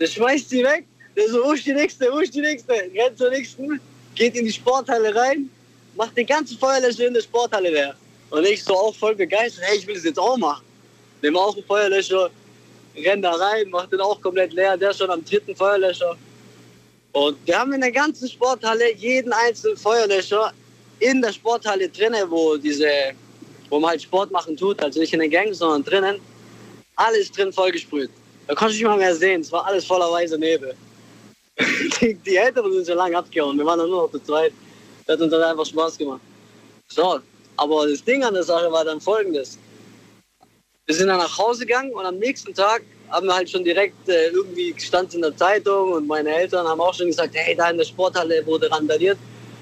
[0.00, 0.84] Der schmeißt sie weg,
[1.16, 2.72] der so, wo ist die nächste, wo ist die nächste?
[2.72, 3.80] Rennt zur nächsten,
[4.14, 5.50] geht in die Sporthalle rein,
[5.96, 7.94] macht den ganzen Feuerlöscher in der Sporthalle leer.
[8.30, 10.64] Und ich so auch voll begeistert, hey, ich will das jetzt auch machen.
[11.22, 12.30] Nehmen auch einen Feuerlöscher,
[12.96, 16.16] renn da rein, mach den auch komplett leer, der ist schon am dritten Feuerlöscher.
[17.12, 20.52] Und wir haben in der ganzen Sporthalle jeden einzelnen Feuerlöscher
[20.98, 22.88] in der Sporthalle drinnen, wo diese,
[23.68, 26.20] wo man halt Sport machen tut, also nicht in den Gangs, sondern drinnen,
[26.96, 28.10] alles drin vollgesprüht.
[28.46, 30.74] Da konnte ich nicht mal mehr sehen, es war alles voller weißer Nebel.
[32.00, 34.52] Die, die Älteren sind schon lange abgehauen, wir waren dann nur noch zu zweit.
[35.06, 36.20] Das hat uns dann einfach Spaß gemacht.
[36.88, 37.20] So,
[37.56, 39.58] aber das Ding an der Sache war dann folgendes.
[40.86, 44.08] Wir sind dann nach Hause gegangen und am nächsten Tag haben wir halt schon direkt
[44.08, 47.70] äh, irgendwie stand in der Zeitung und meine Eltern haben auch schon gesagt, hey, da
[47.70, 49.18] in der Sporthalle wurde randaliert.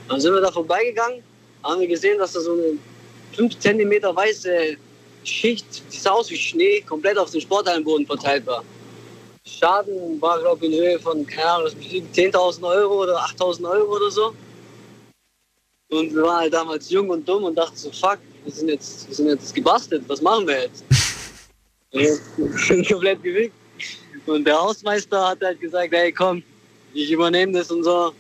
[0.08, 1.22] Dann sind wir da vorbeigegangen,
[1.62, 2.78] haben wir gesehen, dass da so eine
[3.34, 4.76] 5 cm weiße
[5.24, 8.64] Schicht, die sah aus wie Schnee, komplett auf dem Sporthallenboden verteilt war.
[9.44, 14.10] Schaden war, glaube ich, in Höhe von, keine Ahnung, 10.000 Euro oder 8.000 Euro oder
[14.10, 14.34] so.
[15.90, 19.08] Und wir waren halt damals jung und dumm und dachten so, fuck, wir sind jetzt,
[19.08, 20.84] wir sind jetzt gebastelt, was machen wir jetzt?
[21.94, 22.18] Wir
[22.56, 23.54] sind komplett gewickt.
[24.24, 26.42] Und der Hausmeister hat halt gesagt, hey komm,
[26.94, 28.14] ich übernehme das und so.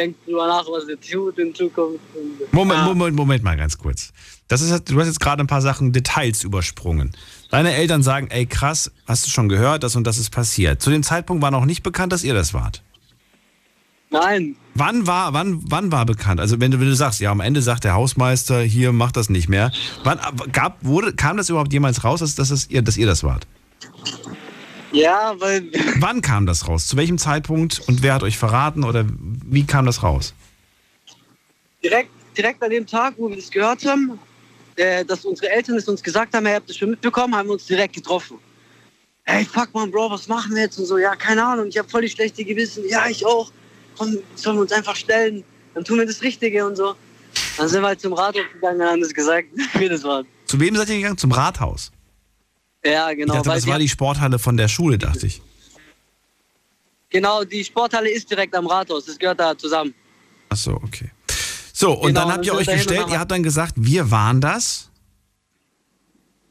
[0.00, 2.00] Denkt drüber nach, was ihr tut in Zukunft.
[2.14, 4.14] Und, Moment, Moment, Moment mal ganz kurz.
[4.48, 7.12] Das ist, du hast jetzt gerade ein paar Sachen, Details übersprungen.
[7.50, 10.80] Deine Eltern sagen, ey krass, hast du schon gehört, das und das ist passiert.
[10.80, 12.82] Zu dem Zeitpunkt war noch nicht bekannt, dass ihr das wart.
[14.08, 14.56] Nein.
[14.74, 16.40] Wann war, wann, wann war bekannt?
[16.40, 19.28] Also wenn du, wenn du sagst, ja, am Ende sagt der Hausmeister, hier macht das
[19.28, 19.70] nicht mehr.
[20.02, 20.18] Wann
[20.50, 23.46] gab, wurde, kam das überhaupt jemals raus, dass, dass, das ihr, dass ihr das wart?
[24.92, 25.70] Ja, weil.
[25.98, 26.86] Wann kam das raus?
[26.86, 30.34] Zu welchem Zeitpunkt und wer hat euch verraten oder wie kam das raus?
[31.82, 34.18] Direkt, direkt an dem Tag, wo wir das gehört haben,
[34.76, 37.54] äh, dass unsere Eltern es uns gesagt haben, ihr habt das schon mitbekommen, haben wir
[37.54, 38.38] uns direkt getroffen.
[39.24, 40.78] Hey, fuck man, Bro, was machen wir jetzt?
[40.78, 42.82] Und so, ja, keine Ahnung, ich habe voll die schlechte Gewissen.
[42.88, 43.52] Ja, ich auch.
[43.96, 45.44] Komm, sollen wir uns einfach stellen?
[45.74, 46.94] Dann tun wir das Richtige und so.
[47.56, 50.24] Dann sind wir halt zum Rathaus gegangen und haben das gesagt, wie das war.
[50.46, 51.18] Zu wem seid ihr gegangen?
[51.18, 51.92] Zum Rathaus?
[52.84, 53.34] Ja, genau.
[53.34, 55.42] ich dachte, das war die Sporthalle von der Schule, dachte ich.
[57.10, 59.06] Genau, die Sporthalle ist direkt am Rathaus.
[59.06, 59.94] Das gehört da zusammen.
[60.48, 61.10] Ach so, okay.
[61.72, 64.90] So, und Genau, dann habt ihr euch gestellt, ihr habt dann gesagt, wir waren das.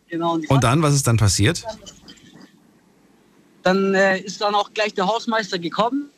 [0.07, 0.33] Genau.
[0.33, 1.63] Und, Und dann, was ist dann passiert?
[3.63, 6.09] Dann äh, ist dann auch gleich der Hausmeister gekommen.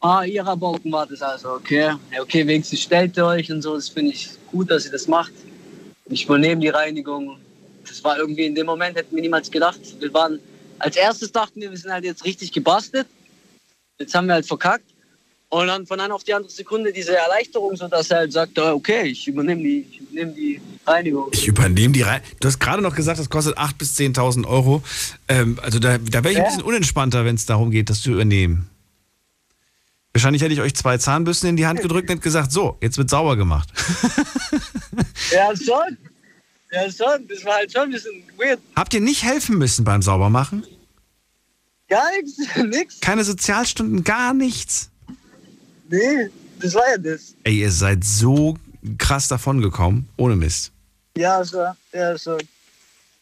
[0.00, 1.92] Ah, ihrer Balken war das also, okay.
[2.20, 3.74] Okay, wenigstens stellt ihr euch und so.
[3.76, 5.32] Das finde ich gut, dass ihr das macht.
[6.06, 7.38] Ich übernehme die Reinigung.
[7.86, 9.80] Das war irgendwie in dem Moment, hätten wir niemals gedacht.
[10.00, 10.38] Wir waren,
[10.78, 13.06] als erstes dachten wir, wir sind halt jetzt richtig gebastelt.
[13.98, 14.84] Jetzt haben wir halt verkackt.
[15.48, 18.58] Und dann von einer auf die andere Sekunde diese Erleichterung, so dass er halt sagt,
[18.58, 21.28] okay, ich übernehme die, ich übernehme die Reinigung.
[21.32, 22.22] Ich übernehme die Rein.
[22.40, 24.82] Du hast gerade noch gesagt, das kostet 8.000 bis 10.000 Euro.
[25.28, 26.48] Ähm, also da, da wäre ich ein Ja.
[26.48, 28.70] bisschen unentspannter, wenn es darum geht, das zu übernehmen.
[30.14, 33.10] Wahrscheinlich hätte ich euch zwei Zahnbürsten in die Hand gedrückt und gesagt, so, jetzt wird
[33.10, 33.68] sauber gemacht.
[35.30, 35.96] Ja, schon.
[36.72, 37.28] Ja, schon.
[37.28, 38.60] Das war halt schon ein bisschen weird.
[38.74, 40.64] Habt ihr nicht helfen müssen beim Saubermachen?
[41.88, 43.00] Gar nichts, nix.
[43.00, 44.90] Keine Sozialstunden, gar nichts.
[45.90, 47.34] Nee, das war ja das.
[47.44, 48.56] Ey, ihr seid so
[48.96, 50.72] krass davongekommen, ohne Mist.
[51.16, 51.66] Ja, so.
[51.92, 52.38] Ja, so.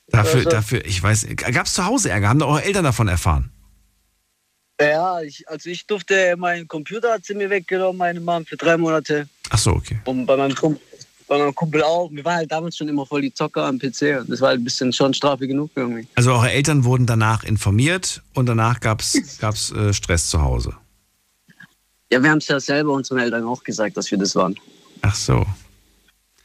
[0.09, 2.29] Dafür, dafür, ich weiß, gab es zu Hause Ärger?
[2.29, 3.51] Haben da eure Eltern davon erfahren?
[4.81, 8.77] Ja, ich, also ich durfte, meinen Computer hat sie mir weggenommen, meine Mom, für drei
[8.77, 9.29] Monate.
[9.51, 10.01] Ach so, okay.
[10.05, 10.81] Und bei meinem, Kumpel,
[11.31, 12.11] bei meinem Kumpel auch.
[12.11, 14.19] Wir waren halt damals schon immer voll die Zocker am PC.
[14.21, 16.09] Und das war halt ein bisschen schon Strafe genug irgendwie.
[16.17, 19.15] Also eure Eltern wurden danach informiert und danach gab es
[19.73, 20.75] äh, Stress zu Hause.
[22.11, 24.57] Ja, wir haben es ja selber unseren Eltern auch gesagt, dass wir das waren.
[25.03, 25.47] Ach so.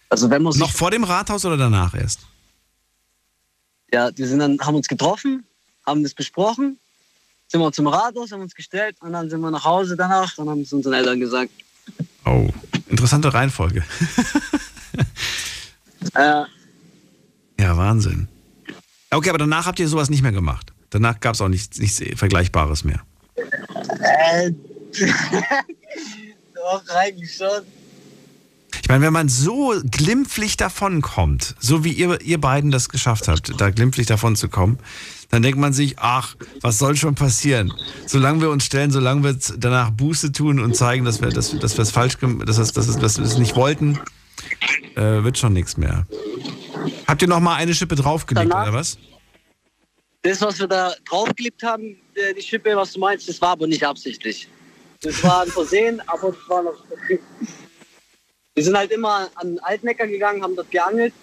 [0.09, 2.19] Also wenn man Noch vor dem Rathaus oder danach erst?
[3.91, 5.45] ja, wir sind dann, haben uns getroffen,
[5.83, 6.77] haben das besprochen,
[7.47, 10.47] sind wir zum Rathaus, haben uns gestellt und dann sind wir nach Hause danach und
[10.47, 11.51] haben es unseren Eltern gesagt.
[12.25, 12.49] Oh,
[12.87, 13.83] interessante Reihenfolge.
[16.13, 16.43] Äh,
[17.59, 18.27] Ja, Wahnsinn.
[19.11, 20.73] Okay, aber danach habt ihr sowas nicht mehr gemacht.
[20.89, 23.01] Danach gab es auch nichts, nichts Vergleichbares mehr.
[23.37, 24.51] äh,
[26.55, 27.61] doch, eigentlich schon.
[28.81, 33.59] Ich meine, wenn man so glimpflich davonkommt, so wie ihr, ihr beiden das geschafft habt,
[33.59, 34.77] da glimpflich davon zu kommen,
[35.31, 37.73] dann denkt man sich, ach, was soll schon passieren?
[38.05, 41.77] Solange wir uns stellen, solange wir danach Buße tun und zeigen, dass wir dass, dass
[41.77, 43.97] wir es falsch dass, dass, wir- dass wir es nicht wollten,
[44.95, 46.05] äh, wird schon nichts mehr.
[47.07, 48.97] Habt ihr noch mal eine Schippe draufgelegt, Danach- oder was?
[50.21, 53.67] Das, was wir da draufgeklebt haben, äh, die Schippe, was du meinst, das war aber
[53.67, 54.47] nicht absichtlich.
[55.01, 56.83] Das war ein Versehen, aber das war noch.
[58.55, 61.13] Wir sind halt immer an den Altnecker gegangen, haben dort geangelt.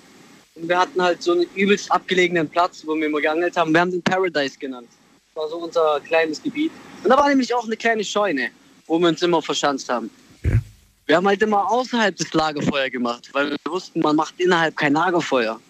[0.54, 3.72] Und wir hatten halt so einen übelst abgelegenen Platz, wo wir immer geangelt haben.
[3.72, 4.88] Wir haben den Paradise genannt.
[5.34, 6.70] Das war so unser kleines Gebiet.
[7.02, 8.50] Und da war nämlich auch eine kleine Scheune,
[8.86, 10.10] wo wir uns immer verschanzt haben.
[10.42, 10.60] Wir
[11.06, 14.92] Wir haben halt immer außerhalb des Lagerfeuer gemacht, weil wir wussten, man macht innerhalb kein
[14.92, 15.60] Lagerfeuer.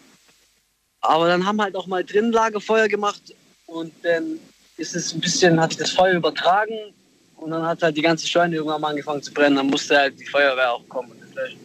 [1.00, 3.34] Aber dann haben wir halt auch mal drin Lagerfeuer gemacht
[3.66, 4.38] und dann
[4.76, 6.94] ist es ein bisschen, hat sich das Feuer übertragen
[7.36, 9.56] und dann hat halt die ganze Scheune irgendwann mal angefangen zu brennen.
[9.56, 11.60] Dann musste halt die Feuerwehr auch kommen und das löschen.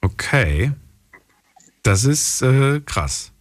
[0.00, 0.72] Okay.
[1.82, 3.32] Das ist äh, krass.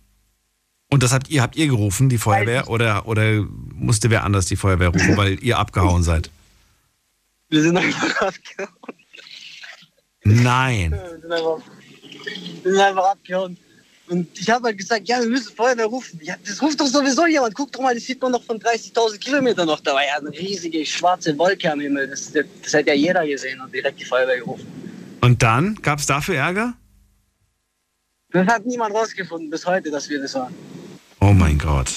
[0.89, 4.55] Und das habt ihr, habt ihr gerufen, die Feuerwehr, oder, oder musste wer anders die
[4.55, 6.29] Feuerwehr rufen, weil ihr abgehauen seid?
[7.53, 8.95] Wir sind einfach abgehauen.
[10.23, 10.91] Nein.
[10.91, 11.61] Wir sind einfach,
[12.63, 13.57] wir sind einfach abgehauen.
[14.07, 16.19] Und ich habe halt gesagt, ja, wir müssen Feuerwehr rufen.
[16.23, 17.53] Ja, das ruft doch sowieso jemand.
[17.53, 19.81] Guck doch mal, das sieht man noch von 30.000 Kilometern noch.
[19.81, 22.07] Da war ja eine riesige schwarze Wolke am Himmel.
[22.07, 24.65] Das, das, das hat ja jeder gesehen und direkt die Feuerwehr gerufen.
[25.21, 26.73] Und dann gab es dafür Ärger?
[28.31, 30.55] Das hat niemand rausgefunden bis heute, dass wir das waren.
[31.19, 31.91] Oh mein Gott.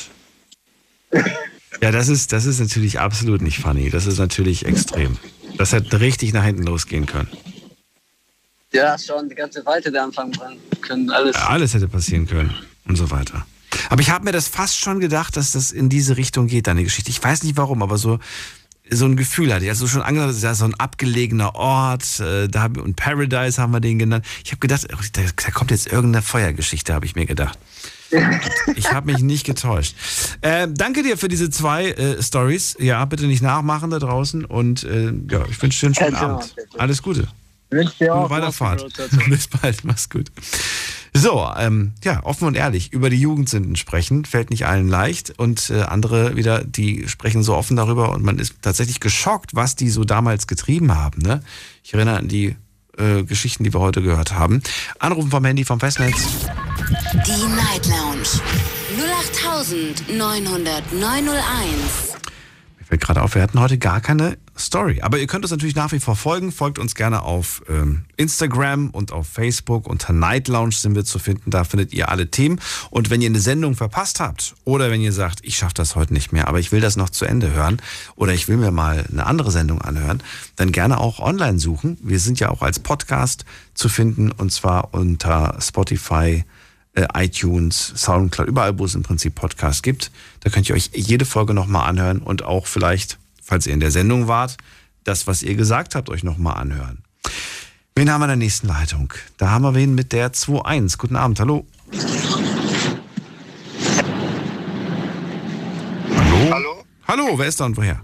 [1.80, 3.90] Ja, das ist, das ist natürlich absolut nicht funny.
[3.90, 5.16] Das ist natürlich extrem.
[5.58, 7.28] Das hätte richtig nach hinten losgehen können.
[8.72, 10.32] Ja, schon, die ganze Wald hätte anfangen
[10.80, 11.10] können.
[11.10, 11.36] Alles.
[11.36, 12.54] Alles hätte passieren können
[12.86, 13.46] und so weiter.
[13.88, 16.82] Aber ich habe mir das fast schon gedacht, dass das in diese Richtung geht, deine
[16.82, 17.10] Geschichte.
[17.10, 18.18] Ich weiß nicht warum, aber so,
[18.90, 19.70] so ein Gefühl hatte ich.
[19.70, 23.60] Also schon angesagt, das ist ja so ein abgelegener Ort, äh, da hab, und Paradise
[23.60, 24.24] haben wir den genannt.
[24.44, 27.58] Ich habe gedacht, oh, da, da kommt jetzt irgendeine Feuergeschichte, habe ich mir gedacht.
[28.74, 29.94] Ich habe mich nicht getäuscht.
[30.40, 32.76] Äh, danke dir für diese zwei äh, Stories.
[32.78, 36.54] Ja, bitte nicht nachmachen da draußen und äh, ja, ich wünsche dir einen schönen Abend.
[36.78, 37.28] Alles Gute.
[37.70, 38.86] Wünsche dir Weiterfahrt.
[39.28, 40.30] Bis bald, mach's gut.
[41.12, 45.38] So, ähm, ja, offen und ehrlich, über die Jugendsünden sprechen, fällt nicht allen leicht.
[45.38, 49.76] Und äh, andere wieder, die sprechen so offen darüber und man ist tatsächlich geschockt, was
[49.76, 51.22] die so damals getrieben haben.
[51.22, 51.42] Ne?
[51.82, 52.56] Ich erinnere an die
[52.98, 54.62] äh, Geschichten, die wir heute gehört haben.
[54.98, 56.16] Anrufen vom Handy vom Festnetz.
[57.26, 58.28] Die Night Lounge
[60.08, 60.16] 0890901.
[62.78, 65.00] Mir fällt gerade auf, wir hatten heute gar keine Story.
[65.02, 66.52] Aber ihr könnt uns natürlich nach wie vor folgen.
[66.52, 69.86] Folgt uns gerne auf ähm, Instagram und auf Facebook.
[69.86, 71.50] Unter Night Lounge sind wir zu finden.
[71.50, 72.60] Da findet ihr alle Themen.
[72.90, 76.12] Und wenn ihr eine Sendung verpasst habt oder wenn ihr sagt, ich schaffe das heute
[76.12, 77.80] nicht mehr, aber ich will das noch zu Ende hören
[78.14, 80.22] oder ich will mir mal eine andere Sendung anhören,
[80.56, 81.98] dann gerne auch online suchen.
[82.02, 86.44] Wir sind ja auch als Podcast zu finden und zwar unter Spotify,
[86.94, 90.10] äh, iTunes, Soundcloud, überall, wo es im Prinzip Podcasts gibt.
[90.40, 93.90] Da könnt ihr euch jede Folge nochmal anhören und auch vielleicht, falls ihr in der
[93.90, 94.56] Sendung wart,
[95.04, 97.02] das, was ihr gesagt habt, euch nochmal anhören.
[97.94, 99.14] Wen haben wir in der nächsten Leitung?
[99.38, 100.98] Da haben wir wen mit der 2.1.
[100.98, 101.64] Guten Abend, hallo.
[106.10, 106.50] Hallo?
[106.50, 106.84] Hallo?
[107.08, 108.02] Hallo, wer ist da und woher?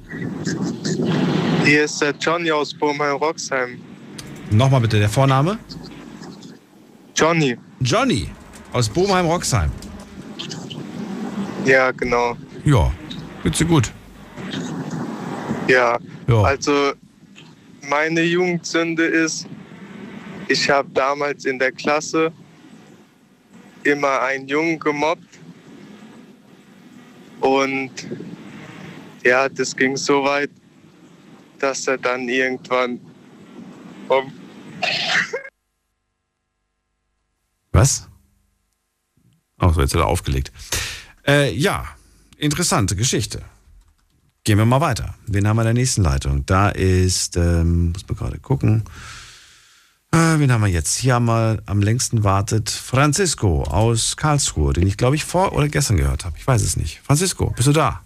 [1.64, 3.80] Hier ist der Johnny aus Burmheim-Roxheim.
[4.50, 5.58] Nochmal bitte, der Vorname?
[7.16, 7.58] Johnny.
[7.80, 8.28] Johnny
[8.72, 9.70] aus Bohmheim-Roxheim.
[11.64, 12.36] Ja, genau.
[12.64, 12.90] Ja,
[13.42, 13.92] geht's dir gut?
[15.68, 15.98] Ja.
[16.28, 16.42] Ja.
[16.42, 16.92] Also,
[17.88, 19.46] meine Jugendsünde ist,
[20.48, 22.32] ich habe damals in der Klasse
[23.84, 25.38] immer einen Jungen gemobbt.
[27.40, 27.90] Und
[29.24, 30.50] ja, das ging so weit,
[31.58, 33.00] dass er dann irgendwann
[34.06, 34.32] vom
[37.72, 38.08] Was?
[39.58, 40.52] Ach so, jetzt hat er aufgelegt.
[41.26, 41.86] Äh, ja,
[42.36, 43.42] interessante Geschichte.
[44.44, 45.14] Gehen wir mal weiter.
[45.28, 46.44] Wen haben wir in der nächsten Leitung?
[46.46, 48.82] Da ist, ähm, muss man gerade gucken.
[50.10, 50.98] Äh, wen haben wir jetzt?
[50.98, 55.68] Hier haben wir am längsten wartet Francisco aus Karlsruhe, den ich glaube ich vor oder
[55.68, 56.36] gestern gehört habe.
[56.38, 57.00] Ich weiß es nicht.
[57.04, 58.02] Francisco, bist du da?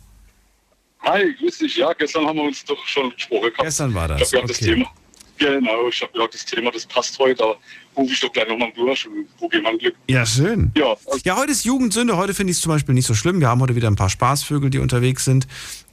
[1.05, 1.79] Hi, grüß dich.
[1.79, 3.43] Ja, gestern haben wir uns doch schon gesprochen.
[3.45, 3.63] gehabt.
[3.63, 4.75] Gestern war das, Ich habe das okay.
[4.75, 4.91] Thema.
[5.39, 7.57] Genau, ich habe gesagt, das Thema, das passt heute, aber
[7.97, 9.95] rufe ich doch gleich nochmal durch und probiere mein Glück.
[10.09, 10.71] Ja, schön.
[10.77, 10.95] Ja,
[11.25, 12.17] Ja, heute ist Jugendsünde.
[12.17, 13.41] Heute finde ich es zum Beispiel nicht so schlimm.
[13.41, 15.47] Wir haben heute wieder ein paar Spaßvögel, die unterwegs sind.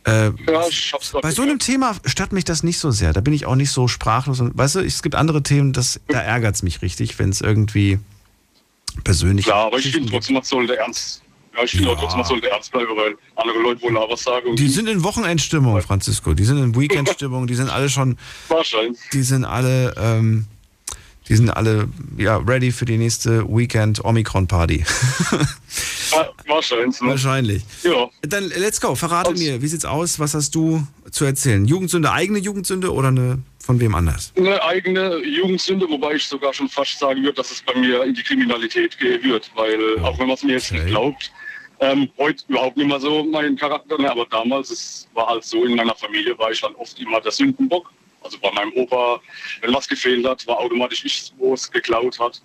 [0.06, 3.14] Äh, ja ich hab's bei so einem Thema stört mich das nicht so sehr.
[3.14, 4.40] Da bin ich auch nicht so sprachlos.
[4.42, 7.42] Und, weißt du, es gibt andere Themen, das, da ärgert es mich richtig, wenn es
[7.42, 8.00] irgendwie
[9.04, 11.22] persönlich Klar, aber ich finde trotzdem, man sollte ernst.
[11.56, 14.24] Ja, ich finde auch trotzdem, man sollte ernst bleiben, weil andere Leute wollen auch was
[14.24, 14.50] sagen.
[14.50, 16.34] und Die sind in Wochenendstimmung, Francisco.
[16.34, 17.46] Die sind in Weekendstimmung.
[17.48, 18.18] Die sind alle schon.
[18.50, 19.00] Wahrscheinlich.
[19.14, 19.94] Die sind alle.
[19.98, 20.48] Ähm,
[21.30, 21.88] die sind alle
[22.18, 24.86] ja ready für die nächste Weekend Omikron Party.
[26.48, 27.02] Wahrscheinlich.
[27.02, 27.10] Ne?
[27.10, 27.64] Wahrscheinlich.
[27.84, 28.10] Ja.
[28.22, 28.96] Dann let's go.
[28.96, 30.20] Verrate mir, wie sieht's aus?
[30.20, 31.66] Was hast du zu erzählen?
[31.66, 34.34] Jugendsünde, eigene Jugendsünde oder eine von wem anders?
[34.38, 38.14] Eine eigene Jugendsünde, wobei ich sogar schon fast sagen würde, dass es bei mir in
[38.14, 41.32] die Kriminalität gehen wird, weil auch wenn man es mir jetzt nicht glaubt,
[41.80, 45.64] ähm, heute überhaupt nicht mehr so mein Charakter, ne, aber damals, es war halt so,
[45.66, 47.92] in meiner Familie war ich halt oft immer der Sündenbock.
[48.24, 49.22] Also bei meinem Opa,
[49.62, 52.42] wenn was gefehlt hat, war automatisch ich, wo es geklaut hat.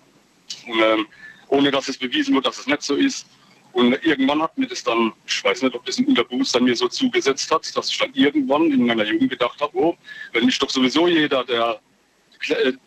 [0.67, 1.07] Und ähm,
[1.47, 3.27] ohne dass es bewiesen wird, dass es nicht so ist.
[3.71, 6.87] Und irgendwann hat mir das dann, ich weiß nicht, ob das ein Unterbewusstsein mir so
[6.87, 9.95] zugesetzt hat, dass ich dann irgendwann in meiner Jugend gedacht habe, oh,
[10.33, 11.79] wenn mich doch sowieso jeder, der
[12.41, 12.77] Kla-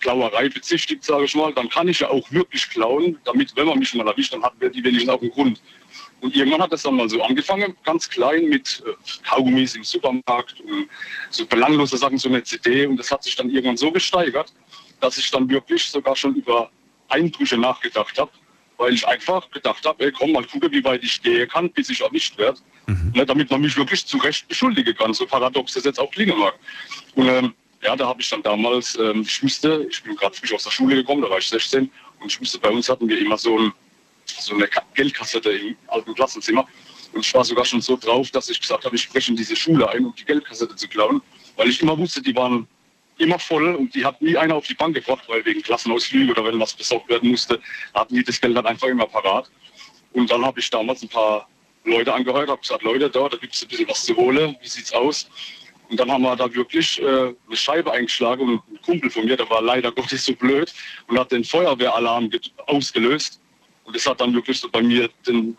[0.00, 3.78] Klauerei bezichtigt, sage ich mal, dann kann ich ja auch wirklich klauen, damit, wenn man
[3.78, 5.60] mich mal erwischt, dann hat wer die wenigstens auch einen Grund.
[6.20, 8.92] Und irgendwann hat das dann mal so angefangen, ganz klein mit äh,
[9.28, 10.88] Kaugummis im Supermarkt und
[11.30, 12.86] so belanglose Sachen, so eine CD.
[12.86, 14.52] Und das hat sich dann irgendwann so gesteigert,
[15.00, 16.70] dass ich dann wirklich sogar schon über
[17.08, 18.30] Einbrüche nachgedacht habe,
[18.78, 21.88] weil ich einfach gedacht habe, ey, komm mal gucke, wie weit ich gehen kann, bis
[21.88, 22.58] ich erwischt werde,
[23.14, 26.38] ne, damit man mich wirklich zu Recht beschuldigen kann, so paradox das jetzt auch klingen
[26.38, 26.54] mag.
[27.14, 30.52] Und ähm, ja, da habe ich dann damals, ähm, ich musste, ich bin gerade frisch
[30.52, 31.90] aus der Schule gekommen, da war ich 16
[32.20, 33.72] und ich musste, bei uns hatten wir immer so, ein,
[34.40, 36.66] so eine Ka- Geldkassette im alten Klassenzimmer
[37.12, 39.56] und ich war sogar schon so drauf, dass ich gesagt habe, ich spreche in diese
[39.56, 41.22] Schule ein, um die Geldkassette zu klauen,
[41.56, 42.66] weil ich immer wusste, die waren
[43.18, 46.44] immer voll und die hat nie einer auf die Bank gebracht, weil wegen Klassenausflügen oder
[46.44, 47.60] wenn was besorgt werden musste,
[47.94, 49.50] hatten die das Geld dann einfach immer parat.
[50.12, 51.48] Und dann habe ich damals ein paar
[51.84, 54.68] Leute angehört, habe gesagt, Leute, da, da gibt es ein bisschen was zu holen, wie
[54.68, 55.28] sieht's aus?
[55.90, 59.36] Und dann haben wir da wirklich äh, eine Scheibe eingeschlagen und ein Kumpel von mir,
[59.36, 60.72] der war leider Gottes so blöd
[61.08, 62.30] und hat den Feuerwehralarm
[62.66, 63.40] ausgelöst.
[63.88, 65.56] Und das hat dann wirklich so bei mir den,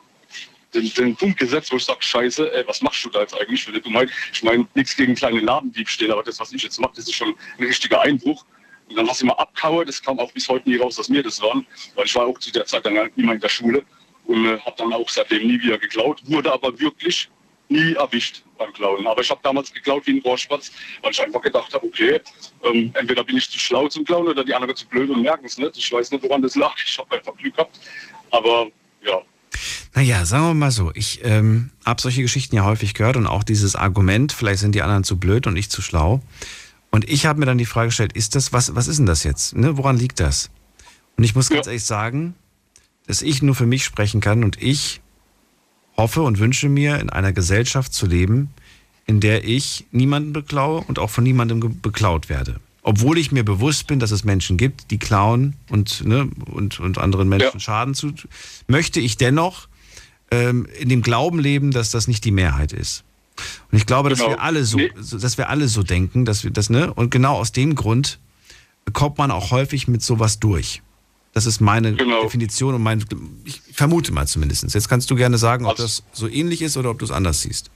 [0.75, 3.63] den, den Punkt gesetzt, wo ich sage, scheiße, ey, was machst du da jetzt eigentlich
[3.63, 4.07] für eine?
[4.31, 7.33] Ich meine, nichts gegen kleine Ladendiebstähle, aber das, was ich jetzt mache, das ist schon
[7.57, 8.45] ein richtiger Einbruch.
[8.87, 11.23] Und dann hast du immer abkaue, das kam auch bis heute nie raus, dass mir
[11.23, 11.65] das waren,
[11.95, 13.83] weil ich war auch zu der Zeit dann immer in der Schule
[14.25, 17.31] und äh, habe dann auch seitdem nie wieder geklaut, wurde aber wirklich
[17.69, 19.07] nie erwischt beim Klauen.
[19.07, 22.19] Aber ich habe damals geklaut wie ein Rohrspatz, weil ich einfach gedacht habe, okay,
[22.63, 25.45] ähm, entweder bin ich zu schlau zum Klauen oder die anderen zu blöd und merken
[25.45, 25.77] es nicht.
[25.77, 26.75] Ich weiß nicht, woran das lag.
[26.83, 27.79] Ich habe einfach Glück gehabt.
[28.31, 28.67] Aber
[29.05, 29.21] ja,
[29.93, 33.43] Naja, sagen wir mal so, ich ähm, habe solche Geschichten ja häufig gehört und auch
[33.43, 36.21] dieses Argument, vielleicht sind die anderen zu blöd und ich zu schlau.
[36.91, 39.23] Und ich habe mir dann die Frage gestellt, ist das, was, was ist denn das
[39.23, 39.55] jetzt?
[39.55, 39.77] Ne?
[39.77, 40.49] Woran liegt das?
[41.17, 42.35] Und ich muss ganz ehrlich sagen,
[43.07, 45.01] dass ich nur für mich sprechen kann und ich
[45.97, 48.53] hoffe und wünsche mir, in einer Gesellschaft zu leben,
[49.05, 52.59] in der ich niemanden beklaue und auch von niemandem beklaut werde.
[52.81, 56.97] Obwohl ich mir bewusst bin, dass es Menschen gibt, die klauen und, ne, und, und
[56.97, 58.13] anderen Menschen Schaden zu,
[58.67, 59.67] möchte ich dennoch
[60.31, 63.03] ähm, in dem Glauben leben, dass das nicht die Mehrheit ist.
[63.71, 64.31] Und ich glaube, dass Genau.
[64.31, 66.93] wir alle so, so, dass wir alle so denken, dass wir das, ne?
[66.93, 68.19] Und genau aus dem Grund
[68.93, 70.81] kommt man auch häufig mit sowas durch.
[71.33, 71.93] Das ist meine
[72.23, 73.03] Definition und mein,
[73.45, 74.63] ich vermute mal zumindest.
[74.73, 77.41] Jetzt kannst du gerne sagen, ob das so ähnlich ist oder ob du es anders
[77.41, 77.69] siehst.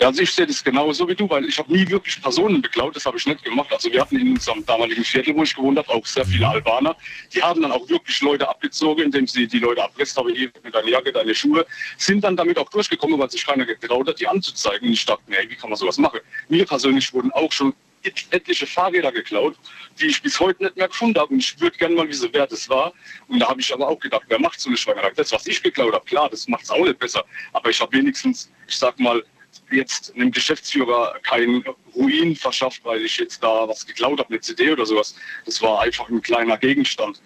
[0.00, 2.94] Ja, also ich sehe das genauso wie du, weil ich habe nie wirklich Personen beklaut,
[2.94, 3.72] das habe ich nicht gemacht.
[3.72, 6.96] Also wir hatten in unserem damaligen Viertel, wo ich gewohnt habe, auch sehr viele Albaner.
[7.34, 10.72] Die haben dann auch wirklich Leute abgezogen, indem sie die Leute abgesetzt haben, hier mit
[10.72, 11.66] deiner Jacke, deine Schuhe,
[11.96, 14.86] sind dann damit auch durchgekommen, weil sich keiner getraut hat, die anzuzeigen.
[14.86, 16.20] Und ich dachte, nee, wie kann man sowas machen?
[16.48, 19.56] Mir persönlich wurden auch schon et- etliche Fahrräder geklaut,
[20.00, 21.32] die ich bis heute nicht mehr gefunden habe.
[21.32, 22.92] Und ich würde gerne mal wissen, wer das war.
[23.26, 25.10] Und da habe ich aber auch gedacht, wer macht so eine Schweinerei?
[25.16, 27.24] Das, was ich geklaut habe, klar, das macht es auch nicht besser.
[27.52, 29.24] Aber ich habe wenigstens, ich sag mal,
[29.70, 31.64] jetzt einem Geschäftsführer keinen
[31.94, 35.14] Ruin verschafft, weil ich jetzt da was geklaut habe, eine CD oder sowas.
[35.44, 37.20] Das war einfach ein kleiner Gegenstand.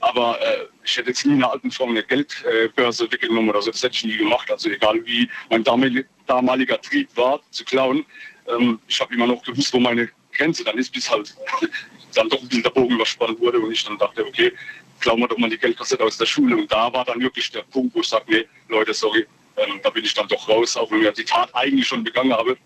[0.00, 3.70] Aber äh, ich hätte jetzt nie einer alten Frau eine Geldbörse weggenommen oder so.
[3.70, 4.50] Das hätte ich nie gemacht.
[4.50, 8.04] Also egal wie mein damalig- damaliger Trieb war, zu klauen.
[8.48, 11.34] Ähm, ich habe immer noch gewusst, wo meine Grenze dann ist, bis halt
[12.14, 14.52] dann doch ein bisschen der Bogen überspannt wurde und ich dann dachte, okay,
[15.00, 16.56] klauen wir doch mal die Geldkassette aus der Schule.
[16.56, 19.90] Und da war dann wirklich der Punkt, wo ich sage, nee, Leute, sorry, ähm, da
[19.90, 22.56] bin ich dann doch raus, auch wenn ich die Tat eigentlich schon begangen habe.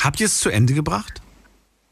[0.00, 1.20] Habt ihr es zu Ende gebracht?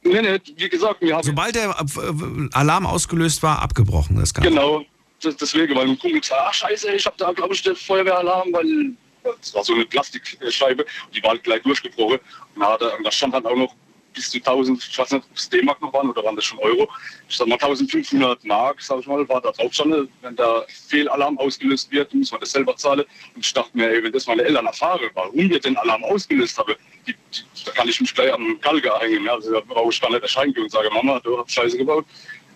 [0.02, 1.22] Nee, nee, wie gesagt, wir haben...
[1.22, 4.50] Sobald der äh, Alarm ausgelöst war, abgebrochen das Ganze.
[4.50, 4.84] Genau,
[5.22, 8.92] deswegen, weil ein Kumpel gesagt ach scheiße, ich habe da, glaube ich, den Feuerwehralarm, weil
[9.22, 12.18] das war so eine Plastikscheibe und die war halt gleich durchgebrochen.
[12.54, 13.74] Und da, hat und da stand halt auch noch
[14.12, 16.58] bis zu 1000, ich weiß nicht, ob es D-Mark noch waren oder waren das schon
[16.58, 16.88] Euro.
[17.28, 20.08] Ich sag mal 1500 Mark, sag ich mal, war da drauf schon.
[20.20, 23.04] Wenn der Fehlalarm ausgelöst wird, muss man das selber zahlen.
[23.34, 26.58] Und ich dachte mir, ey, wenn das meine Eltern erfahren, warum wir den Alarm ausgelöst
[26.58, 26.74] haben,
[27.06, 29.28] die, die, da kann ich mich gleich am Galgen hängen.
[29.28, 32.06] Also da brauche ich gar nicht erscheinen gehen und sage, Mama, du hast Scheiße gebaut.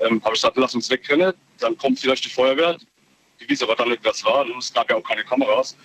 [0.01, 2.77] Ähm, habe ich gesagt, lass uns wegrennen, dann kommt vielleicht die Feuerwehr.
[3.41, 4.45] Die wissen aber dann nicht, wer es war.
[4.45, 5.77] Und es gab ja auch keine Kameras.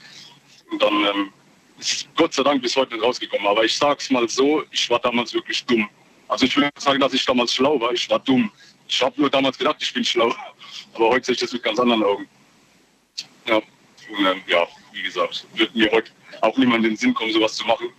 [0.72, 1.34] Und dann ähm,
[1.80, 3.48] ist Gott sei Dank bis heute nicht rausgekommen.
[3.48, 5.90] Aber ich sag's mal so, ich war damals wirklich dumm.
[6.28, 8.52] Also ich will nicht sagen, dass ich damals schlau war, ich war dumm.
[8.88, 10.34] Ich habe nur damals gedacht, ich bin schlau.
[10.94, 12.28] Aber heute sehe ich das mit ganz anderen Augen.
[13.48, 16.12] Ja, und ähm, ja, wie gesagt, wird mir heute
[16.42, 17.90] auch niemand in den Sinn kommen, sowas zu machen.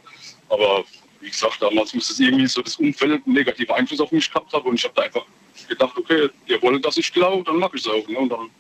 [0.49, 0.85] Aber
[1.21, 4.53] wie gesagt, damals muss es irgendwie so das Umfeld einen negativen Einfluss auf mich gehabt
[4.53, 4.69] haben.
[4.69, 5.25] Und ich habe da einfach
[5.69, 8.07] gedacht, okay, ihr wollt, dass ich glaube, dann mache ich es auch.
[8.09, 8.19] Ne?
[8.19, 8.51] Und dann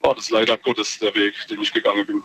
[0.00, 2.22] war das leider Gottes der Weg, den ich gegangen bin.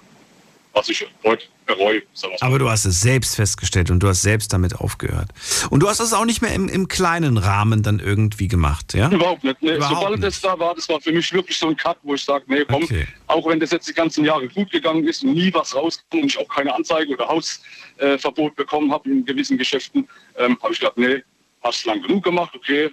[0.73, 2.01] Was ich heute bereue.
[2.41, 5.29] Aber du hast es selbst festgestellt und du hast selbst damit aufgehört.
[5.69, 9.09] Und du hast es auch nicht mehr im, im kleinen Rahmen dann irgendwie gemacht, ja?
[9.09, 9.61] Überhaupt nicht.
[9.61, 12.15] Nee, Überhaupt Sobald es da war, das war für mich wirklich so ein Cut, wo
[12.15, 12.87] ich sage, nee, komm,
[13.27, 16.25] auch wenn das jetzt die ganzen Jahre gut gegangen ist und nie was rauskam und
[16.25, 20.79] ich auch keine Anzeige oder Hausverbot äh, bekommen habe in gewissen Geschäften, ähm, habe ich
[20.79, 21.23] gedacht, nee,
[21.61, 22.89] hast lang genug gemacht, okay,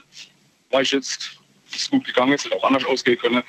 [0.71, 1.39] war ich jetzt,
[1.75, 3.43] ist gut gegangen, es hätte auch anders ausgehen können.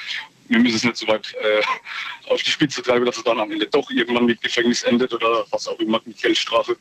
[0.47, 1.61] Wir müssen es nicht so weit äh,
[2.31, 5.45] auf die Spitze treiben, dass es dann am Ende doch irgendwann mit Gefängnis endet oder
[5.51, 6.77] was auch immer mit Geldstrafe.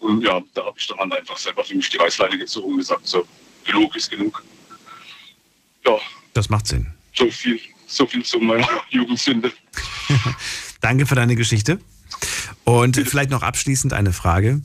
[0.00, 3.06] Und ja, da habe ich dann einfach selber für mich die Reißleine gezogen und gesagt,
[3.06, 3.26] so,
[3.64, 4.42] genug ist genug.
[5.86, 5.96] Ja,
[6.32, 6.86] Das macht Sinn.
[7.14, 9.52] so viel, so viel zu meiner Jugendsünde.
[10.80, 11.78] Danke für deine Geschichte.
[12.64, 14.62] Und vielleicht noch abschließend eine Frage.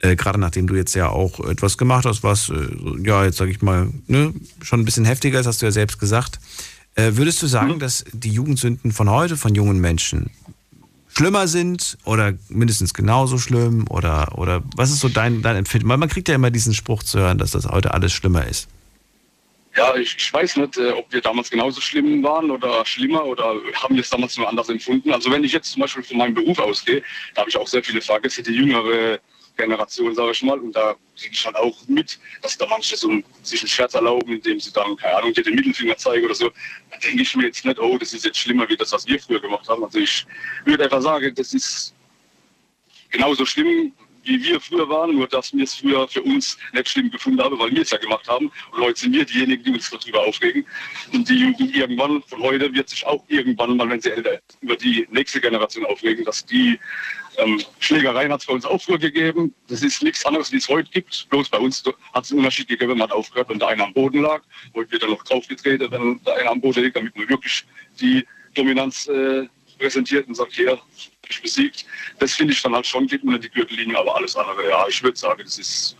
[0.00, 2.68] Äh, gerade nachdem du jetzt ja auch etwas gemacht hast, was, äh,
[3.02, 5.98] ja, jetzt sage ich mal, ne, schon ein bisschen heftiger ist, hast du ja selbst
[5.98, 6.38] gesagt.
[6.96, 10.30] Äh, würdest du sagen, dass die Jugendsünden von heute, von jungen Menschen,
[11.14, 13.84] schlimmer sind oder mindestens genauso schlimm?
[13.90, 15.88] Oder, oder was ist so dein, dein Empfinden?
[15.88, 18.68] Weil man kriegt ja immer diesen Spruch zu hören, dass das heute alles schlimmer ist.
[19.76, 23.56] Ja, ich, ich weiß nicht, äh, ob wir damals genauso schlimm waren oder schlimmer oder
[23.74, 25.12] haben wir es damals nur anders empfunden.
[25.12, 27.02] Also wenn ich jetzt zum Beispiel von meinem Beruf ausgehe,
[27.34, 29.18] da habe ich auch sehr viele Fahrgäste, die jüngere
[29.56, 33.10] Generation, sage ich mal, und da kriege ich halt auch mit, dass da manche so
[33.42, 36.50] sich einen Scherz erlauben, indem sie dann, keine Ahnung, dir den Mittelfinger zeigen oder so.
[36.90, 39.18] Da denke ich mir jetzt nicht, oh, das ist jetzt schlimmer wie das, was wir
[39.18, 39.82] früher gemacht haben.
[39.84, 40.26] Also ich
[40.64, 41.94] würde einfach sagen, das ist
[43.10, 43.92] genauso schlimm,
[44.26, 47.58] wie wir früher waren, nur dass wir es früher für uns nicht schlimm gefunden haben,
[47.58, 48.50] weil wir es ja gemacht haben.
[48.72, 50.64] Und heute sind wir diejenigen, die uns darüber aufregen.
[51.12, 54.76] Und die Jugend irgendwann von heute wird sich auch irgendwann mal, wenn sie älter über
[54.76, 56.78] die nächste Generation aufregen, dass die
[57.38, 59.54] ähm, Schlägereien hat es bei uns auch früher gegeben.
[59.68, 61.28] Das ist nichts anderes, wie es heute gibt.
[61.30, 62.92] Bloß bei uns hat es einen Unterschied gegeben.
[62.92, 64.42] Man hat aufgehört, wenn der eine am Boden lag.
[64.74, 67.64] Heute wird er noch draufgetreten, wenn der eine am Boden liegt, damit man wirklich
[68.00, 69.46] die Dominanz äh,
[69.78, 70.78] präsentiert und sagt, hier,
[71.28, 71.84] ich besiegt.
[72.18, 75.02] Das finde ich dann halt schon, geht unter die Gürtellinie, aber alles andere, ja, ich
[75.02, 75.96] würde sagen, das ist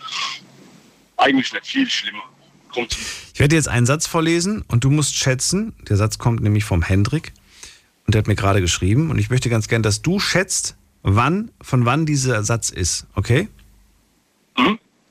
[1.17, 2.23] eigentlich nicht viel schlimmer.
[2.73, 2.97] Kommt
[3.33, 5.75] Ich werde dir jetzt einen Satz vorlesen und du musst schätzen.
[5.89, 7.33] Der Satz kommt nämlich vom Hendrik
[8.07, 11.51] und der hat mir gerade geschrieben und ich möchte ganz gern, dass du schätzt, wann,
[11.61, 13.49] von wann dieser Satz ist, okay?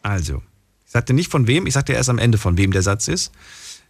[0.02, 0.44] Also,
[0.86, 3.32] ich sagte nicht von wem, ich sagte erst am Ende, von wem der Satz ist.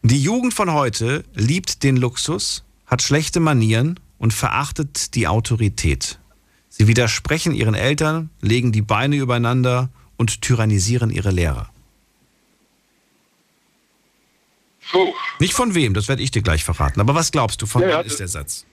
[0.01, 6.19] Die Jugend von heute liebt den Luxus, hat schlechte Manieren und verachtet die Autorität.
[6.69, 11.69] Sie widersprechen ihren Eltern, legen die Beine übereinander und tyrannisieren ihre Lehrer.
[14.91, 15.13] Puh.
[15.39, 16.99] Nicht von wem, das werde ich dir gleich verraten.
[17.01, 18.65] Aber was glaubst du, von Ja, ja, ist der Satz?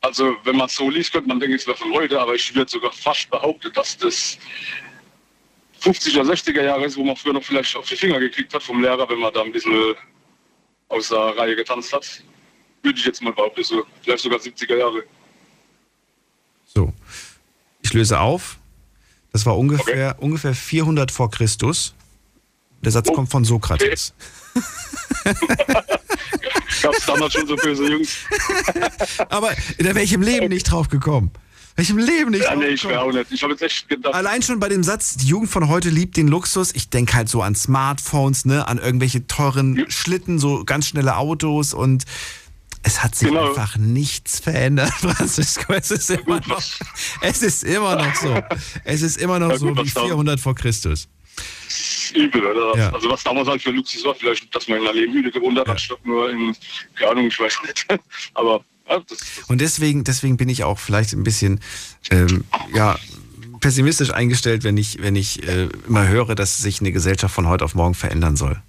[0.00, 2.54] Also, wenn man es so liest, könnte man denken, es wäre von heute, aber ich
[2.54, 4.38] würde sogar fast behaupten, dass das
[5.82, 8.82] 50er, 60er Jahre ist, wo man früher noch vielleicht auf die Finger gekriegt hat vom
[8.82, 9.94] Lehrer, wenn man da ein bisschen
[10.88, 12.22] aus der Reihe getanzt hat.
[12.84, 15.02] Würde ich jetzt mal behaupten, so, vielleicht sogar 70er Jahre.
[16.66, 16.92] So,
[17.82, 18.58] ich löse auf.
[19.32, 21.94] Das war ungefähr, ungefähr 400 vor Christus.
[22.82, 24.12] Der Satz kommt von Sokrates.
[26.82, 28.18] Gab es damals schon so böse Jungs?
[29.30, 31.30] Aber da wäre ich im Leben nicht drauf gekommen.
[31.76, 33.32] Wäre ich im Leben nicht Ja, drauf nee, ich wäre auch nicht.
[33.32, 34.14] Ich habe jetzt echt gedacht.
[34.14, 36.72] Allein schon bei dem Satz, die Jugend von heute liebt den Luxus.
[36.74, 41.72] Ich denke halt so an Smartphones, ne, an irgendwelche teuren Schlitten, so ganz schnelle Autos
[41.72, 42.04] und
[42.84, 43.48] es hat sich Genau.
[43.48, 45.72] einfach nichts verändert, Francisco.
[45.72, 46.62] Es ist immer noch,
[47.22, 48.40] es ist immer noch so.
[48.84, 51.08] Es ist immer noch Ja, so gut, wie was da- 400 vor Christus.
[52.14, 52.78] Übel, oder?
[52.78, 52.92] Ja.
[52.92, 55.68] Also was damals halt für Luxus war, vielleicht, dass man in einer Lehmhütte gewohnt hat,
[55.68, 56.54] anstatt nur in,
[56.94, 57.86] keine Ahnung, ich weiß nicht.
[58.34, 61.60] Aber ja, das, Und deswegen, deswegen bin ich auch vielleicht ein bisschen
[62.10, 62.44] ähm,
[62.74, 62.96] ja,
[63.60, 67.64] pessimistisch eingestellt, wenn ich, wenn ich äh, immer höre, dass sich eine Gesellschaft von heute
[67.64, 68.62] auf morgen verändern soll.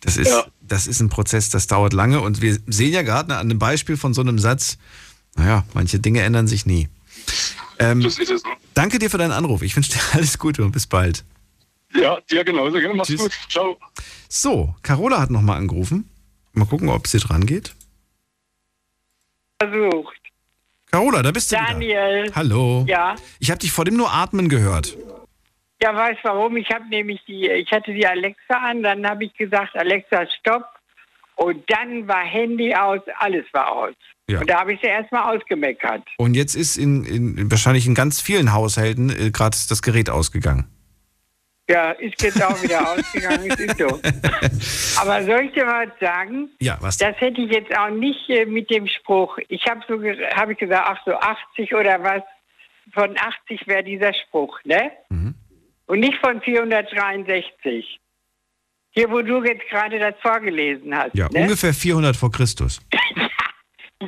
[0.00, 0.46] Das ist, Ja.
[0.62, 3.96] das ist ein Prozess, das dauert lange und wir sehen ja gerade an einem Beispiel
[3.96, 4.78] von so einem Satz,
[5.36, 6.88] naja, manche Dinge ändern sich nie.
[7.78, 8.42] Ähm, das ist es.
[8.44, 8.50] ne?
[8.74, 9.62] danke dir für deinen Anruf.
[9.62, 11.24] Ich wünsche dir alles Gute und bis bald.
[11.94, 12.78] Ja, dir genauso.
[12.78, 12.94] Gerne.
[12.94, 13.20] Mach's Tschüss.
[13.20, 13.32] gut.
[13.48, 13.76] Ciao.
[14.28, 16.08] So, Carola hat nochmal angerufen.
[16.52, 17.74] Mal gucken, ob sie dran geht.
[19.60, 20.16] versucht.
[20.90, 22.24] Carola, da bist du Daniel.
[22.24, 22.34] wieder.
[22.34, 22.84] Hallo.
[22.88, 23.14] Ja.
[23.38, 24.96] Ich habe dich vor dem nur atmen gehört.
[25.82, 26.56] Ja, weiß warum?
[26.56, 30.64] Ich habe nämlich die, ich hatte die Alexa an, dann habe ich gesagt, Alexa, stopp.
[31.36, 33.94] Und dann war Handy aus, alles war aus.
[34.28, 34.40] Ja.
[34.40, 36.02] Und da habe ich sie erstmal ausgemeckert.
[36.18, 40.66] Und jetzt ist in, in wahrscheinlich in ganz vielen Haushalten äh, gerade das Gerät ausgegangen.
[41.70, 43.86] Ja, ist jetzt auch wieder ausgegangen, es ist so.
[45.00, 48.44] Aber soll ich dir mal sagen, Ja, was das hätte ich jetzt auch nicht äh,
[48.44, 49.38] mit dem Spruch.
[49.48, 49.94] Ich habe so,
[50.34, 52.22] habe ich gesagt, ach so 80 oder was.
[52.92, 54.90] Von 80 wäre dieser Spruch, ne?
[55.10, 55.36] Mhm.
[55.90, 57.98] Und nicht von 463.
[58.92, 61.14] Hier, wo du jetzt gerade das vorgelesen hast.
[61.14, 61.40] Ja, ne?
[61.42, 62.80] ungefähr 400 vor Christus.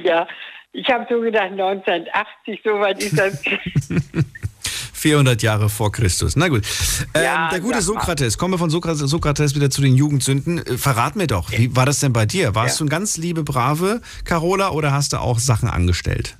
[0.03, 0.27] Ja,
[0.73, 3.43] Ich habe so gedacht, 1980, so weit ist das.
[4.95, 6.35] 400 Jahre vor Christus.
[6.35, 6.65] Na gut.
[7.13, 7.83] Ähm, Ja, der gute.
[7.83, 10.65] Sokrates, kommen wir von Sokrates, Sokrates wieder zu den Jugendsünden.
[10.65, 12.55] Äh, Verrat mir doch, wie war das denn bei dir?
[12.55, 12.85] Warst Ja.
[12.85, 16.39] du ein ganz liebe, brave Carola oder hast du auch Sachen angestellt?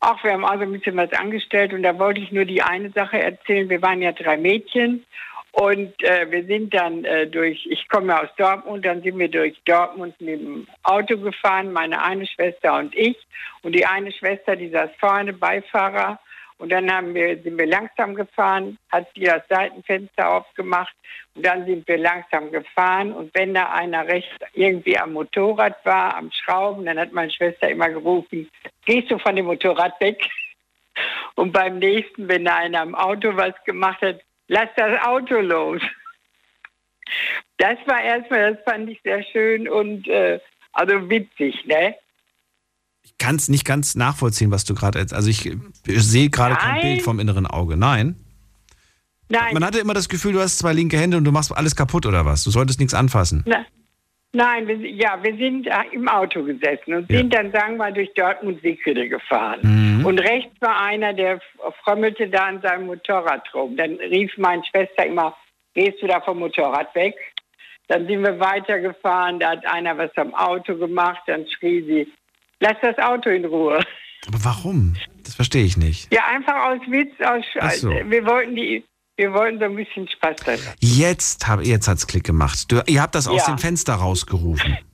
[0.00, 2.90] Ach, wir haben also ein bisschen was angestellt und da wollte ich nur die eine
[2.90, 3.68] Sache erzählen.
[3.68, 5.04] Wir waren ja drei Mädchen
[5.58, 9.58] und äh, wir sind dann äh, durch, ich komme aus Dortmund, dann sind wir durch
[9.64, 13.16] Dortmund mit dem Auto gefahren, meine eine Schwester und ich.
[13.62, 16.20] Und die eine Schwester, die saß vorne, Beifahrer.
[16.58, 20.94] Und dann haben wir, sind wir langsam gefahren, hat sie das Seitenfenster aufgemacht
[21.34, 23.12] und dann sind wir langsam gefahren.
[23.12, 27.68] Und wenn da einer rechts irgendwie am Motorrad war, am Schrauben, dann hat meine Schwester
[27.68, 28.50] immer gerufen,
[28.86, 30.28] gehst du von dem Motorrad weg?
[31.34, 35.82] Und beim nächsten, wenn da einer am Auto was gemacht hat, lass das Auto los.
[37.58, 40.40] Das war erstmal, das fand ich sehr schön und äh,
[40.72, 41.94] also witzig, ne?
[43.18, 45.14] Kann es nicht ganz nachvollziehen, was du gerade erzählst.
[45.14, 45.46] Also ich,
[45.86, 46.82] ich sehe gerade kein.
[46.82, 47.76] Bild vom inneren Auge.
[47.76, 48.16] Nein.
[49.28, 49.54] Nein.
[49.54, 52.06] Man hatte immer das Gefühl, du hast zwei linke Hände und du machst alles kaputt
[52.06, 52.44] oder was?
[52.44, 53.42] Du solltest nichts anfassen.
[53.46, 53.66] Na,
[54.32, 57.92] nein, wir, ja, wir sind äh, im Auto gesessen und sind dann, sagen wir mal,
[57.92, 59.60] durch Dortmund-Sickede gefahren.
[59.62, 60.06] Mhm.
[60.06, 61.40] Und rechts war einer, der
[61.82, 63.76] frömmelte da an seinem Motorrad rum.
[63.76, 65.36] Dann rief meine Schwester immer,
[65.74, 67.14] gehst du da vom Motorrad weg?
[67.88, 72.12] Dann sind wir weitergefahren, da hat einer was am Auto gemacht, dann schrie sie,
[72.60, 73.80] lass das Auto in Ruhe.
[74.26, 74.96] Aber warum?
[75.24, 76.12] Das verstehe ich nicht.
[76.12, 77.90] Ja, einfach aus Witz, aus so.
[77.90, 78.84] wir wollten die,
[79.16, 80.60] wir wollten so ein bisschen Spaß daran.
[80.80, 82.70] Jetzt, hab, jetzt hat's Klick gemacht.
[82.70, 83.54] Du, ihr habt das aus Ja.
[83.54, 84.76] dem Fenster rausgerufen.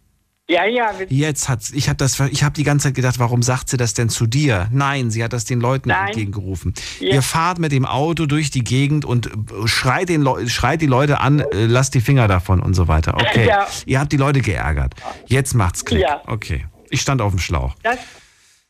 [0.49, 3.71] Ja, ja, Jetzt hat's, ich habe das, ich habe die ganze Zeit gedacht, warum sagt
[3.71, 4.69] sie das denn zu dir?
[4.73, 6.09] Nein, sie hat das den Leuten Nein.
[6.09, 6.75] entgegengerufen.
[6.99, 7.15] Ja.
[7.15, 9.31] Ihr fahrt mit dem Auto durch die Gegend und äh,
[9.67, 13.15] schreit, den Leu schreit die Leute an, äh, lasst die Finger davon und so weiter.
[13.15, 13.47] Okay.
[13.47, 13.67] Ja.
[13.87, 14.95] Ihr habt die Leute geärgert.
[15.27, 16.03] Jetzt macht's Klick.
[16.03, 16.21] Ja.
[16.27, 16.67] Okay.
[16.93, 17.75] Ich stand auf dem Schlauch.
[17.83, 17.99] Das,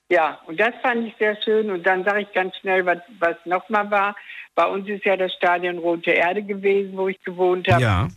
[0.08, 1.72] ja, und das fand ich sehr schön.
[1.72, 4.16] Und dann sage ich ganz schnell, was, was nochmal war.
[4.54, 7.82] Bei uns ist ja das Stadion Rote Erde gewesen, wo ich gewohnt habe.
[7.82, 8.08] Ja.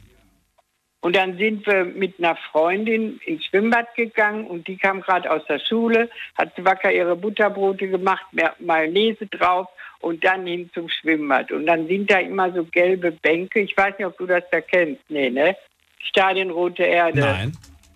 [1.02, 5.42] Und dann sind wir mit einer Freundin ins Schwimmbad gegangen und die kam gerade aus
[5.48, 8.26] der Schule, hat wacker ihre Butterbrote gemacht,
[8.60, 9.68] Mayonnaise drauf
[10.02, 11.52] und dann hin zum Schwimmbad.
[11.52, 13.62] Und dann sind da immer so gelbe Bänke.
[13.62, 15.02] Ich weiß nicht, ob du das da kennst.
[15.10, 15.56] Nee, ne?
[16.00, 17.52] Stadion Rote Erde Nein.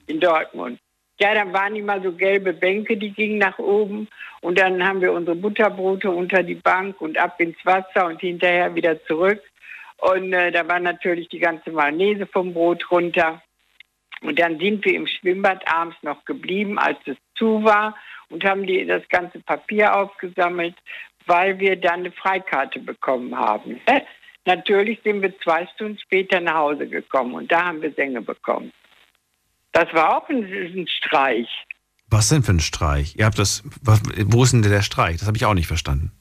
[0.07, 0.79] in Dortmund.
[1.19, 4.07] Ja, dann waren immer so gelbe Bänke, die gingen nach oben.
[4.41, 8.73] Und dann haben wir unsere Butterbrote unter die Bank und ab ins Wasser und hinterher
[8.73, 9.41] wieder zurück.
[9.97, 13.41] Und äh, da war natürlich die ganze Mayonnaise vom Brot runter.
[14.21, 17.95] Und dann sind wir im Schwimmbad abends noch geblieben, als es zu war
[18.29, 20.75] und haben die, das ganze Papier aufgesammelt,
[21.25, 23.79] weil wir dann eine Freikarte bekommen haben.
[24.45, 28.71] Natürlich sind wir zwei Stunden später nach Hause gekommen und da haben wir Sänge bekommen.
[29.71, 31.47] Das war auch ein, ein Streich.
[32.09, 33.15] Was denn für ein Streich?
[33.15, 33.63] Ihr habt das.
[33.81, 35.17] Was, wo ist denn der Streich?
[35.17, 36.11] Das habe ich auch nicht verstanden.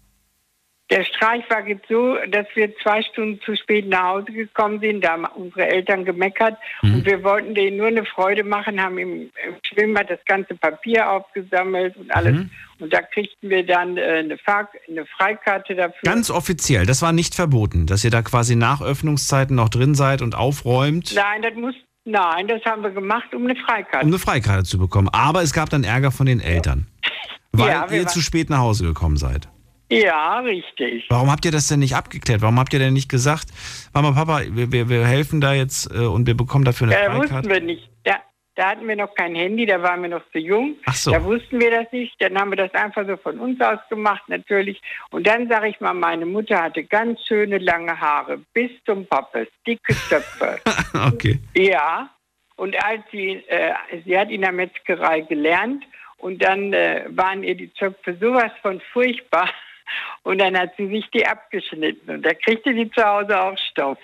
[0.91, 5.05] Der Streich war jetzt so, dass wir zwei Stunden zu spät nach Hause gekommen sind.
[5.05, 9.13] Da haben unsere Eltern gemeckert und wir wollten denen nur eine Freude machen, haben im,
[9.23, 12.37] im Schwimmbad das ganze Papier aufgesammelt und alles.
[12.37, 12.51] Mhm.
[12.79, 16.01] Und da kriegten wir dann äh, eine, Fahr eine Freikarte dafür.
[16.05, 20.23] Ganz offiziell, das war nicht verboten, dass ihr da quasi nach Öffnungszeiten noch drin seid
[20.23, 21.75] und aufräumt, Nein, das muss,
[22.11, 24.05] nein, das haben wir gemacht, um eine Freikarte.
[24.05, 25.09] um eine Freikarte zu bekommen.
[25.13, 26.87] Aber es gab dann Ärger von den Eltern,
[27.53, 29.49] weil Ja, ihr zu spät nach Hause gekommen seid.
[29.91, 31.07] Ja, richtig.
[31.09, 32.43] Warum habt ihr das denn nicht abgeklärt?
[32.43, 33.47] Warum habt ihr denn nicht gesagt,
[33.95, 37.15] Mama, Papa, wir, wir, wir helfen da jetzt äh, und wir bekommen dafür eine da
[37.17, 37.49] wussten Freikarte?
[37.49, 37.89] wir nicht.
[38.05, 38.17] Da,
[38.59, 40.75] da hatten wir noch kein Handy, da waren wir noch zu jung.
[40.85, 41.13] Ach so.
[41.13, 42.21] Da wussten wir das nicht.
[42.21, 44.83] Dann haben wir das einfach so von uns aus gemacht, natürlich.
[45.11, 49.47] Und dann sage ich mal, meine Mutter hatte ganz schöne lange Haare, bis zum Pappes,
[49.65, 50.59] dicke Zöpfe.
[51.07, 51.39] okay.
[51.55, 52.11] ja.
[52.57, 53.75] Und als sie, äh,
[54.05, 55.85] sie hat in der Metzgerei gelernt
[56.17, 59.49] und dann äh, waren ihr die Zöpfe sowas von furchtbar.
[60.23, 63.97] Und dann hat sie sich die abgeschnitten und da kriegte die zu Hause auch Stoff.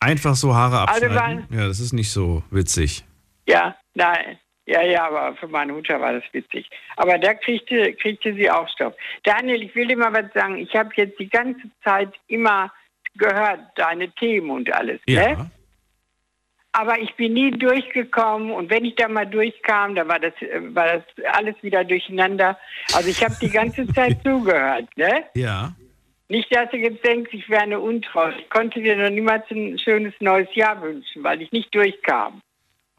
[0.00, 1.46] Einfach so Haare Also abschneiden?
[1.50, 3.04] ja, das ist nicht so witzig.
[3.46, 4.38] Ja, nein.
[4.66, 6.70] Ja, ja, aber für meine Mutter war das witzig.
[6.96, 8.94] Aber da kriegte, kriegte sie auch Stoff.
[9.24, 10.58] Daniel, ich will dir mal was sagen.
[10.58, 12.72] Ich habe jetzt die ganze Zeit immer
[13.16, 15.00] gehört, deine Themen und alles.
[15.06, 15.34] Ja.
[15.34, 15.50] Ne?
[16.72, 20.60] Aber ich bin nie durchgekommen und wenn ich da mal durchkam, da war das, äh,
[20.72, 21.02] war das
[21.32, 22.56] alles wieder durcheinander.
[22.94, 24.86] Also ich habe die ganze Zeit zugehört.
[24.96, 25.24] Ne?
[25.34, 25.72] Ja.
[26.28, 28.28] Nicht, dass du jetzt denkst, ich wäre eine Untrau.
[28.28, 32.40] Ich konnte dir noch niemals ein schönes neues Jahr wünschen, weil ich nicht durchkam.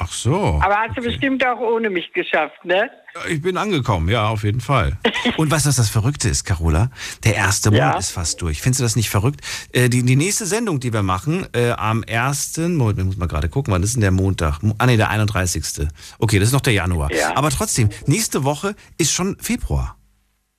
[0.04, 0.60] Ach so.
[0.64, 2.90] Aber hast du bestimmt auch ohne mich geschafft, ne?
[3.30, 4.98] Ich bin angekommen, ja, auf jeden Fall.
[5.38, 6.90] Und weißt du, was das Verrückte ist, Carola?
[7.24, 8.00] Der erste Monat Ja.
[8.00, 8.62] ist fast durch.
[8.62, 9.42] Findest du das nicht verrückt?
[9.74, 12.58] Äh, die, die nächste Sendung, die wir machen, äh, am 1.
[12.58, 14.64] Moment, ich muss mal gerade gucken, wann ist denn der Montag?
[14.64, 15.88] Mo- Ah, nee, der 31.
[16.20, 17.12] Okay, das ist noch der Januar.
[17.14, 17.36] Ja.
[17.36, 19.98] Aber trotzdem, nächste Woche ist schon Februar.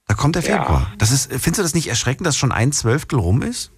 [0.06, 0.58] Da kommt der Ja.
[0.62, 0.92] Februar.
[0.98, 3.72] Das ist, findest du das nicht erschreckend, dass schon ein Zwölftel rum ist?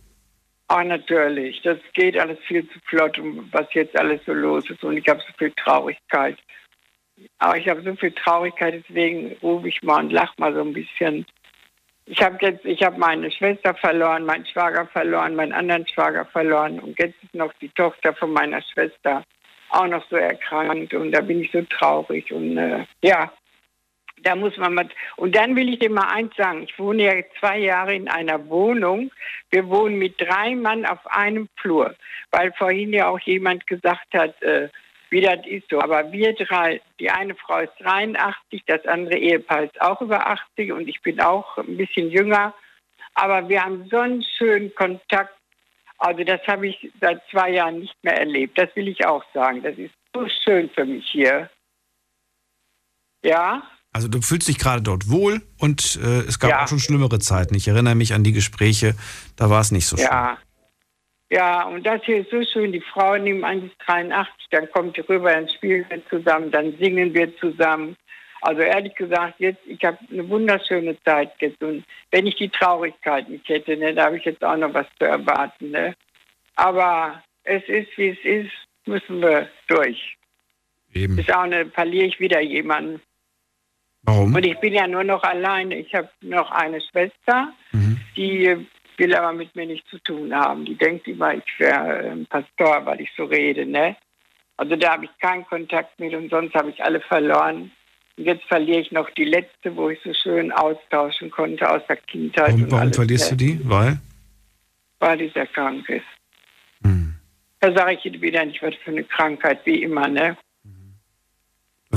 [0.69, 1.61] Ah, natürlich.
[1.63, 3.19] Das geht alles viel zu flott,
[3.53, 4.83] was jetzt alles so los ist.
[4.83, 6.39] Und ich habe so viel Traurigkeit.
[7.39, 10.73] Aber ich habe so viel Traurigkeit, deswegen rufe ich mal und lach mal so ein
[10.73, 11.27] bisschen.
[12.07, 16.79] Ich habe jetzt, ich habe meine Schwester verloren, meinen Schwager verloren, meinen anderen Schwager verloren
[16.81, 19.25] und jetzt ist noch die Tochter von meiner Schwester
[19.71, 23.33] auch noch so erkrankt und da bin ich so traurig und äh, ja,
[24.25, 24.89] da muss man mal.
[25.17, 26.65] Und dann will ich dir mal eins sagen.
[26.65, 29.11] Ich wohne ja zwei Jahre in einer Wohnung.
[29.51, 31.95] Wir wohnen mit drei Mann auf einem Flur,
[32.31, 34.69] weil vorhin ja auch jemand gesagt hat, äh,
[35.11, 35.81] wie das ist so.
[35.81, 40.73] Aber wir drei, die eine Frau ist 83, das andere Ehepaar ist auch über 80
[40.73, 42.55] und ich bin auch ein bisschen jünger.
[43.15, 45.35] Aber wir haben so einen schönen Kontakt.
[45.99, 48.59] Also das habe ich seit zwei Jahren nicht mehr erlebt.
[48.59, 49.63] Das will ich auch sagen.
[49.63, 51.49] Das ist so schön für mich hier.
[53.23, 53.63] Ja,
[53.95, 56.65] Also du fühlst dich gerade dort wohl und äh, es gab Ja.
[56.65, 57.55] auch schon schlimmere Zeiten.
[57.55, 58.97] Ich erinnere mich an die Gespräche,
[59.37, 60.07] da war es nicht so schön.
[60.07, 60.37] Ja.
[61.31, 62.71] Ja, und das hier ist so schön.
[62.73, 67.15] Die Frau nebenan ist 83, dann kommt die rüber, dann spielen wir zusammen, dann singen
[67.15, 67.97] wir zusammen.
[68.43, 71.63] Also ehrlich gesagt, jetzt, ich habe eine wunderschöne Zeit jetzt.
[71.63, 74.87] Und wenn ich die Traurigkeit nicht hätte, ne, da habe ich jetzt auch noch was
[74.99, 75.71] zu erwarten.
[75.71, 75.95] Ne?
[76.57, 78.53] Aber es ist, wie es ist,
[78.87, 80.17] müssen wir durch.
[80.93, 81.19] Eben.
[81.19, 83.01] Ist auch eine, verliere ich wieder jemanden.
[84.05, 84.35] Warum?
[84.35, 85.77] Und ich bin ja nur noch alleine.
[85.77, 87.53] Ich habe noch eine Schwester,
[88.17, 88.67] die
[88.97, 90.65] will aber mit mir nichts zu tun haben.
[90.65, 93.67] Die denkt immer, ich wäre ähm, Pastor, weil ich so rede.
[93.67, 93.97] Ne?
[94.57, 97.73] Also da habe ich keinen Kontakt mit und sonst habe ich alle verloren.
[98.17, 101.97] Und jetzt verliere ich noch die letzte, wo ich so schön austauschen konnte aus der
[101.97, 102.49] Kindheit.
[102.49, 103.61] Warum, und warum verlierst du die?
[103.65, 103.99] Weil?
[105.01, 106.05] Weil die sehr krank ist.
[106.85, 107.15] Hm.
[107.61, 110.07] Da sage ich wieder nicht, was für eine Krankheit, wie immer.
[110.07, 110.37] Ne?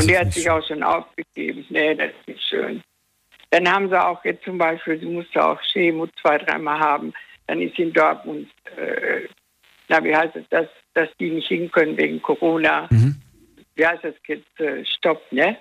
[0.01, 1.65] Und die hat sich auch schon aufgegeben.
[1.69, 2.81] Nee, das ist nicht schön.
[3.51, 7.13] Dann haben sie auch jetzt zum Beispiel, sie musste auch Chemo zwei, dreimal haben.
[7.47, 9.27] Dann ist sie in Dortmund, äh,
[9.87, 12.87] na, wie heißt es, dass, dass die nicht hin können wegen Corona.
[13.75, 14.59] Wie heißt das jetzt?
[14.59, 15.57] Äh, Stopp, ne?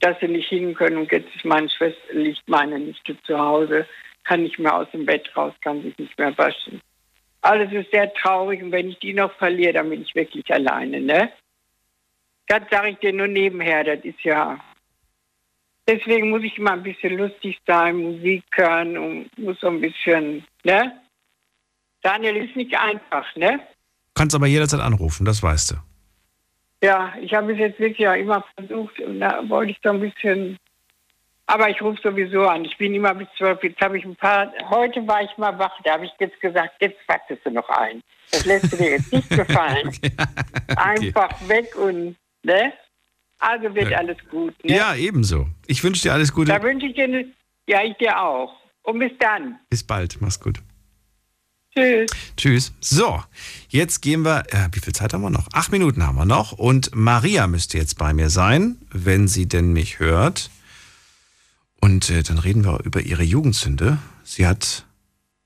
[0.00, 3.86] Dass sie nicht hin können und jetzt ist meine Schwester, liegt meine Nichte zu Hause,
[4.24, 6.80] kann nicht mehr aus dem Bett raus, kann sich nicht mehr waschen.
[7.42, 11.00] Alles ist sehr traurig und wenn ich die noch verliere, dann bin ich wirklich alleine,
[11.00, 11.30] ne?
[12.50, 14.58] Das sage ich dir nur nebenher, das ist ja.
[15.86, 20.44] Deswegen muss ich immer ein bisschen lustig sein, Musik hören und muss so ein bisschen,
[20.64, 21.00] ne?
[22.02, 23.60] Daniel ist nicht einfach, ne?
[24.14, 25.74] Kannst aber jederzeit anrufen, das weißt du.
[26.82, 30.00] Ja, ich habe es jetzt wirklich auch immer versucht und da wollte ich so ein
[30.00, 30.56] bisschen.
[31.46, 32.64] Aber ich rufe sowieso an.
[32.64, 33.62] Ich bin immer bis zwölf.
[33.62, 34.52] Jetzt habe ich ein paar.
[34.70, 35.78] Heute war ich mal wach.
[35.84, 38.02] Da habe ich jetzt gesagt, jetzt wartest du noch ein.
[38.32, 39.96] Das lässt du dir jetzt nicht gefallen.
[40.76, 42.72] Einfach weg und ne?
[43.38, 44.54] Also wird alles gut.
[44.64, 44.76] Ne?
[44.76, 45.48] Ja, ebenso.
[45.66, 46.52] Ich wünsche dir alles Gute.
[46.52, 47.32] Da wünsche ich dir, ne,
[47.66, 48.54] ja, ich dir auch.
[48.82, 49.58] Und bis dann.
[49.70, 50.20] Bis bald.
[50.20, 50.60] Mach's gut.
[51.74, 52.10] Tschüss.
[52.36, 52.72] Tschüss.
[52.80, 53.22] So,
[53.68, 54.44] jetzt gehen wir.
[54.50, 55.46] Äh, wie viel Zeit haben wir noch?
[55.52, 56.52] Acht Minuten haben wir noch.
[56.52, 60.50] Und Maria müsste jetzt bei mir sein, wenn sie denn mich hört.
[61.80, 63.98] Und äh, dann reden wir über ihre Jugendsünde.
[64.24, 64.84] Sie hat.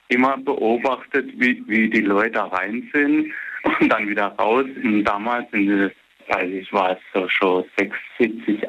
[0.09, 3.33] immer beobachtet, wie, wie die Leute da rein sind
[3.63, 4.67] und dann wieder raus.
[4.83, 5.93] Und damals, in der,
[6.29, 8.69] also ich war so schon 76,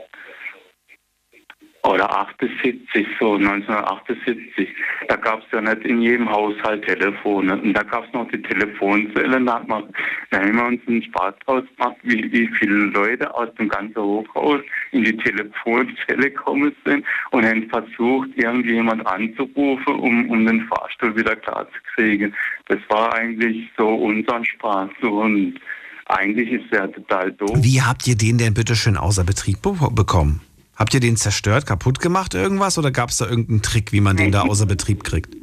[1.85, 4.69] oder 78, so 1978,
[5.10, 7.61] da gab es ja nicht in jedem Haushalt Telefone.
[7.61, 9.41] Und da gab es noch die Telefonzelle.
[9.43, 9.84] Da, hat man,
[10.31, 14.01] da haben wir uns einen Spaß draus gemacht, wie, wie viele Leute aus dem ganzen
[14.01, 14.61] Hochhaus
[14.91, 21.35] in die Telefonzelle gekommen sind und haben versucht, irgendjemand anzurufen, um, um den Fahrstuhl wieder
[21.35, 22.34] klar zu kriegen.
[22.69, 24.89] Das war eigentlich so unser Spaß.
[25.01, 25.60] Und
[26.05, 27.57] eigentlich ist der total doof.
[27.61, 30.39] Wie habt ihr den denn bitte schön außer Betrieb be bekommen?
[30.75, 32.77] Habt ihr den zerstört, kaputt gemacht, irgendwas?
[32.77, 35.35] Oder gab es da irgendeinen Trick, wie man den da außer Betrieb kriegt?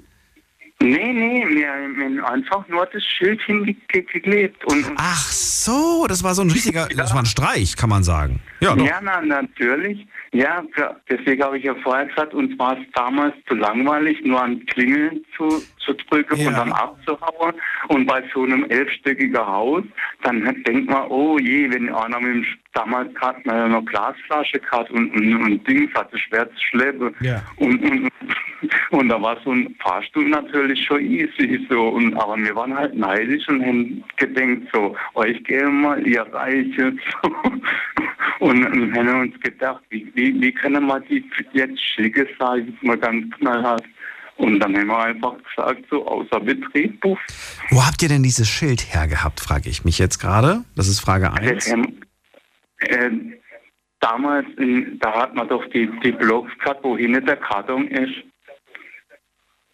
[0.82, 4.64] Nee, nee, wir haben einfach nur das Schild hingeklebt.
[4.64, 8.40] Und, Ach so, das war so ein richtiger, das war ein Streich, kann man sagen.
[8.60, 8.86] Ja, doch.
[8.86, 10.06] ja na, natürlich.
[10.32, 10.62] Ja,
[11.10, 15.22] deswegen habe ich ja vorher gesagt, uns war es damals zu langweilig, nur an Klingeln
[15.36, 16.48] zu, zu drücken ja.
[16.48, 17.54] und dann abzuhauen.
[17.88, 19.82] Und bei so einem elfstöckigen Haus,
[20.22, 24.60] dann denkt man, oh je, wenn einer mit dem, damals hat man ja noch Glasflasche
[24.60, 27.14] gehabt und, und, und Dings hatte schwer zu schleppen.
[27.20, 27.42] Ja.
[27.56, 28.10] Und, und,
[28.90, 31.88] und da war so ein Fahrstuhl natürlich schon easy so.
[31.88, 36.94] Und, aber wir waren halt neidisch und haben gedacht so, euch gehe mal, ihr Reiche.
[38.40, 42.82] und, und haben uns gedacht, wie, wie, wie können wir die jetzt schicken, sage ich
[42.82, 43.84] mal ganz knallhart.
[44.36, 47.18] Und dann haben wir einfach gesagt, so außer Betrieb, puff.
[47.68, 50.64] Wo habt ihr denn dieses Schild hergehabt, frage ich mich jetzt gerade.
[50.76, 51.74] Das ist Frage 1.
[52.80, 53.10] Äh,
[54.00, 54.46] damals,
[55.00, 58.14] da hat man doch die, die Blogs gehabt, wo hinten der Karton ist.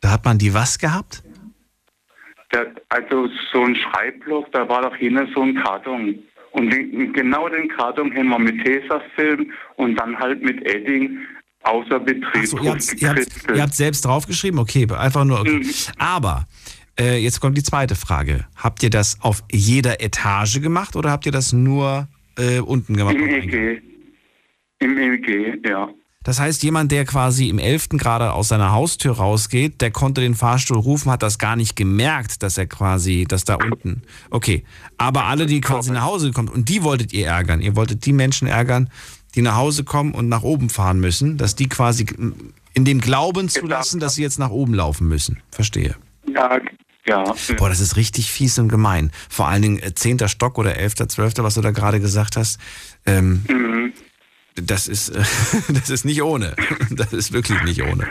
[0.00, 1.22] Da hat man die was gehabt?
[2.52, 6.22] Der, also so ein Schreibblock, da war doch hinten so ein Karton.
[6.52, 11.18] Und den, genau den Karton haben wir mit Tesafilm und dann halt mit Edding
[11.64, 12.46] außer Betrieb.
[12.46, 14.58] So, ihr, habt, ihr, habt, ihr, habt, selbst draufgeschrieben?
[14.58, 15.40] Okay, einfach nur.
[15.40, 15.58] Okay.
[15.58, 15.70] Mhm.
[15.98, 16.46] Aber
[16.98, 18.46] äh, jetzt kommt die zweite Frage.
[18.56, 23.16] Habt ihr das auf jeder Etage gemacht oder habt ihr das nur äh, unten gemacht?
[23.16, 23.82] Im EG.
[24.78, 25.88] Im EG, ja.
[26.26, 27.90] Das heißt, jemand, der quasi im 11.
[27.90, 32.42] gerade aus seiner Haustür rausgeht, der konnte den Fahrstuhl rufen, hat das gar nicht gemerkt,
[32.42, 34.02] dass er quasi, dass da unten.
[34.30, 34.64] Okay.
[34.98, 37.60] Aber alle, die quasi nach Hause kommen, und die wolltet ihr ärgern.
[37.60, 38.90] Ihr wolltet die Menschen ärgern,
[39.36, 42.06] die nach Hause kommen und nach oben fahren müssen, dass die quasi
[42.74, 45.38] in dem Glauben zu lassen, dass sie jetzt nach oben laufen müssen.
[45.52, 45.94] Verstehe.
[46.28, 46.58] Ja,
[47.06, 47.34] ja.
[47.56, 49.10] Boah, das ist richtig fies und gemein.
[49.28, 50.28] Vor allen Dingen äh, 10.
[50.28, 52.58] Stock oder 11., 12., was du da gerade gesagt hast.
[53.06, 53.92] Ähm, mhm
[54.56, 55.12] das ist,
[55.68, 56.56] das ist nicht ohne.
[56.90, 58.06] Das ist wirklich nicht ohne.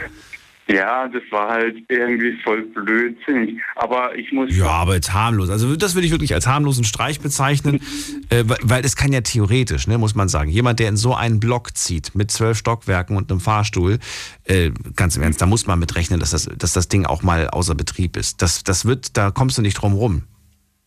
[0.68, 3.60] Ja, das war halt irgendwie voll blödsinnig.
[3.76, 4.54] Aber ich muss.
[4.56, 5.48] Ja, aber jetzt harmlos.
[5.48, 7.80] Also das würde ich wirklich als harmlosen Streich bezeichnen,
[8.30, 11.38] äh, weil es kann ja theoretisch, ne, muss man sagen, jemand, der in so einen
[11.38, 13.98] Block zieht mit zwölf Stockwerken und einem Fahrstuhl,
[14.44, 17.48] äh, ganz im Ernst, da muss man mitrechnen, dass das, dass das Ding auch mal
[17.48, 18.42] außer Betrieb ist.
[18.42, 20.24] Das, das wird, da kommst du nicht drum rum.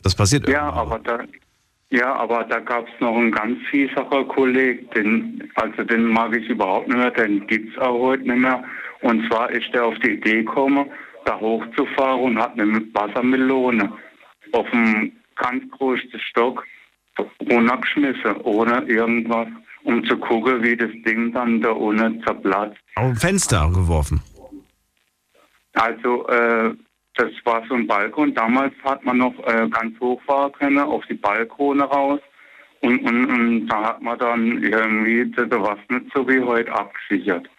[0.04, 1.20] Das passiert Ja, aber da,
[1.90, 6.50] ja, aber da gab es noch einen ganz fieserer Kollegen, den, also den mag ich
[6.50, 8.64] überhaupt nicht mehr, den gibt es auch heute nicht mehr.
[9.02, 10.90] Und zwar ist er auf die Idee gekommen,
[11.26, 13.92] da hochzufahren und hat eine Wassermelone
[14.52, 16.66] auf dem ganz großen Stock
[17.50, 19.48] runtergeschmissen, ohne irgendwas,
[19.84, 22.78] um zu gucken, wie das Ding dann da unten zerplatzt.
[22.96, 24.22] Auf dem Fenster geworfen?
[25.74, 26.74] Also, äh,
[27.16, 28.34] das war so ein Balkon.
[28.34, 32.20] Damals hat man noch äh, ganz hoch fahren können, auf die Balkone raus.
[32.82, 37.50] Und, und, und da hat man dann irgendwie das was nicht so wie heute abgesichert.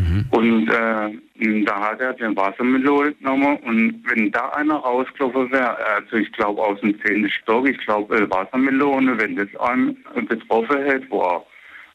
[0.00, 0.26] Mhm.
[0.30, 6.16] Und äh, da hat er den Wassermelone genommen und wenn da einer rausgelaufen wäre, also
[6.16, 7.28] ich glaube aus dem 10.
[7.30, 9.96] Stock, ich glaube äh, Wassermelone, wenn das einen
[10.28, 11.44] betroffen hätte, wow.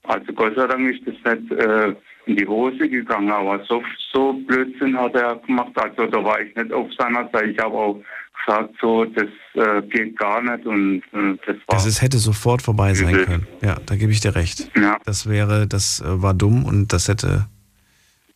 [0.04, 1.96] Also Gott sei Dank ist das nicht äh,
[2.28, 3.84] in die Hose gegangen, aber so,
[4.14, 5.72] so Blödsinn hat er gemacht.
[5.76, 7.46] Also da war ich nicht auf seiner Seite.
[7.46, 8.02] Ich habe auch
[8.46, 11.76] gesagt, so, das äh, geht gar nicht und äh, das war.
[11.76, 13.48] Das ist, hätte sofort vorbei sein können.
[13.62, 14.70] Ja, da gebe ich dir recht.
[14.76, 14.98] Ja.
[15.06, 17.48] Das wäre, das äh, war dumm und das hätte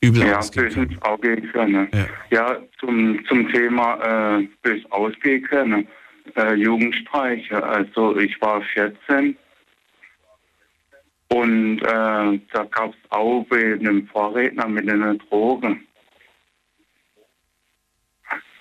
[0.01, 0.91] übel ja, ausgehen können.
[0.91, 1.87] Ja, ausgehen können.
[1.93, 5.87] Ja, ja zum, zum Thema äh, bös ausgehen können.
[6.35, 7.63] Äh, Jugendstreiche.
[7.63, 9.35] Also ich war 14
[11.31, 11.85] und äh,
[12.53, 15.85] da gab es auch bei einem Vorredner mit einer Drogen.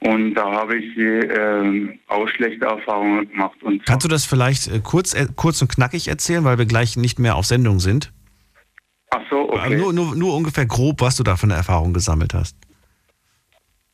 [0.00, 3.60] Und da habe ich äh, auch schlechte Erfahrungen gemacht.
[3.62, 6.96] Und Kannst du das vielleicht äh, kurz, äh, kurz und knackig erzählen, weil wir gleich
[6.96, 8.12] nicht mehr auf Sendung sind?
[9.10, 9.76] Ach so, okay.
[9.76, 12.56] Nur, nur, nur ungefähr grob, was du da für eine Erfahrung gesammelt hast.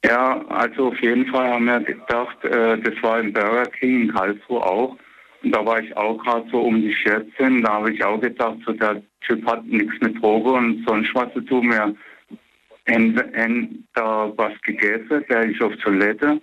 [0.05, 4.15] Ja, also auf jeden Fall haben wir gedacht, äh, das war im Burger King in
[4.15, 4.97] Karlsruhe auch.
[5.43, 7.63] Und da war ich auch gerade so um die 14.
[7.63, 11.33] Da habe ich auch gedacht, so der Typ hat nichts mit Droge und sonst was
[11.33, 11.71] zu tun.
[11.71, 11.95] Wir
[12.87, 16.39] haben, da was gegessen, der ist auf Toilette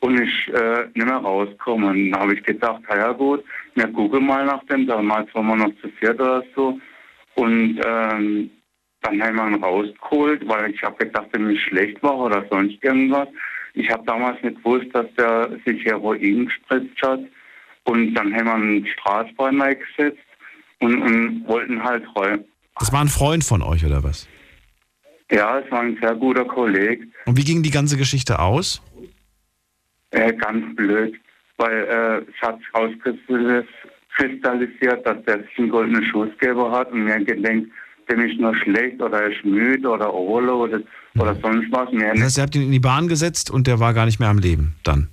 [0.00, 2.12] und ich äh, nicht mehr rauskommen.
[2.12, 3.44] Da habe ich gedacht, ja gut,
[3.74, 4.86] wir gucken mal nach dem.
[4.86, 6.78] Damals waren wir noch zu viert oder so.
[7.34, 8.50] Und ähm,
[9.02, 12.82] dann haben wir ihn rausgeholt, weil ich habe gedacht, dass er schlecht war oder sonst
[12.82, 13.28] irgendwas.
[13.74, 17.20] Ich habe damals nicht gewusst, dass der sich Heroin gespritzt hat.
[17.84, 19.58] Und dann haben wir einen Straßbein
[19.96, 20.18] gesetzt
[20.80, 22.44] und, und wollten halt räumen.
[22.78, 24.28] Das war ein Freund von euch, oder was?
[25.30, 27.06] Ja, es war ein sehr guter Kollege.
[27.26, 28.82] Und wie ging die ganze Geschichte aus?
[30.10, 31.18] Äh, ganz blöd,
[31.56, 32.68] weil äh, es hat sich
[34.12, 37.70] rauskristallisiert, dass der sich einen goldenen Schussgeber hat und mir gedenkt,
[38.10, 40.80] dem ist nur schlecht oder er ist müde oder Ole oder,
[41.18, 41.90] oder sonst was.
[41.92, 44.18] Mehr Das heißt, ihr habt ihn in die Bahn gesetzt und der war gar nicht
[44.18, 45.08] mehr am Leben dann?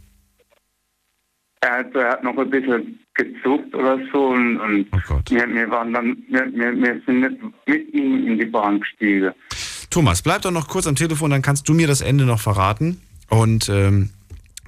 [1.62, 4.88] Er hat, er hat noch ein bisschen gezuckt oder so und, und
[5.30, 9.32] wir, wir, waren dann, wir, wir, wir sind nicht mit ihm in die Bahn gestiegen.
[9.90, 13.02] Thomas, bleib doch noch kurz am Telefon, dann kannst du mir das Ende noch verraten.
[13.30, 14.12] Und ähm,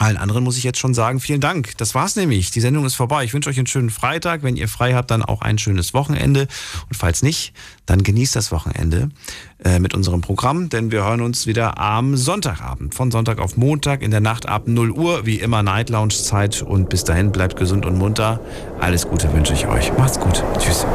[0.02, 1.78] allen anderen muss ich jetzt schon sagen, vielen Dank.
[1.78, 2.49] Das war's nämlich.
[2.49, 3.23] Die Sendung ist vorbei.
[3.23, 4.41] Ich wünsche euch einen schönen Freitag.
[4.41, 6.48] Wenn ihr frei habt, dann auch ein schönes Wochenende.
[6.90, 7.53] Und falls nicht,
[7.86, 9.10] dann genießt das Wochenende
[9.64, 12.95] äh, mit unserem Programm, denn wir hören uns wieder am Sonntagabend.
[12.95, 16.64] Von Sonntag auf Montag in der Nacht ab 0 Uhr, wie immer Night Lounge Zeit.
[16.64, 18.40] Und bis dahin bleibt gesund und munter.
[18.80, 19.95] Alles Gute wünsche ich euch.
[19.98, 20.44] Macht's gut.
[20.57, 20.86] Tschüss.